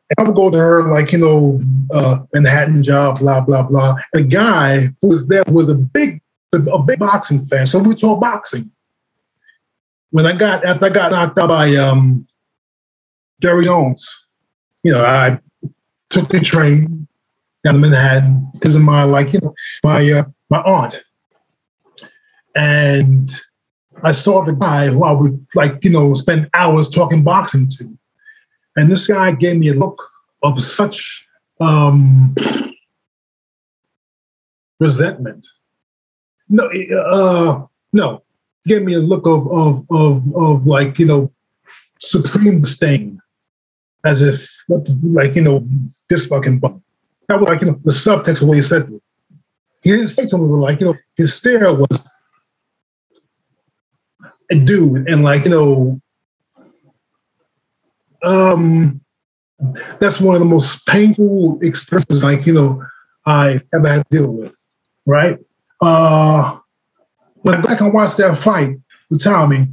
And 0.09 0.15
I 0.19 0.23
would 0.23 0.35
go 0.35 0.49
to 0.49 0.57
her 0.57 0.87
like, 0.87 1.11
you 1.11 1.17
know, 1.17 1.59
uh, 1.93 2.19
Manhattan 2.33 2.83
job, 2.83 3.19
blah, 3.19 3.41
blah, 3.41 3.63
blah. 3.63 3.95
A 4.13 4.21
guy 4.21 4.89
who 5.01 5.07
was 5.07 5.27
there 5.27 5.43
was 5.47 5.69
a 5.69 5.75
big, 5.75 6.21
a 6.53 6.79
big 6.79 6.99
boxing 6.99 7.39
fan. 7.45 7.65
So 7.65 7.79
we 7.79 7.93
talk 7.95 8.21
boxing. 8.21 8.63
When 10.11 10.25
I 10.25 10.37
got, 10.37 10.63
after 10.63 10.85
I 10.85 10.89
got 10.89 11.11
knocked 11.11 11.37
out 11.37 11.49
by 11.49 11.75
um, 11.75 12.25
Jerry 13.41 13.65
Jones, 13.65 14.07
you 14.83 14.93
know, 14.93 15.03
I 15.03 15.39
took 16.09 16.29
the 16.29 16.39
train 16.39 17.05
down 17.65 17.73
to 17.73 17.79
Manhattan 17.79 18.49
because 18.53 18.77
of 18.77 18.83
my, 18.83 19.03
like, 19.03 19.33
you 19.33 19.39
know, 19.41 19.53
my, 19.83 20.09
uh, 20.09 20.23
my 20.49 20.61
aunt. 20.61 21.03
And 22.57 23.29
I 24.03 24.11
saw 24.11 24.43
the 24.43 24.53
guy 24.53 24.87
who 24.87 25.03
I 25.03 25.11
would 25.11 25.45
like, 25.53 25.83
you 25.83 25.91
know, 25.91 26.13
spend 26.13 26.49
hours 26.55 26.89
talking 26.89 27.23
boxing 27.23 27.67
to. 27.69 27.97
And 28.75 28.89
this 28.89 29.07
guy 29.07 29.31
gave 29.31 29.57
me 29.57 29.69
a 29.69 29.73
look 29.73 30.01
of 30.43 30.59
such 30.59 31.25
um, 31.61 32.35
resentment. 34.79 35.45
No, 36.49 36.65
uh, 36.65 37.65
no, 37.93 38.23
gave 38.65 38.81
me 38.81 38.93
a 38.93 38.99
look 38.99 39.27
of, 39.27 39.51
of, 39.51 39.85
of, 39.91 40.35
of 40.35 40.65
like, 40.65 40.97
you 40.97 41.05
know, 41.05 41.31
supreme 41.99 42.61
disdain, 42.61 43.19
as 44.03 44.21
if, 44.21 44.49
like, 45.03 45.35
you 45.35 45.41
know, 45.41 45.67
this 46.09 46.27
fucking 46.27 46.59
bum. 46.59 46.83
That 47.27 47.39
was 47.39 47.49
like, 47.49 47.61
you 47.61 47.67
know, 47.67 47.79
the 47.83 47.91
subtext 47.91 48.41
of 48.41 48.47
what 48.47 48.55
he 48.55 48.61
said. 48.61 48.87
He 49.81 49.91
didn't 49.91 50.07
say 50.07 50.25
to 50.25 50.37
me, 50.37 50.43
like, 50.43 50.79
you 50.79 50.87
know, 50.87 50.95
his 51.15 51.33
stare 51.33 51.73
was, 51.73 52.07
dude, 54.49 55.07
and 55.07 55.23
like, 55.23 55.45
you 55.45 55.51
know, 55.51 56.01
um, 58.23 59.01
that's 59.99 60.21
one 60.21 60.35
of 60.35 60.39
the 60.39 60.45
most 60.45 60.85
painful 60.87 61.59
experiences, 61.61 62.23
like, 62.23 62.45
you 62.45 62.53
know, 62.53 62.83
I 63.25 63.61
ever 63.73 63.87
had 63.87 64.09
to 64.09 64.17
deal 64.17 64.33
with, 64.33 64.53
right? 65.05 65.37
Uh, 65.81 66.57
when 67.41 67.55
I 67.55 67.61
back 67.61 67.81
and 67.81 67.93
watch 67.93 68.15
that 68.17 68.37
fight 68.37 68.77
with 69.09 69.23
Tommy, 69.23 69.67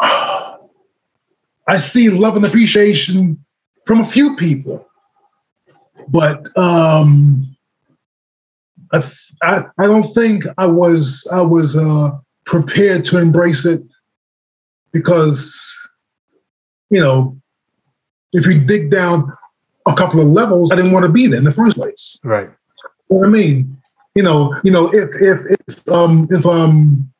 I 0.00 1.76
see 1.76 2.10
love 2.10 2.36
and 2.36 2.44
appreciation 2.44 3.44
from 3.86 4.00
a 4.00 4.04
few 4.04 4.36
people, 4.36 4.88
but 6.08 6.46
um, 6.56 7.49
I, 8.92 9.02
I, 9.42 9.62
I 9.78 9.86
don't 9.86 10.12
think 10.14 10.44
I 10.58 10.66
was 10.66 11.26
I 11.32 11.42
was 11.42 11.76
uh, 11.76 12.10
prepared 12.44 13.04
to 13.04 13.18
embrace 13.18 13.64
it 13.64 13.80
because 14.92 15.88
you 16.90 17.00
know 17.00 17.36
if 18.32 18.46
you 18.46 18.60
dig 18.60 18.90
down 18.90 19.32
a 19.86 19.94
couple 19.94 20.20
of 20.20 20.26
levels, 20.26 20.70
I 20.72 20.76
didn't 20.76 20.92
want 20.92 21.04
to 21.04 21.12
be 21.12 21.26
there 21.26 21.38
in 21.38 21.44
the 21.44 21.52
first 21.52 21.76
place. 21.76 22.20
Right. 22.22 22.48
You 23.10 23.16
know 23.16 23.20
what 23.20 23.26
I 23.26 23.30
mean? 23.30 23.76
You 24.14 24.22
know, 24.22 24.54
you 24.64 24.70
know, 24.70 24.88
if 24.92 25.10
if 25.20 25.58
if 25.68 25.88
um 25.88 26.26
if 26.30 26.44
um 26.46 27.10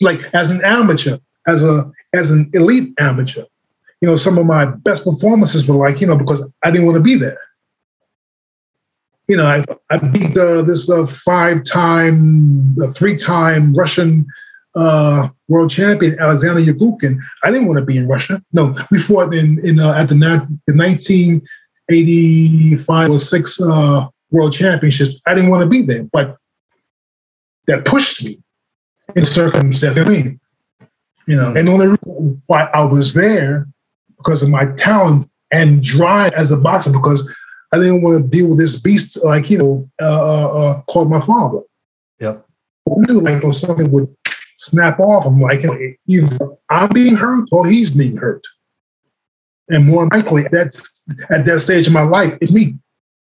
like 0.00 0.20
as 0.34 0.50
an 0.50 0.60
amateur, 0.64 1.18
as 1.46 1.64
a 1.64 1.90
as 2.12 2.30
an 2.30 2.50
elite 2.54 2.92
amateur, 2.98 3.44
you 4.00 4.08
know, 4.08 4.16
some 4.16 4.38
of 4.38 4.46
my 4.46 4.64
best 4.64 5.04
performances 5.04 5.68
were 5.68 5.76
like, 5.76 6.00
you 6.00 6.06
know, 6.06 6.16
because 6.16 6.52
I 6.64 6.70
didn't 6.70 6.86
want 6.86 6.96
to 6.96 7.02
be 7.02 7.14
there 7.14 7.38
you 9.30 9.36
know, 9.36 9.46
I, 9.46 9.64
I 9.90 9.98
beat 9.98 10.36
uh, 10.36 10.62
this 10.62 10.90
uh, 10.90 11.06
five-time, 11.06 12.76
uh, 12.82 12.90
three-time 12.90 13.72
Russian 13.74 14.26
uh, 14.74 15.28
world 15.46 15.70
champion 15.70 16.18
Alexander 16.18 16.60
Yagubkin. 16.60 17.20
I 17.44 17.52
didn't 17.52 17.68
want 17.68 17.78
to 17.78 17.84
be 17.84 17.96
in 17.96 18.08
Russia. 18.08 18.42
No, 18.52 18.74
we 18.90 18.98
fought 18.98 19.32
in 19.32 19.64
in 19.64 19.78
uh, 19.78 19.92
at 19.92 20.08
the, 20.08 20.16
the 20.16 20.74
1985 20.74 23.10
or 23.10 23.20
six 23.20 23.60
uh, 23.60 24.08
world 24.32 24.52
championships. 24.52 25.20
I 25.26 25.34
didn't 25.34 25.50
want 25.50 25.62
to 25.62 25.68
be 25.68 25.82
there, 25.82 26.02
but 26.12 26.36
that 27.68 27.84
pushed 27.84 28.24
me 28.24 28.42
in 29.14 29.22
circumstances. 29.22 30.04
I 30.04 30.08
mean, 30.08 30.40
you 31.28 31.36
know, 31.36 31.54
and 31.54 31.68
the 31.68 31.72
only 31.72 31.86
reason 31.86 32.42
why 32.46 32.68
I 32.74 32.84
was 32.84 33.14
there 33.14 33.68
because 34.18 34.42
of 34.42 34.50
my 34.50 34.66
talent 34.74 35.30
and 35.52 35.84
drive 35.84 36.32
as 36.32 36.52
a 36.52 36.56
boxer 36.56 36.92
because 36.92 37.28
I 37.72 37.78
didn't 37.78 38.02
want 38.02 38.22
to 38.22 38.28
deal 38.28 38.48
with 38.48 38.58
this 38.58 38.78
beast 38.78 39.16
like 39.24 39.50
you 39.50 39.58
know 39.58 39.90
uh, 40.02 40.06
uh, 40.06 40.58
uh 40.58 40.82
called 40.82 41.10
my 41.10 41.20
father. 41.20 41.62
Yep. 42.18 42.44
I 42.88 42.94
knew 42.96 43.20
like 43.20 43.44
or 43.44 43.52
something 43.52 43.90
would 43.92 44.14
snap 44.58 44.98
off. 44.98 45.26
I'm 45.26 45.40
like 45.40 45.64
either 46.06 46.38
I'm 46.68 46.88
being 46.90 47.16
hurt 47.16 47.48
or 47.52 47.66
he's 47.66 47.90
being 47.90 48.16
hurt, 48.16 48.46
and 49.68 49.86
more 49.86 50.06
likely 50.08 50.44
that's 50.50 51.04
at 51.30 51.44
that 51.44 51.60
stage 51.60 51.86
of 51.86 51.92
my 51.92 52.02
life 52.02 52.36
it's 52.40 52.54
me. 52.54 52.74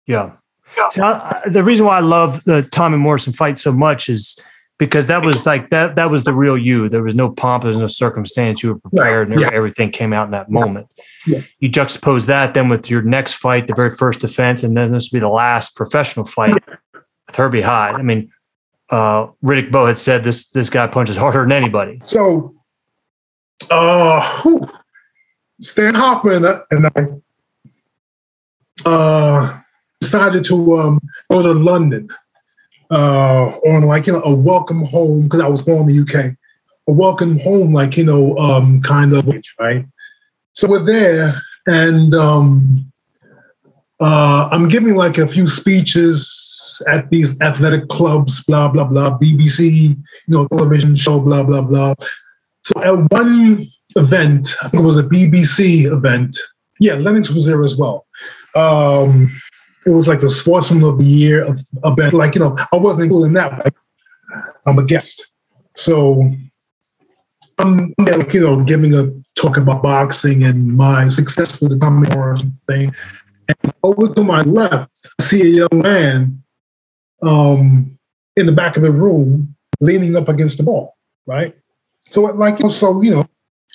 Yeah. 0.07 0.31
yeah. 0.77 0.89
See, 0.89 1.01
I, 1.01 1.41
the 1.49 1.63
reason 1.63 1.85
why 1.85 1.97
I 1.97 2.01
love 2.01 2.43
the 2.43 2.63
Tommy 2.63 2.97
Morrison 2.97 3.33
fight 3.33 3.57
so 3.57 3.71
much 3.71 4.09
is 4.09 4.37
because 4.77 5.05
that 5.07 5.23
was 5.23 5.45
like 5.45 5.69
that 5.69 5.95
that 5.95 6.11
was 6.11 6.23
the 6.23 6.33
real 6.33 6.57
you. 6.57 6.89
There 6.89 7.03
was 7.03 7.15
no 7.15 7.29
pomp, 7.29 7.63
there 7.63 7.69
was 7.69 7.77
no 7.77 7.87
circumstance. 7.87 8.61
You 8.61 8.73
were 8.73 8.79
prepared, 8.79 9.31
and 9.31 9.39
yeah. 9.39 9.49
everything 9.53 9.91
came 9.91 10.11
out 10.11 10.25
in 10.25 10.31
that 10.31 10.49
moment. 10.49 10.87
Yeah. 11.25 11.41
You 11.59 11.69
juxtapose 11.69 12.25
that 12.25 12.53
then 12.53 12.69
with 12.69 12.89
your 12.89 13.01
next 13.01 13.35
fight, 13.35 13.67
the 13.67 13.75
very 13.75 13.91
first 13.91 14.19
defense, 14.19 14.63
and 14.63 14.75
then 14.75 14.91
this 14.91 15.11
would 15.11 15.17
be 15.17 15.21
the 15.21 15.29
last 15.29 15.75
professional 15.75 16.25
fight 16.25 16.53
with 16.53 17.03
Herbie 17.33 17.61
Hide. 17.61 17.93
I 17.93 18.01
mean, 18.01 18.31
uh, 18.89 19.27
Riddick 19.43 19.71
Bowe 19.71 19.87
had 19.87 19.97
said 19.97 20.23
this 20.23 20.47
this 20.49 20.69
guy 20.69 20.87
punches 20.87 21.15
harder 21.15 21.41
than 21.41 21.53
anybody. 21.53 22.01
So, 22.03 22.53
uh, 23.71 24.41
whew, 24.41 24.67
Stan 25.61 25.95
Hoffman 25.95 26.45
and 26.71 26.87
I 26.95 27.07
uh, 28.85 29.61
decided 30.01 30.43
to 30.45 30.77
um, 30.77 30.99
go 31.31 31.41
to 31.41 31.53
London 31.53 32.09
uh, 32.91 33.51
on 33.67 33.83
like 33.83 34.07
you 34.07 34.13
know 34.13 34.21
a 34.23 34.35
welcome 34.35 34.85
home 34.85 35.23
because 35.23 35.41
I 35.41 35.47
was 35.47 35.63
born 35.63 35.89
in 35.89 35.95
the 35.95 36.01
UK, 36.01 36.35
a 36.87 36.93
welcome 36.93 37.39
home 37.39 37.73
like 37.73 37.97
you 37.97 38.05
know 38.05 38.37
um, 38.37 38.81
kind 38.81 39.13
of 39.13 39.27
right. 39.59 39.85
So 40.53 40.69
we're 40.69 40.83
there, 40.83 41.41
and 41.67 42.13
um, 42.15 42.91
uh, 43.99 44.49
I'm 44.51 44.67
giving 44.67 44.95
like 44.95 45.17
a 45.17 45.27
few 45.27 45.47
speeches 45.47 46.81
at 46.87 47.09
these 47.09 47.39
athletic 47.41 47.87
clubs, 47.89 48.43
blah 48.45 48.69
blah 48.69 48.85
blah, 48.85 49.17
BBC, 49.17 49.89
you 49.89 49.95
know, 50.27 50.47
television 50.47 50.95
show, 50.95 51.19
blah 51.19 51.43
blah 51.43 51.61
blah. 51.61 51.93
So 52.63 52.81
at 52.83 53.11
one 53.11 53.67
event, 53.95 54.55
I 54.63 54.69
think 54.69 54.81
it 54.81 54.85
was 54.85 54.99
a 54.99 55.03
BBC 55.03 55.91
event. 55.91 56.37
Yeah, 56.79 56.95
Lennox 56.95 57.29
was 57.29 57.45
there 57.45 57.63
as 57.63 57.77
well. 57.77 58.05
Um, 58.55 59.29
it 59.85 59.91
was 59.91 60.07
like 60.07 60.19
the 60.19 60.29
sportsman 60.29 60.83
of 60.83 60.97
the 60.97 61.05
year 61.05 61.45
of 61.45 61.59
event. 61.83 62.13
Like 62.13 62.35
you 62.35 62.41
know, 62.41 62.57
I 62.71 62.77
wasn't 62.77 63.05
included 63.05 63.27
in 63.27 63.33
that. 63.33 63.73
I'm 64.65 64.79
a 64.79 64.83
guest, 64.83 65.31
so 65.75 66.23
I'm 67.59 67.93
you 67.99 68.41
know 68.41 68.63
giving 68.63 68.95
a 68.95 69.11
talk 69.35 69.57
about 69.57 69.83
boxing 69.83 70.43
and 70.43 70.75
my 70.75 71.09
success 71.09 71.61
with 71.61 71.79
the 71.79 72.15
or 72.17 72.37
thing. 72.67 72.93
And 73.47 73.73
over 73.83 74.13
to 74.13 74.23
my 74.23 74.41
left, 74.41 75.07
I 75.19 75.23
see 75.23 75.41
a 75.41 75.67
young 75.67 75.81
man 75.81 76.43
um, 77.21 77.97
in 78.35 78.45
the 78.45 78.51
back 78.51 78.77
of 78.77 78.83
the 78.83 78.91
room 78.91 79.55
leaning 79.81 80.15
up 80.15 80.29
against 80.29 80.57
the 80.57 80.65
wall, 80.65 80.97
right? 81.27 81.55
So 82.05 82.23
like, 82.23 82.59
you 82.59 82.63
know, 82.63 82.69
so, 82.69 83.01
you 83.01 83.11
know, 83.11 83.27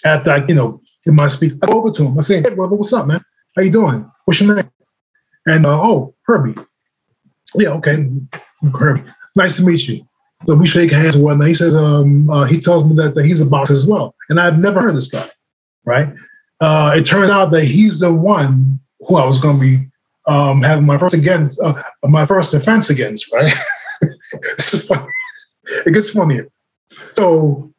after 0.05 0.33
I, 0.33 0.47
you 0.47 0.55
know, 0.55 0.81
in 1.07 1.15
my 1.15 1.29
speech, 1.29 1.53
I 1.63 1.67
go 1.67 1.75
over 1.75 1.91
to 1.91 2.05
him. 2.05 2.19
I 2.19 2.23
say, 2.23 2.43
hey, 2.43 2.55
brother, 2.55 2.77
what's 2.77 2.93
up, 2.93 3.07
man? 3.07 3.25
How 3.57 3.63
you 3.63 3.71
doing? 3.71 4.11
What's 4.25 4.41
your 4.41 4.55
name? 4.55 4.71
And, 5.51 5.66
uh, 5.66 5.80
oh, 5.82 6.14
Herbie. 6.22 6.55
Yeah, 7.55 7.70
okay. 7.70 8.09
Herbie. 8.78 9.05
Nice 9.36 9.57
to 9.57 9.66
meet 9.66 9.88
you. 9.88 10.07
So 10.46 10.55
we 10.55 10.66
shake 10.66 10.90
hands 10.90 11.16
and 11.16 11.24
whatnot. 11.24 11.48
He 11.48 11.55
says, 11.55 11.76
um, 11.76 12.30
uh, 12.30 12.44
he 12.44 12.59
tells 12.59 12.86
me 12.86 12.94
that, 12.96 13.14
that 13.14 13.24
he's 13.24 13.40
a 13.40 13.46
boxer 13.46 13.74
as 13.74 13.86
well. 13.86 14.14
And 14.28 14.40
I've 14.40 14.59
never 14.59 14.80
heard 14.80 14.96
this 14.96 15.11
guy 15.11 15.28
right? 15.84 16.09
Uh, 16.61 16.94
it 16.96 17.05
turned 17.05 17.30
out 17.30 17.51
that 17.53 17.64
he's 17.64 18.01
the 18.01 18.12
one 18.12 18.78
who 19.07 19.16
I 19.16 19.24
was 19.24 19.40
going 19.40 19.57
to 19.57 19.61
be 19.61 19.90
um, 20.26 20.62
having 20.62 20.84
my 20.86 20.98
first 20.98 21.14
against, 21.14 21.61
uh, 21.61 21.82
my 22.05 22.26
first 22.26 22.53
defense 22.53 22.90
against, 22.90 23.32
right? 23.32 23.53
it 24.03 25.94
gets 25.94 26.11
funnier. 26.11 26.46
So 27.16 27.72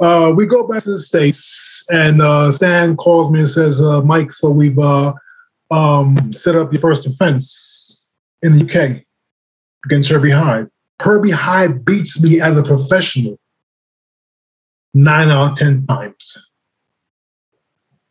uh, 0.00 0.32
we 0.34 0.46
go 0.46 0.66
back 0.66 0.82
to 0.82 0.92
the 0.92 0.98
states, 0.98 1.84
and 1.90 2.20
uh, 2.20 2.50
Stan 2.50 2.96
calls 2.96 3.30
me 3.30 3.40
and 3.40 3.48
says, 3.48 3.80
uh, 3.80 4.02
"Mike, 4.02 4.32
so 4.32 4.50
we've 4.50 4.78
uh, 4.78 5.12
um, 5.70 6.32
set 6.32 6.54
up 6.54 6.72
your 6.72 6.80
first 6.80 7.04
defense 7.04 8.12
in 8.42 8.58
the 8.58 8.64
UK 8.64 9.04
against 9.84 10.10
Herbie 10.10 10.30
Hide. 10.30 10.68
Herbie 11.00 11.30
Hide 11.30 11.84
beats 11.84 12.22
me 12.22 12.40
as 12.40 12.58
a 12.58 12.62
professional 12.62 13.38
nine 14.94 15.28
out 15.28 15.52
of 15.52 15.58
ten 15.58 15.86
times." 15.86 16.50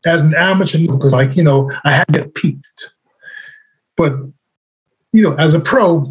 as 0.05 0.25
an 0.25 0.33
amateur 0.35 0.79
because 0.79 1.13
like 1.13 1.35
you 1.35 1.43
know 1.43 1.71
I 1.83 1.91
had 1.91 2.07
to 2.07 2.13
get 2.13 2.35
peaked, 2.35 2.93
but 3.95 4.13
you 5.11 5.23
know 5.23 5.35
as 5.35 5.55
a 5.55 5.59
pro, 5.59 6.05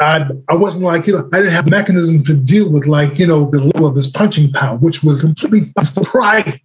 I 0.00 0.26
I 0.48 0.56
wasn't 0.56 0.84
like 0.84 1.06
you 1.06 1.14
know 1.14 1.28
I 1.32 1.38
didn't 1.38 1.52
have 1.52 1.68
mechanism 1.68 2.24
to 2.24 2.34
deal 2.34 2.70
with 2.70 2.86
like 2.86 3.18
you 3.18 3.26
know 3.26 3.50
the 3.50 3.60
level 3.60 3.86
of 3.86 3.94
this 3.94 4.10
punching 4.10 4.52
power, 4.52 4.76
which 4.76 5.02
was 5.02 5.20
completely 5.20 5.72
surprising. 5.82 6.60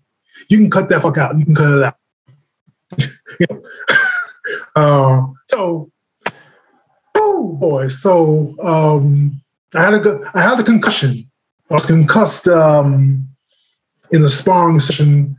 You 0.47 0.57
can 0.57 0.71
cut 0.71 0.89
that 0.89 1.01
fuck 1.01 1.17
out. 1.17 1.37
You 1.37 1.45
can 1.45 1.55
cut 1.55 1.77
it 1.77 1.83
out. 1.83 1.95
Uh, 4.75 5.21
so, 5.47 5.91
oh 7.15 7.57
boy. 7.59 7.87
So 7.87 8.55
um, 8.63 9.41
I 9.73 9.83
had 9.83 9.93
a 9.93 10.19
I 10.33 10.41
had 10.41 10.59
a 10.59 10.63
concussion. 10.63 11.29
I 11.69 11.73
was 11.75 11.85
concussed 11.85 12.47
um, 12.47 13.27
in 14.11 14.21
the 14.23 14.29
sparring 14.29 14.79
session 14.79 15.35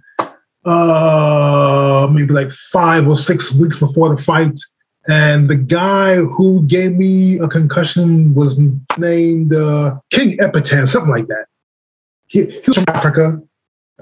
uh, 0.64 2.08
maybe 2.12 2.32
like 2.32 2.50
five 2.50 3.06
or 3.06 3.14
six 3.14 3.54
weeks 3.58 3.78
before 3.78 4.14
the 4.14 4.22
fight 4.22 4.58
And 5.08 5.48
the 5.48 5.56
guy 5.56 6.16
who 6.16 6.64
gave 6.66 6.92
me 6.92 7.38
a 7.38 7.48
concussion 7.48 8.34
was 8.34 8.60
named 8.98 9.54
uh, 9.54 9.98
King 10.10 10.36
Epitan, 10.38 10.86
something 10.86 11.10
like 11.10 11.26
that. 11.28 11.46
He, 12.26 12.44
he 12.44 12.62
was 12.66 12.76
from 12.76 12.84
Africa, 12.88 13.40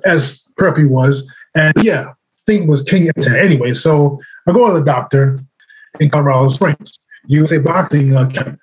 as 0.04 0.52
Herbie 0.58 0.86
was. 0.86 1.30
And 1.54 1.72
yeah, 1.82 2.12
think 2.48 2.68
was 2.68 2.82
King 2.82 3.06
Epitan. 3.08 3.44
Anyway, 3.44 3.72
so 3.74 4.18
I 4.46 4.52
go 4.52 4.66
to 4.66 4.78
the 4.78 4.84
doctor 4.84 5.38
in 6.00 6.08
Colorado 6.10 6.46
Springs, 6.46 6.98
USA 7.26 7.62
Boxing 7.62 8.16
uh. 8.16 8.56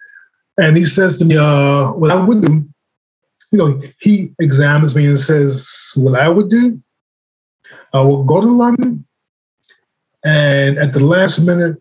And 0.58 0.76
he 0.76 0.84
says 0.84 1.20
to 1.20 1.26
me, 1.26 1.38
uh, 1.38 1.92
what 1.92 2.12
I 2.12 2.16
would 2.16 2.42
do, 2.42 2.66
you 3.52 3.58
know, 3.60 3.82
he 4.00 4.34
examines 4.40 4.96
me 4.96 5.06
and 5.06 5.20
says, 5.20 5.92
what 5.96 6.20
I 6.20 6.30
would 6.30 6.50
do, 6.50 6.82
I 7.94 8.02
would 8.02 8.26
go 8.26 8.42
to 8.42 8.48
London 8.48 9.06
and 10.26 10.78
at 10.78 10.94
the 10.94 11.02
last 11.02 11.46
minute, 11.46 11.78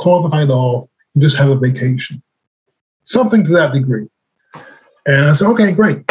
call 0.00 0.22
the 0.22 0.30
fight 0.30 0.50
off 0.50 0.88
and 1.14 1.22
just 1.22 1.36
have 1.38 1.48
a 1.48 1.56
vacation. 1.56 2.22
Something 3.04 3.44
to 3.44 3.52
that 3.52 3.72
degree. 3.72 4.06
And 5.06 5.24
I 5.24 5.32
said, 5.32 5.50
okay, 5.52 5.72
great. 5.72 6.06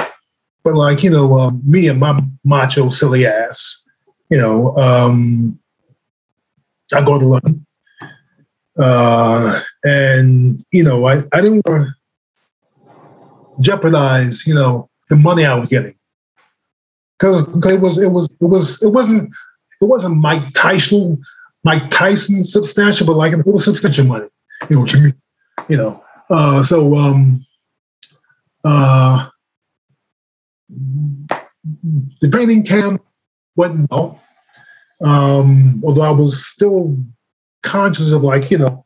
But 0.64 0.76
like, 0.76 1.02
you 1.04 1.10
know, 1.10 1.34
um, 1.34 1.62
me 1.66 1.88
and 1.88 2.00
my 2.00 2.22
macho 2.44 2.90
silly 2.90 3.26
ass, 3.26 3.81
you 4.32 4.38
know, 4.38 4.76
um, 4.78 5.60
I 6.96 7.04
go 7.04 7.20
to 7.20 7.26
London. 7.26 7.66
Uh, 8.80 9.60
and, 9.84 10.66
you 10.72 10.84
know, 10.84 11.06
I, 11.06 11.22
I 11.34 11.42
didn't 11.42 11.62
want 11.68 11.90
to 11.90 11.94
jeopardize, 13.60 14.48
you 14.48 14.56
know, 14.56 14.90
the 15.10 15.18
money 15.18 15.46
I 15.46 15.56
was 15.56 15.68
getting. 15.70 15.96
Because 17.20 17.42
it 17.66 17.82
was 17.82 18.02
it 18.02 18.10
was 18.10 18.28
it 18.42 18.48
was 18.48 18.82
it 18.82 18.88
wasn't 18.88 19.32
it 19.82 19.86
wasn't 19.86 20.18
Mike 20.18 20.54
Tyson 20.56 21.22
Mike 21.64 21.92
Tyson 21.92 22.44
substantial, 22.44 23.06
but 23.06 23.14
like 23.14 23.34
it 23.34 23.46
was 23.46 23.64
substantial 23.64 24.06
money. 24.06 24.28
You 24.70 24.78
know 24.78 24.82
what 24.82 24.94
you 24.94 25.02
mean? 25.02 25.14
You 25.70 25.78
know. 25.78 26.04
Uh, 26.32 26.64
so 26.64 26.96
um, 26.96 27.46
uh, 28.64 29.28
the 30.70 32.30
training 32.32 32.66
camp 32.66 33.04
went 33.56 33.92
well. 33.92 34.21
Um, 35.04 35.82
although 35.86 36.04
I 36.04 36.12
was 36.12 36.46
still 36.46 36.98
conscious 37.64 38.12
of 38.12 38.22
like, 38.24 38.52
you 38.52 38.58
know, 38.58 38.86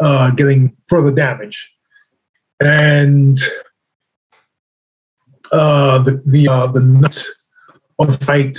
uh, 0.00 0.30
getting 0.32 0.76
further 0.88 1.14
damage. 1.14 1.74
And 2.60 3.38
uh, 5.52 6.02
the 6.02 6.22
the 6.26 6.48
uh, 6.48 6.66
the 6.68 6.80
night 6.80 7.24
of 7.98 8.18
the 8.18 8.24
fight, 8.24 8.58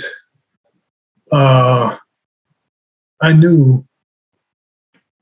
uh, 1.32 1.96
I 3.20 3.32
knew 3.32 3.86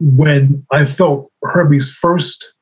when 0.01 0.65
I 0.71 0.87
felt 0.87 1.33
Herbie's 1.43 1.93
first, 1.93 2.55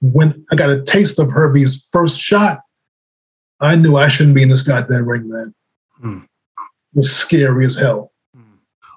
when 0.00 0.44
I 0.52 0.56
got 0.56 0.70
a 0.70 0.82
taste 0.82 1.18
of 1.18 1.30
Herbie's 1.30 1.88
first 1.90 2.20
shot, 2.20 2.60
I 3.60 3.76
knew 3.76 3.96
I 3.96 4.08
shouldn't 4.08 4.34
be 4.34 4.42
in 4.42 4.50
this 4.50 4.62
goddamn 4.62 5.08
ring, 5.08 5.28
man. 5.28 5.54
Hmm. 5.98 6.18
It 6.96 7.00
was 7.00 7.12
scary 7.12 7.66
as 7.66 7.76
hell. 7.76 8.10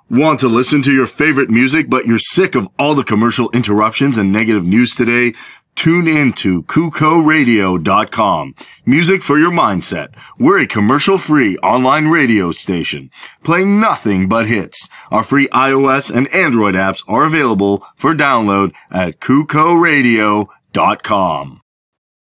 Want 0.09 0.39
to 0.39 0.47
listen 0.47 0.81
to 0.83 0.93
your 0.93 1.05
favorite 1.05 1.49
music, 1.49 1.89
but 1.89 2.05
you're 2.05 2.17
sick 2.17 2.55
of 2.55 2.69
all 2.79 2.95
the 2.95 3.03
commercial 3.03 3.51
interruptions 3.51 4.17
and 4.17 4.31
negative 4.31 4.63
news 4.63 4.95
today? 4.95 5.33
Tune 5.75 6.07
in 6.07 6.31
to 6.33 6.63
KuCoRadio.com. 6.63 8.55
Music 8.85 9.21
for 9.21 9.37
your 9.37 9.51
mindset. 9.51 10.13
We're 10.39 10.59
a 10.59 10.65
commercial-free 10.65 11.57
online 11.57 12.07
radio 12.07 12.53
station, 12.53 13.11
playing 13.43 13.81
nothing 13.81 14.29
but 14.29 14.45
hits. 14.45 14.87
Our 15.11 15.23
free 15.23 15.49
iOS 15.49 16.09
and 16.09 16.33
Android 16.33 16.75
apps 16.75 17.03
are 17.05 17.25
available 17.25 17.85
for 17.97 18.15
download 18.15 18.71
at 18.89 19.19
KuCoRadio.com. 19.19 21.61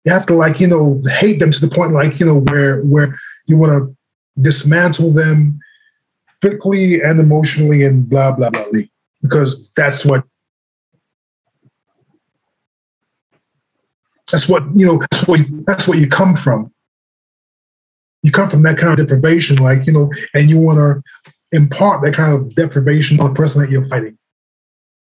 You 0.07 0.13
have 0.13 0.27
to 0.27 0.35
like, 0.35 0.59
you 0.59 0.69
know, 0.69 1.03
hate 1.19 1.39
them 1.39 1.51
to 1.51 1.61
the 1.61 1.69
point 1.75 1.93
like, 1.93 2.19
you 2.19 2.25
know, 2.25 2.41
where 2.51 2.81
where 2.83 3.15
you 3.47 3.59
want 3.59 3.73
to 3.73 3.95
dismantle 4.41 5.13
them 5.13 5.59
physically 6.41 7.01
and 7.03 7.21
emotionally 7.21 7.85
and 7.85 8.09
blah 8.09 8.33
blah 8.33 8.51
blah 8.51 8.65
because 9.23 9.73
that's 9.77 10.05
what 10.05 10.25
That's 14.31 14.49
what 14.49 14.65
you 14.75 14.87
know. 14.87 14.99
That's 14.99 15.29
what 15.29 15.41
that's 15.67 15.87
what 15.87 15.99
you 15.99 16.09
come 16.09 16.35
from. 16.35 16.73
You 18.23 18.33
come 18.33 18.51
from 18.51 18.63
that 18.63 18.77
kind 18.77 18.99
of 18.99 19.07
deprivation, 19.07 19.57
like 19.59 19.87
you 19.87 19.93
know, 19.93 20.11
and 20.35 20.51
you 20.51 20.61
want 20.61 20.79
to 20.79 21.31
impart 21.53 22.03
that 22.05 22.15
kind 22.15 22.35
of 22.35 22.55
deprivation 22.57 23.21
on 23.21 23.33
the 23.33 23.37
person 23.37 23.63
that 23.63 23.71
you're 23.71 23.87
fighting. 23.87 24.19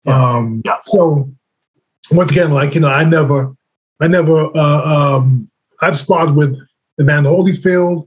Yeah. 0.04 0.36
Um, 0.36 0.62
yeah. 0.64 0.76
So 0.84 1.28
once 2.12 2.30
again, 2.30 2.52
like 2.52 2.74
you 2.74 2.80
know, 2.80 2.88
I 2.88 3.04
never, 3.04 3.52
I 4.00 4.06
never, 4.06 4.56
uh, 4.56 5.16
um, 5.16 5.50
I've 5.80 5.96
sparred 5.96 6.36
with 6.36 6.56
Evander 7.00 7.30
Holyfield, 7.30 8.06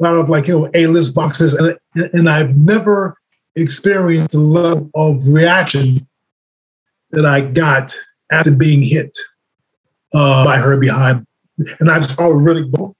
a 0.00 0.02
lot 0.02 0.14
of 0.14 0.28
like 0.28 0.48
you 0.48 0.58
know 0.58 0.70
A-list 0.74 1.14
boxers, 1.14 1.54
and 1.54 1.78
and 1.94 2.28
I've 2.28 2.56
never 2.56 3.16
experienced 3.56 4.32
the 4.32 4.38
level 4.38 4.90
of 4.94 5.20
reaction 5.26 6.06
that 7.10 7.24
I 7.24 7.40
got 7.40 7.96
after 8.32 8.50
being 8.50 8.82
hit 8.82 9.16
uh, 10.14 10.44
by 10.44 10.58
Herbie 10.58 10.88
Hide. 10.88 11.24
And 11.78 11.90
I 11.90 12.00
saw 12.00 12.26
really 12.26 12.64
both 12.64 12.94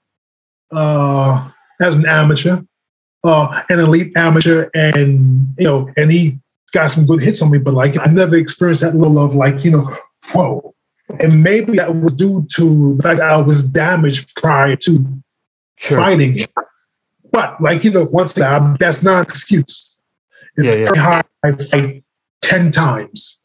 uh, 0.71 1.49
as 1.81 1.97
an 1.97 2.05
amateur, 2.07 2.61
uh, 3.23 3.61
an 3.69 3.79
elite 3.79 4.15
amateur, 4.15 4.69
and 4.73 5.53
you 5.57 5.65
know, 5.65 5.89
and 5.97 6.11
he 6.11 6.39
got 6.71 6.87
some 6.87 7.05
good 7.05 7.21
hits 7.21 7.41
on 7.41 7.51
me. 7.51 7.57
But 7.57 7.73
like, 7.73 7.97
I 7.99 8.09
never 8.11 8.35
experienced 8.35 8.81
that 8.81 8.95
level 8.95 9.19
of 9.19 9.35
like, 9.35 9.63
you 9.63 9.71
know, 9.71 9.89
whoa. 10.31 10.73
And 11.19 11.43
maybe 11.43 11.77
that 11.77 11.95
was 11.95 12.13
due 12.13 12.45
to 12.55 12.95
the 12.95 13.03
fact 13.03 13.19
that 13.19 13.29
I 13.29 13.41
was 13.41 13.63
damaged 13.63 14.35
prior 14.35 14.75
to 14.77 15.05
sure. 15.77 15.97
fighting. 15.97 16.45
But 17.35 17.59
like, 17.61 17.83
you 17.83 17.91
know, 17.91 18.05
once 18.05 18.33
that 18.33 18.79
that's 18.79 19.03
not 19.03 19.17
an 19.17 19.23
excuse. 19.23 19.97
It's 20.57 20.65
yeah, 20.65 20.75
yeah. 20.75 20.85
very 20.85 20.97
hard. 20.97 21.25
I 21.43 21.51
fight 21.51 22.03
ten 22.41 22.71
times. 22.71 23.41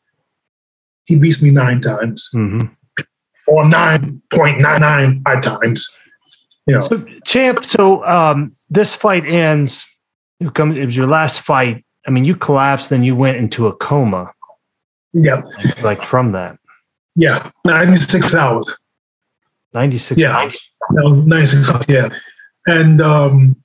He 1.07 1.17
beats 1.17 1.43
me 1.43 1.51
nine 1.51 1.81
times. 1.81 2.31
Mm-hmm 2.35 2.73
or 3.51 3.65
9.995 3.65 5.43
times. 5.43 5.99
You 6.67 6.75
know. 6.77 6.81
So, 6.81 7.05
champ, 7.25 7.65
so 7.65 8.05
um, 8.07 8.55
this 8.71 8.95
fight 8.95 9.31
ends. 9.31 9.85
It 10.39 10.57
was 10.57 10.97
your 10.97 11.09
last 11.09 11.41
fight. 11.41 11.85
I 12.07 12.11
mean, 12.11 12.25
you 12.25 12.35
collapsed, 12.35 12.89
then 12.89 13.05
you 13.05 13.15
went 13.15 13.37
into 13.37 13.67
a 13.67 13.75
coma. 13.75 14.33
Yeah. 15.13 15.43
Like 15.83 16.03
from 16.03 16.33
that. 16.33 16.59
Yeah, 17.17 17.51
96 17.67 18.35
hours. 18.35 18.79
96 19.75 20.19
yeah. 20.19 20.39
hours. 20.39 20.67
No, 20.93 21.17
96 21.17 21.71
hours, 21.71 21.85
yeah. 21.89 22.09
And 22.67 23.01
um, 23.01 23.57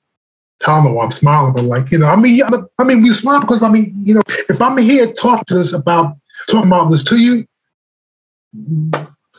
I 0.63 0.67
don't 0.67 0.85
know 0.85 0.93
why 0.93 1.03
I'm 1.03 1.11
smiling, 1.11 1.53
but 1.53 1.65
like, 1.65 1.91
you 1.91 1.99
know, 1.99 2.07
I 2.07 2.15
mean, 2.15 2.41
I 2.79 2.83
mean, 2.83 3.01
we 3.03 3.11
smile 3.11 3.41
because 3.41 3.61
I 3.61 3.69
mean, 3.69 3.91
you 3.95 4.13
know, 4.15 4.21
if 4.27 4.61
I'm 4.61 4.77
here 4.77 5.11
talking 5.13 5.43
to 5.47 5.55
this 5.55 5.73
about 5.73 6.15
talking 6.47 6.71
about 6.71 6.89
this 6.89 7.03
to 7.05 7.17
you, 7.17 7.45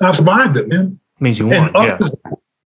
I've 0.00 0.16
survived 0.16 0.56
it, 0.56 0.68
man. 0.68 0.98
Means 1.20 1.38
you 1.38 1.46
won, 1.46 1.70
yeah. 1.74 1.98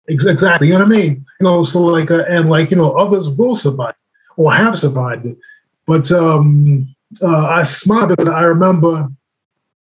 Exactly, 0.07 0.67
you 0.67 0.73
know 0.73 0.79
what 0.79 0.93
I 0.93 0.97
mean. 0.97 1.25
You 1.39 1.43
know, 1.43 1.61
so 1.63 1.79
like, 1.79 2.09
uh, 2.09 2.23
and 2.29 2.49
like, 2.49 2.71
you 2.71 2.77
know, 2.77 2.93
others 2.93 3.29
will 3.37 3.55
survive 3.55 3.95
or 4.37 4.53
have 4.53 4.77
survived 4.77 5.27
it. 5.27 5.37
But 5.85 6.09
um, 6.11 6.95
uh, 7.21 7.47
I 7.47 7.63
smile 7.63 8.07
because 8.07 8.29
I 8.29 8.43
remember, 8.43 9.09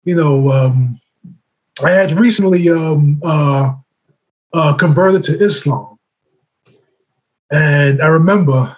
you 0.04 0.16
know, 0.16 0.50
um, 0.50 1.00
I 1.84 1.90
had 1.90 2.12
recently 2.12 2.68
um, 2.70 3.20
uh, 3.24 3.74
uh, 4.52 4.76
converted 4.76 5.22
to 5.24 5.38
Islam, 5.38 5.95
and 7.50 8.02
I 8.02 8.06
remember, 8.06 8.76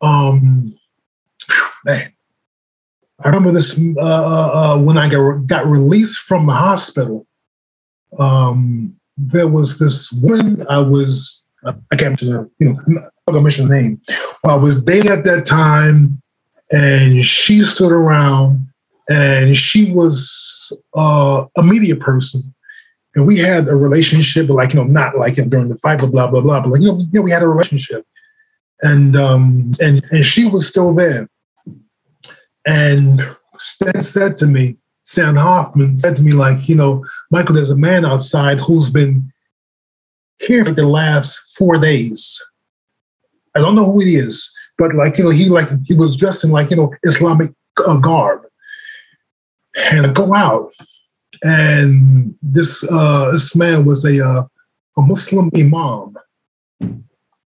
um, 0.00 0.78
man, 1.84 2.12
I 3.22 3.28
remember 3.28 3.52
this 3.52 3.78
uh, 3.96 4.00
uh, 4.00 4.50
uh, 4.54 4.78
when 4.78 4.96
I 4.96 5.08
got, 5.08 5.46
got 5.46 5.66
released 5.66 6.20
from 6.20 6.46
the 6.46 6.52
hospital 6.52 7.26
um, 8.18 8.96
there 9.16 9.48
was 9.48 9.78
this 9.78 10.12
woman 10.22 10.64
I 10.68 10.80
was, 10.80 11.46
I 11.64 11.96
can't 11.96 12.20
remember, 12.20 12.50
you 12.58 12.70
know, 12.70 12.80
I'm 12.86 13.34
gonna 13.34 13.42
mention 13.42 13.68
name. 13.68 14.00
I 14.44 14.56
was 14.56 14.84
dating 14.84 15.10
at 15.10 15.24
that 15.24 15.44
time, 15.44 16.20
and 16.72 17.22
she 17.24 17.60
stood 17.60 17.92
around, 17.92 18.66
and 19.08 19.54
she 19.56 19.92
was 19.92 20.72
uh, 20.96 21.44
a 21.56 21.62
media 21.62 21.96
person, 21.96 22.54
and 23.14 23.26
we 23.26 23.38
had 23.38 23.68
a 23.68 23.74
relationship, 23.74 24.48
but 24.48 24.54
like 24.54 24.72
you 24.72 24.80
know, 24.80 24.86
not 24.86 25.16
like 25.18 25.34
during 25.34 25.68
the 25.68 25.78
fight, 25.78 26.00
but 26.00 26.12
blah 26.12 26.30
blah 26.30 26.40
blah. 26.40 26.60
But 26.60 26.70
like 26.70 26.82
you 26.82 27.06
know, 27.12 27.22
we 27.22 27.30
had 27.30 27.42
a 27.42 27.48
relationship, 27.48 28.06
and 28.82 29.16
um, 29.16 29.74
and 29.80 30.04
and 30.10 30.24
she 30.24 30.48
was 30.48 30.68
still 30.68 30.94
there, 30.94 31.28
and 32.66 33.20
Stan 33.56 34.02
said 34.02 34.36
to 34.38 34.46
me, 34.46 34.76
Stan 35.04 35.36
Hoffman 35.36 35.98
said 35.98 36.16
to 36.16 36.22
me, 36.22 36.32
like, 36.32 36.68
you 36.68 36.74
know, 36.74 37.04
Michael, 37.30 37.54
there's 37.54 37.70
a 37.70 37.76
man 37.76 38.04
outside 38.04 38.58
who's 38.58 38.90
been 38.90 39.32
here 40.38 40.64
for 40.64 40.72
the 40.72 40.86
last 40.86 41.56
four 41.56 41.78
days. 41.78 42.40
I 43.56 43.58
don't 43.58 43.74
know 43.74 43.90
who 43.90 44.00
he 44.00 44.16
is, 44.16 44.54
but 44.78 44.94
like, 44.94 45.18
you 45.18 45.24
know, 45.24 45.30
he 45.30 45.48
like 45.48 45.68
he 45.84 45.94
was 45.94 46.16
dressed 46.16 46.44
in 46.44 46.50
like, 46.50 46.70
you 46.70 46.76
know, 46.76 46.92
Islamic 47.02 47.50
uh, 47.84 47.96
garb. 47.96 48.42
and 49.76 50.06
I 50.06 50.12
go 50.12 50.32
out, 50.32 50.72
and 51.42 52.34
this 52.42 52.88
uh, 52.90 53.30
this 53.32 53.56
man 53.56 53.84
was 53.84 54.04
a 54.04 54.24
uh, 54.24 54.42
a 54.96 55.02
Muslim 55.02 55.50
imam, 55.54 56.14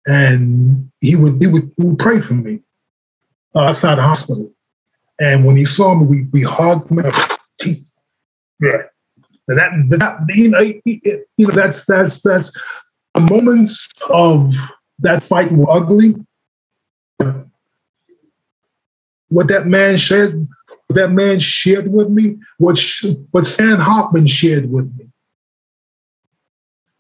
and 0.08 0.92
he 1.02 1.16
would 1.16 1.42
he 1.42 1.48
would, 1.48 1.72
he 1.78 1.86
would 1.86 2.00
pray 2.00 2.22
for 2.22 2.34
me 2.34 2.62
uh, 3.56 3.66
outside 3.66 3.96
the 3.96 4.04
hospital. 4.04 4.52
And 5.20 5.46
when 5.46 5.56
he 5.56 5.66
saw 5.66 5.96
me, 5.96 6.06
we 6.06 6.28
we 6.32 6.42
hugged. 6.42 6.90
Man, 6.92 7.12
yeah, 8.62 8.84
and 9.48 9.58
that 9.58 9.72
that 9.90 10.36
you 10.36 10.50
know, 10.50 10.60
you 10.86 11.48
know 11.48 11.54
that's 11.54 11.86
that's 11.86 12.22
that's 12.22 12.52
the 13.14 13.22
moments 13.22 13.90
of 14.10 14.54
that 15.00 15.24
fight 15.24 15.52
were 15.52 15.70
ugly. 15.70 16.16
What 19.30 19.48
that 19.48 19.66
man 19.66 19.98
what 19.98 20.48
that 20.96 21.12
man 21.12 21.40
shared 21.40 21.92
with 21.92 22.10
me, 22.10 22.38
what 22.58 22.80
what 23.32 23.46
Stan 23.46 23.80
Hoffman 23.80 24.28
shared 24.28 24.72
with 24.72 24.94
me. 24.98 25.10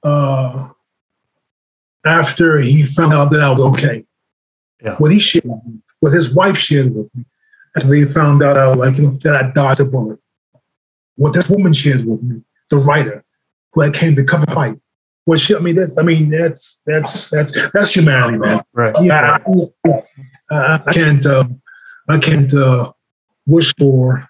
Uh, 0.03 0.69
after 2.05 2.59
he 2.59 2.85
found 2.85 3.13
out 3.13 3.31
that 3.31 3.39
I 3.39 3.49
was 3.49 3.61
okay. 3.61 4.05
Yeah. 4.83 4.95
What 4.97 5.11
he 5.11 5.19
shared, 5.19 5.45
with 5.45 5.63
me, 5.65 5.79
what 6.01 6.11
his 6.11 6.35
wife 6.35 6.57
shared 6.57 6.93
with 6.93 7.09
me, 7.15 7.23
after 7.77 7.89
they 7.89 8.03
found 8.03 8.43
out 8.43 8.57
I 8.57 8.67
was 8.67 8.77
like, 8.77 8.97
you 8.97 9.03
know, 9.03 9.13
that 9.23 9.35
I 9.35 9.51
dodged 9.51 9.79
a 9.79 9.85
bullet. 9.85 10.19
What 11.15 11.33
this 11.33 11.49
woman 11.49 11.71
shared 11.71 12.05
with 12.05 12.21
me, 12.21 12.41
the 12.69 12.77
writer, 12.77 13.23
who 13.71 13.81
had 13.81 13.93
came 13.93 14.15
to 14.15 14.23
cover 14.25 14.45
fight. 14.47 14.77
What 15.25 15.39
she, 15.39 15.55
I 15.55 15.59
mean, 15.59 15.75
that's, 15.75 15.97
I 15.97 16.01
mean, 16.01 16.29
that's 16.31 16.81
that's 16.85 17.29
that's 17.29 17.69
that's 17.71 17.95
humanity, 17.95 18.39
man. 18.39 18.61
Right. 18.73 18.93
Yeah, 19.01 19.37
I, 19.45 19.93
I, 20.51 20.81
I 20.85 20.91
can't, 20.91 21.25
uh, 21.25 21.45
I 22.09 22.19
can't 22.19 22.53
uh, 22.53 22.91
wish 23.45 23.73
for 23.77 24.27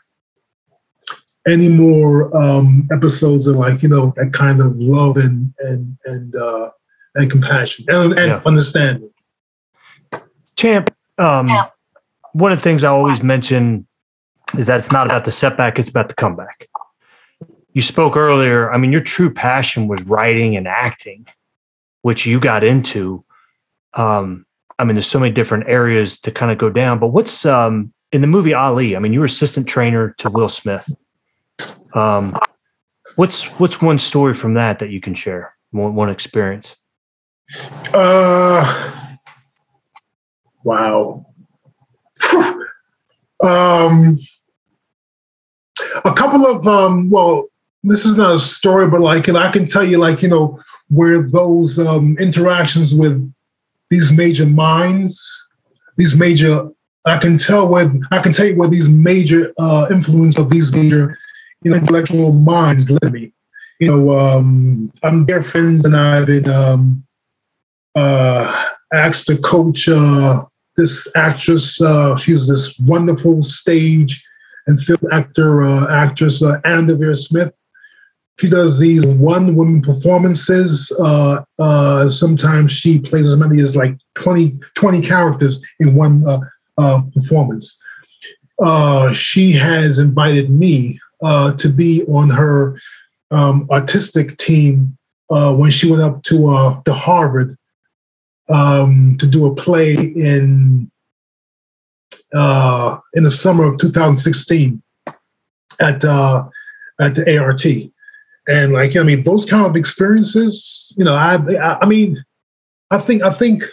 any 1.47 1.67
more 1.67 2.35
um, 2.37 2.87
episodes 2.91 3.47
of 3.47 3.55
like 3.57 3.83
you 3.83 3.89
know 3.89 4.13
that 4.15 4.33
kind 4.33 4.61
of 4.61 4.77
love 4.77 5.17
and 5.17 5.53
and 5.59 5.97
and 6.05 6.35
uh, 6.35 6.69
and 7.15 7.29
compassion 7.29 7.85
and, 7.89 8.13
and 8.13 8.31
Yeah. 8.31 8.41
understanding. 8.45 9.09
Champ, 10.55 10.95
um, 11.17 11.49
one 12.33 12.51
of 12.51 12.59
the 12.59 12.63
things 12.63 12.83
I 12.83 12.89
always 12.89 13.23
mention 13.23 13.87
is 14.57 14.67
that 14.67 14.79
it's 14.79 14.91
not 14.91 15.07
about 15.07 15.25
the 15.25 15.31
setback, 15.31 15.79
it's 15.79 15.89
about 15.89 16.09
the 16.09 16.15
comeback. 16.15 16.69
You 17.73 17.81
spoke 17.81 18.15
earlier, 18.15 18.71
I 18.71 18.77
mean, 18.77 18.91
your 18.91 19.01
true 19.01 19.33
passion 19.33 19.87
was 19.87 20.03
writing 20.03 20.55
and 20.55 20.67
acting, 20.67 21.25
which 22.03 22.25
you 22.25 22.39
got 22.39 22.63
into. 22.63 23.25
Um, 23.95 24.45
I 24.77 24.83
mean, 24.83 24.95
there's 24.95 25.07
so 25.07 25.19
many 25.19 25.33
different 25.33 25.67
areas 25.67 26.19
to 26.21 26.31
kind 26.31 26.51
of 26.51 26.59
go 26.59 26.69
down, 26.69 26.99
but 26.99 27.07
what's 27.07 27.45
um, 27.45 27.91
in 28.13 28.21
the 28.21 28.27
movie 28.27 28.53
Ali? 28.53 28.95
I 28.95 28.99
mean, 28.99 29.11
you 29.11 29.19
were 29.19 29.25
assistant 29.25 29.67
trainer 29.67 30.15
to 30.19 30.29
Will 30.29 30.47
Smith. 30.47 30.89
Um, 31.93 32.37
what's 33.15 33.45
what's 33.59 33.81
one 33.81 33.99
story 33.99 34.33
from 34.33 34.53
that 34.53 34.79
that 34.79 34.89
you 34.89 35.01
can 35.01 35.13
share? 35.13 35.55
One, 35.71 35.95
one 35.95 36.09
experience. 36.09 36.75
Uh, 37.93 38.91
wow. 40.63 41.25
um, 43.43 44.17
a 46.05 46.13
couple 46.13 46.45
of 46.47 46.65
um, 46.67 47.09
well, 47.09 47.47
this 47.83 48.05
is 48.05 48.17
not 48.17 48.35
a 48.35 48.39
story, 48.39 48.87
but 48.87 49.01
like, 49.01 49.27
and 49.27 49.37
I 49.37 49.51
can 49.51 49.67
tell 49.67 49.83
you, 49.83 49.97
like, 49.97 50.21
you 50.21 50.29
know, 50.29 50.59
where 50.89 51.21
those 51.21 51.79
um, 51.79 52.17
interactions 52.17 52.95
with 52.95 53.31
these 53.89 54.15
major 54.17 54.45
minds, 54.45 55.21
these 55.97 56.17
major, 56.17 56.69
I 57.05 57.17
can 57.17 57.37
tell 57.37 57.67
where 57.67 57.91
I 58.11 58.21
can 58.21 58.31
tell 58.31 58.45
you 58.45 58.55
where 58.55 58.69
these 58.69 58.89
major 58.89 59.53
uh, 59.57 59.87
influence 59.91 60.37
of 60.37 60.49
these 60.49 60.73
major, 60.73 61.17
you 61.63 61.71
know, 61.71 61.77
intellectual 61.77 62.31
minds 62.31 62.89
led 62.89 63.11
me. 63.11 63.33
You 63.79 63.87
know, 63.87 64.17
um, 64.17 64.91
I'm 65.03 65.25
dear 65.25 65.43
friends, 65.43 65.85
and 65.85 65.95
I've 65.95 66.27
been 66.27 66.47
um, 66.47 67.03
uh, 67.95 68.65
asked 68.93 69.27
to 69.27 69.37
coach 69.37 69.89
uh, 69.89 70.41
this 70.77 71.11
actress. 71.15 71.81
Uh, 71.81 72.15
she's 72.15 72.47
this 72.47 72.79
wonderful 72.79 73.41
stage 73.41 74.23
and 74.67 74.79
film 74.79 74.99
actor, 75.11 75.63
uh, 75.63 75.91
actress, 75.93 76.41
uh, 76.41 76.59
Anna 76.65 76.83
Deavere 76.83 77.15
Smith. 77.15 77.53
She 78.39 78.49
does 78.49 78.79
these 78.79 79.05
one 79.05 79.55
woman 79.55 79.81
performances. 79.81 80.95
Uh, 80.99 81.41
uh, 81.59 82.07
sometimes 82.07 82.71
she 82.71 82.99
plays 82.99 83.27
as 83.31 83.37
many 83.37 83.61
as 83.61 83.75
like 83.75 83.95
20, 84.15 84.59
20 84.75 85.01
characters 85.01 85.63
in 85.79 85.93
one 85.95 86.23
uh, 86.25 86.39
uh, 86.77 87.01
performance. 87.13 87.79
Uh, 88.61 89.11
she 89.13 89.51
has 89.51 89.99
invited 89.99 90.49
me 90.49 90.99
uh, 91.23 91.53
to 91.53 91.69
be 91.69 92.03
on 92.05 92.29
her 92.29 92.77
um, 93.31 93.67
artistic 93.71 94.37
team 94.37 94.97
uh, 95.29 95.55
when 95.55 95.71
she 95.71 95.89
went 95.89 96.01
up 96.01 96.21
to 96.23 96.49
uh, 96.49 96.81
to 96.83 96.93
Harvard 96.93 97.55
um, 98.49 99.15
to 99.19 99.25
do 99.25 99.45
a 99.45 99.55
play 99.55 99.93
in 99.93 100.89
uh, 102.33 102.99
in 103.13 103.23
the 103.23 103.31
summer 103.31 103.65
of 103.65 103.79
2016 103.79 104.81
at 105.79 106.03
at 106.99 107.15
the 107.15 107.39
ART, 107.39 107.65
and 108.47 108.73
like 108.73 108.95
I 108.95 109.03
mean, 109.03 109.23
those 109.23 109.45
kind 109.45 109.65
of 109.65 109.75
experiences, 109.75 110.93
you 110.97 111.03
know, 111.03 111.15
I 111.15 111.35
I, 111.59 111.79
I 111.81 111.85
mean, 111.85 112.23
I 112.91 112.99
think 112.99 113.23
I 113.23 113.31
think 113.31 113.63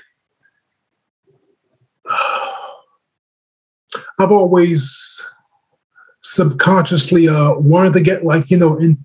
I've 4.20 4.32
always 4.32 5.24
subconsciously 6.22 7.28
uh, 7.28 7.54
wanted 7.54 7.92
to 7.94 8.00
get 8.00 8.24
like 8.24 8.50
you 8.50 8.58
know 8.58 8.76
in, 8.78 8.98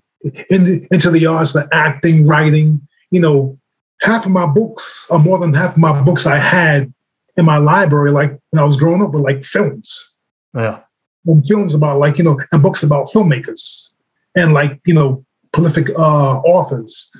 in 0.50 0.64
the, 0.64 0.86
into 0.90 1.10
the 1.10 1.26
arts, 1.26 1.52
the 1.52 1.68
acting, 1.72 2.26
writing. 2.26 2.80
You 3.10 3.20
know, 3.20 3.58
half 4.02 4.26
of 4.26 4.32
my 4.32 4.46
books, 4.46 5.06
or 5.10 5.18
more 5.18 5.38
than 5.38 5.54
half 5.54 5.72
of 5.72 5.78
my 5.78 6.00
books, 6.02 6.26
I 6.26 6.36
had 6.36 6.92
in 7.36 7.44
my 7.44 7.58
library, 7.58 8.10
like 8.10 8.30
when 8.50 8.60
I 8.60 8.64
was 8.64 8.76
growing 8.76 9.02
up, 9.02 9.12
were 9.12 9.20
like 9.20 9.44
films 9.44 10.16
Yeah. 10.54 10.80
and 11.26 11.46
films 11.46 11.74
about 11.74 11.98
like 11.98 12.18
you 12.18 12.24
know 12.24 12.38
and 12.52 12.62
books 12.62 12.82
about 12.82 13.08
filmmakers 13.08 13.90
and 14.34 14.52
like 14.52 14.80
you 14.86 14.94
know 14.94 15.24
prolific 15.52 15.88
uh 15.98 16.38
authors 16.40 17.10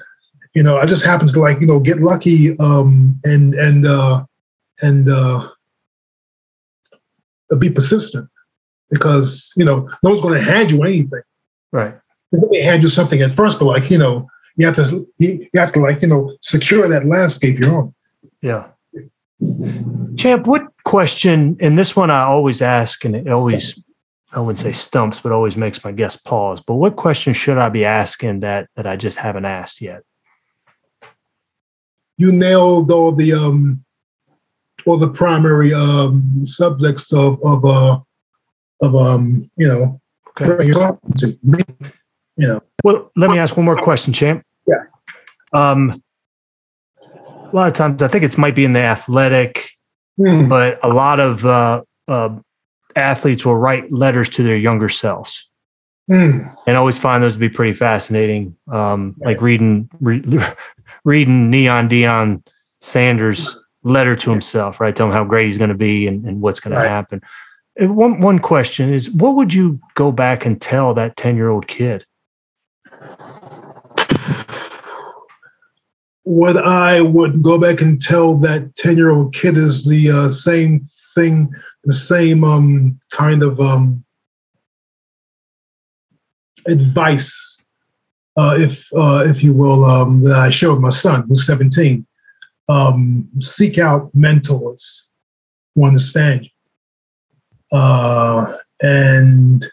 you 0.54 0.62
know 0.62 0.76
i 0.78 0.84
just 0.84 1.04
happened 1.04 1.30
to 1.30 1.40
like 1.40 1.58
you 1.60 1.66
know 1.66 1.80
get 1.80 1.98
lucky 1.98 2.58
um 2.58 3.18
and 3.24 3.54
and 3.54 3.86
uh 3.86 4.22
and 4.82 5.08
uh 5.08 5.48
be 7.58 7.70
persistent 7.70 8.28
because 8.90 9.52
you 9.56 9.64
know 9.64 9.88
no 10.02 10.10
one's 10.10 10.20
going 10.20 10.34
to 10.34 10.42
hand 10.42 10.70
you 10.70 10.82
anything 10.82 11.22
Right. 11.72 11.94
they 12.50 12.62
hand 12.62 12.82
you 12.82 12.88
something 12.88 13.20
at 13.22 13.32
first 13.32 13.58
but 13.58 13.66
like 13.66 13.90
you 13.90 13.98
know 13.98 14.26
you 14.56 14.66
have 14.66 14.76
to 14.76 15.06
you, 15.18 15.46
have 15.54 15.72
to 15.72 15.80
like 15.80 16.02
you 16.02 16.08
know 16.08 16.36
secure 16.40 16.88
that 16.88 17.06
landscape 17.06 17.58
you're 17.58 17.76
on 17.76 17.94
Yeah. 18.42 18.66
Champ, 20.16 20.46
what 20.46 20.62
question, 20.84 21.58
and 21.60 21.78
this 21.78 21.94
one 21.94 22.10
I 22.10 22.22
always 22.22 22.62
ask, 22.62 23.04
and 23.04 23.14
it 23.14 23.28
always, 23.28 23.82
I 24.32 24.40
wouldn't 24.40 24.58
say 24.58 24.72
stumps, 24.72 25.20
but 25.20 25.30
always 25.30 25.58
makes 25.58 25.84
my 25.84 25.92
guest 25.92 26.24
pause. 26.24 26.62
But 26.62 26.76
what 26.76 26.96
question 26.96 27.34
should 27.34 27.58
I 27.58 27.68
be 27.68 27.84
asking 27.84 28.40
that 28.40 28.70
that 28.76 28.86
I 28.86 28.96
just 28.96 29.18
haven't 29.18 29.44
asked 29.44 29.82
yet? 29.82 30.02
you 32.18 32.32
nailed 32.32 32.90
all 32.90 33.12
the 33.12 33.32
um 33.34 33.84
all 34.86 34.96
the 34.96 35.08
primary 35.08 35.74
um 35.74 36.22
subjects 36.44 37.12
of 37.12 37.38
of 37.44 37.64
uh 37.64 37.98
of 38.82 38.94
um 38.94 39.50
you 39.56 39.66
know 39.68 40.00
Okay. 40.40 40.66
you're 40.66 40.98
to 41.18 41.38
me 41.42 41.60
you 42.36 42.46
know 42.46 42.62
Well, 42.84 43.10
let 43.16 43.30
me 43.30 43.38
ask 43.38 43.56
one 43.56 43.64
more 43.64 43.80
question, 43.80 44.12
Champ. 44.12 44.42
Yeah. 44.66 44.82
Um, 45.54 46.02
a 47.00 47.50
lot 47.56 47.68
of 47.68 47.72
times, 47.72 48.02
I 48.02 48.08
think 48.08 48.22
it's 48.22 48.36
might 48.36 48.54
be 48.54 48.64
in 48.66 48.74
the 48.74 48.80
athletic, 48.82 49.70
Hmm. 50.18 50.46
but 50.48 50.78
a 50.84 50.88
lot 50.88 51.20
of 51.20 51.44
uh, 51.46 51.82
uh, 52.08 52.28
athletes 52.94 53.46
will 53.46 53.56
write 53.56 53.90
letters 53.90 54.28
to 54.30 54.42
their 54.42 54.56
younger 54.56 54.88
selves. 54.90 55.48
Hmm. 56.08 56.42
and 56.68 56.76
always 56.76 56.98
find 56.98 57.20
those 57.22 57.32
to 57.32 57.40
be 57.40 57.48
pretty 57.48 57.72
fascinating. 57.72 58.54
Um, 58.70 59.16
Like 59.18 59.40
reading 59.40 59.88
re- 60.00 60.22
reading 61.04 61.50
Neon 61.50 61.88
Deion 61.88 62.46
Sanders' 62.80 63.58
letter 63.86 64.16
to 64.16 64.30
himself, 64.30 64.80
right? 64.80 64.94
Tell 64.94 65.06
him 65.06 65.12
how 65.12 65.24
great 65.24 65.46
he's 65.46 65.58
going 65.58 65.70
to 65.70 65.76
be 65.76 66.06
and, 66.06 66.24
and 66.24 66.40
what's 66.40 66.60
going 66.60 66.74
Right. 66.74 66.82
to 66.84 66.88
happen. 66.88 67.22
One 67.78 68.20
one 68.20 68.38
question 68.38 68.92
is, 68.92 69.10
what 69.10 69.36
would 69.36 69.52
you 69.52 69.78
go 69.94 70.10
back 70.10 70.46
and 70.46 70.60
tell 70.60 70.94
that 70.94 71.16
ten 71.16 71.36
year 71.36 71.50
old 71.50 71.66
kid? 71.66 72.04
what 76.26 76.56
I 76.56 77.00
would 77.00 77.40
go 77.40 77.56
back 77.56 77.80
and 77.80 78.02
tell 78.02 78.36
that 78.38 78.74
10 78.74 78.96
year 78.96 79.10
old 79.12 79.32
kid 79.32 79.56
is 79.56 79.84
the 79.88 80.10
uh, 80.10 80.28
same 80.28 80.84
thing, 81.14 81.48
the 81.84 81.92
same 81.92 82.42
um, 82.42 82.98
kind 83.12 83.44
of 83.44 83.60
um, 83.60 84.04
advice, 86.66 87.64
uh, 88.36 88.56
if 88.58 88.88
uh, 88.96 89.22
if 89.24 89.44
you 89.44 89.54
will, 89.54 89.84
um, 89.84 90.20
that 90.24 90.34
I 90.34 90.50
showed 90.50 90.80
my 90.80 90.88
son 90.88 91.24
who's 91.28 91.46
17. 91.46 92.04
Um, 92.68 93.28
seek 93.38 93.78
out 93.78 94.12
mentors 94.14 95.10
who 95.74 95.84
understand 95.84 96.44
you. 96.44 97.78
Uh, 97.78 98.56
and 98.82 99.64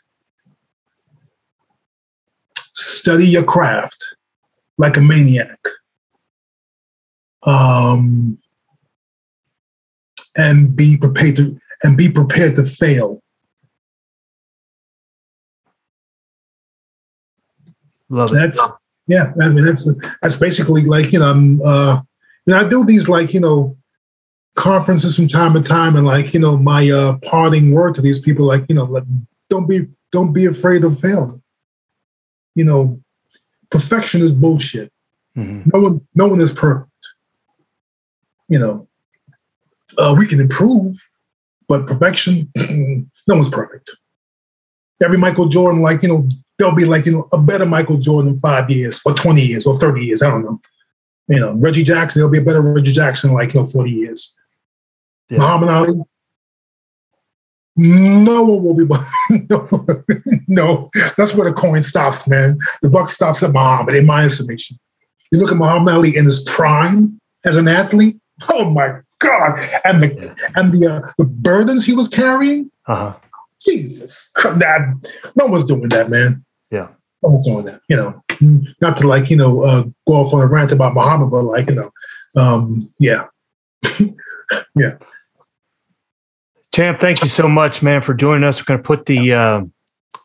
study 2.57 3.27
your 3.27 3.43
craft 3.43 4.15
like 4.77 4.97
a 4.97 5.01
maniac. 5.01 5.59
Um, 7.43 8.37
and 10.37 10.75
be 10.75 10.97
prepared 10.97 11.35
to 11.35 11.57
and 11.83 11.97
be 11.97 12.09
prepared 12.09 12.55
to 12.55 12.63
fail. 12.63 13.21
Love 18.09 18.31
it. 18.31 18.35
That's 18.35 18.91
yeah. 19.07 19.33
I 19.41 19.49
mean, 19.49 19.65
that's 19.65 19.87
that's 20.21 20.37
basically 20.37 20.85
like 20.85 21.11
you 21.11 21.19
know, 21.19 21.29
I'm, 21.29 21.61
uh, 21.61 22.01
know, 22.47 22.59
I 22.59 22.67
do 22.67 22.83
these 22.83 23.07
like 23.07 23.33
you 23.33 23.39
know 23.39 23.77
conferences 24.55 25.15
from 25.15 25.27
time 25.27 25.53
to 25.53 25.61
time, 25.61 25.95
and 25.95 26.05
like 26.05 26.33
you 26.33 26.39
know, 26.39 26.57
my 26.57 26.89
uh, 26.89 27.17
parting 27.23 27.71
word 27.71 27.95
to 27.95 28.01
these 28.01 28.19
people, 28.19 28.45
like 28.45 28.65
you 28.69 28.75
know, 28.75 28.85
like 28.85 29.03
don't 29.49 29.67
be 29.67 29.87
don't 30.11 30.33
be 30.33 30.45
afraid 30.45 30.83
of 30.83 30.99
failing. 30.99 31.41
You 32.55 32.65
know, 32.65 33.01
perfection 33.71 34.21
is 34.21 34.33
bullshit. 34.33 34.91
Mm-hmm. 35.37 35.69
No 35.73 35.79
one 35.79 36.07
no 36.15 36.27
one 36.27 36.41
is 36.41 36.53
perfect. 36.53 36.89
You 38.49 38.59
know, 38.59 38.87
uh, 39.97 40.15
we 40.17 40.27
can 40.27 40.39
improve, 40.39 40.97
but 41.67 41.87
perfection, 41.87 42.51
no 43.27 43.35
one's 43.35 43.49
perfect. 43.49 43.89
Every 45.01 45.17
Michael 45.17 45.47
Jordan, 45.49 45.81
like 45.81 46.03
you 46.03 46.09
know, 46.09 46.27
there'll 46.57 46.75
be 46.75 46.85
like 46.85 47.05
you 47.05 47.13
know 47.13 47.27
a 47.31 47.37
better 47.37 47.65
Michael 47.65 47.97
Jordan 47.97 48.33
in 48.33 48.39
five 48.39 48.69
years 48.69 49.01
or 49.05 49.13
twenty 49.13 49.41
years 49.41 49.65
or 49.65 49.77
thirty 49.79 50.05
years. 50.05 50.21
I 50.21 50.29
don't 50.29 50.43
know. 50.43 50.61
You 51.27 51.39
know, 51.39 51.53
Reggie 51.59 51.83
Jackson, 51.83 52.21
he'll 52.21 52.29
be 52.29 52.39
a 52.39 52.43
better 52.43 52.61
Reggie 52.61 52.91
Jackson 52.91 53.29
in 53.29 53.35
like 53.35 53.53
you 53.53 53.61
know 53.61 53.65
forty 53.65 53.91
years. 53.91 54.37
Yeah. 55.29 55.39
Muhammad 55.39 55.69
Ali, 55.69 55.99
no 57.75 58.43
one 58.43 58.63
will 58.63 58.73
be. 58.73 58.85
no, 59.49 59.85
no, 60.47 60.91
that's 61.17 61.35
where 61.35 61.49
the 61.49 61.55
coin 61.55 61.81
stops, 61.81 62.27
man. 62.27 62.57
The 62.81 62.89
buck 62.89 63.09
stops 63.09 63.41
at 63.41 63.51
Muhammad, 63.51 63.95
in 63.95 64.05
my 64.05 64.23
estimation. 64.23 64.77
You 65.31 65.39
look 65.39 65.51
at 65.51 65.57
Muhammad 65.57 65.93
Ali 65.93 66.15
in 66.15 66.25
his 66.25 66.43
prime 66.43 67.19
as 67.45 67.57
an 67.57 67.67
athlete. 67.67 68.19
Oh 68.51 68.69
my 68.69 68.99
God! 69.19 69.57
And 69.85 70.03
the 70.03 70.13
yeah. 70.13 70.49
and 70.55 70.73
the 70.73 70.91
uh, 70.91 71.11
the 71.17 71.25
burdens 71.25 71.85
he 71.85 71.93
was 71.93 72.07
carrying. 72.07 72.69
Uh-huh. 72.87 73.15
Jesus, 73.65 74.29
that 74.35 74.81
no 75.35 75.45
one's 75.45 75.65
doing 75.65 75.89
that, 75.89 76.09
man. 76.09 76.43
Yeah, 76.69 76.89
no 77.23 77.29
one's 77.29 77.45
doing 77.45 77.65
that. 77.65 77.81
You 77.89 77.95
know, 77.95 78.22
not 78.81 78.97
to 78.97 79.07
like 79.07 79.29
you 79.29 79.37
know 79.37 79.63
uh, 79.63 79.83
go 80.07 80.13
off 80.13 80.33
on 80.33 80.41
a 80.41 80.47
rant 80.47 80.71
about 80.71 80.93
Muhammad, 80.93 81.31
but 81.31 81.43
like 81.43 81.69
you 81.69 81.75
know, 81.75 81.91
um, 82.35 82.91
yeah, 82.99 83.27
yeah. 84.75 84.97
Champ, 86.73 86.99
thank 86.99 87.21
you 87.21 87.29
so 87.29 87.47
much, 87.47 87.83
man, 87.83 88.01
for 88.01 88.15
joining 88.15 88.43
us. 88.43 88.59
We're 88.59 88.65
going 88.65 88.81
to 88.81 88.87
put 88.87 89.05
the 89.05 89.33
uh, 89.33 89.61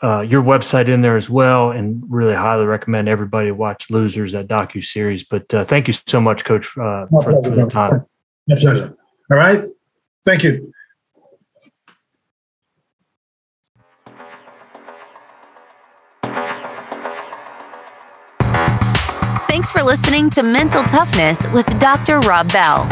uh, 0.03 0.21
your 0.21 0.43
website 0.43 0.89
in 0.89 1.03
there 1.03 1.17
as 1.17 1.29
well, 1.29 1.71
and 1.71 2.03
really 2.09 2.35
highly 2.35 2.65
recommend 2.65 3.09
everybody 3.09 3.51
watch 3.51 3.91
Losers 3.91 4.33
that 4.33 4.49
docu 4.49 4.85
series. 4.85 5.25
But 5.25 5.53
uh, 5.53 5.65
thank 5.65 5.89
you 5.89 5.95
so 6.07 6.21
much, 6.21 6.45
Coach, 6.45 6.67
uh, 6.79 7.07
for, 7.07 7.43
for, 7.43 7.51
the 7.51 7.69
time. 7.69 8.07
My 8.47 8.57
pleasure. 8.57 8.97
All 9.31 9.37
right, 9.37 9.61
thank 10.25 10.43
you. 10.43 10.73
Thanks 19.69 19.81
for 19.83 19.87
listening 19.87 20.31
to 20.31 20.43
Mental 20.43 20.83
Toughness 20.85 21.47
with 21.53 21.67
Dr. 21.79 22.21
Rob 22.21 22.51
Bell. 22.51 22.85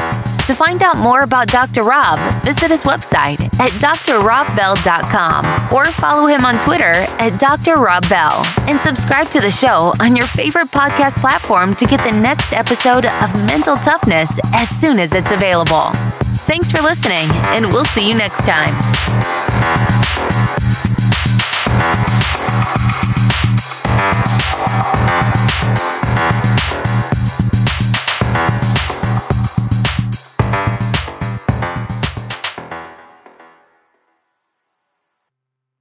To 0.47 0.55
find 0.55 0.83
out 0.83 0.99
more 0.99 1.23
about 1.23 1.49
Dr. 1.49 1.85
Rob, 1.85 2.19
visit 2.45 2.71
his 2.71 2.85
website 2.85 3.41
at 3.59 3.71
drrobbell.com 3.81 5.73
or 5.73 5.87
follow 5.87 6.27
him 6.27 6.45
on 6.45 6.59
Twitter 6.59 6.93
at 7.19 7.41
Dr. 7.41 7.77
Rob 7.77 8.07
Bell 8.11 8.45
and 8.69 8.79
subscribe 8.79 9.29
to 9.29 9.41
the 9.41 9.51
show 9.51 9.95
on 10.01 10.17
your 10.17 10.27
favorite 10.27 10.69
podcast 10.69 11.19
platform 11.19 11.75
to 11.77 11.87
get 11.87 12.05
the 12.05 12.21
next 12.21 12.53
episode 12.53 13.07
of 13.07 13.47
Mental 13.47 13.77
Toughness 13.77 14.39
as 14.53 14.69
soon 14.69 14.99
as 14.99 15.15
it's 15.15 15.33
available. 15.33 15.93
Thanks 16.45 16.71
for 16.71 16.83
listening, 16.83 17.31
and 17.57 17.69
we'll 17.69 17.87
see 17.87 18.07
you 18.07 18.15
next 18.19 18.45
time. 18.45 19.96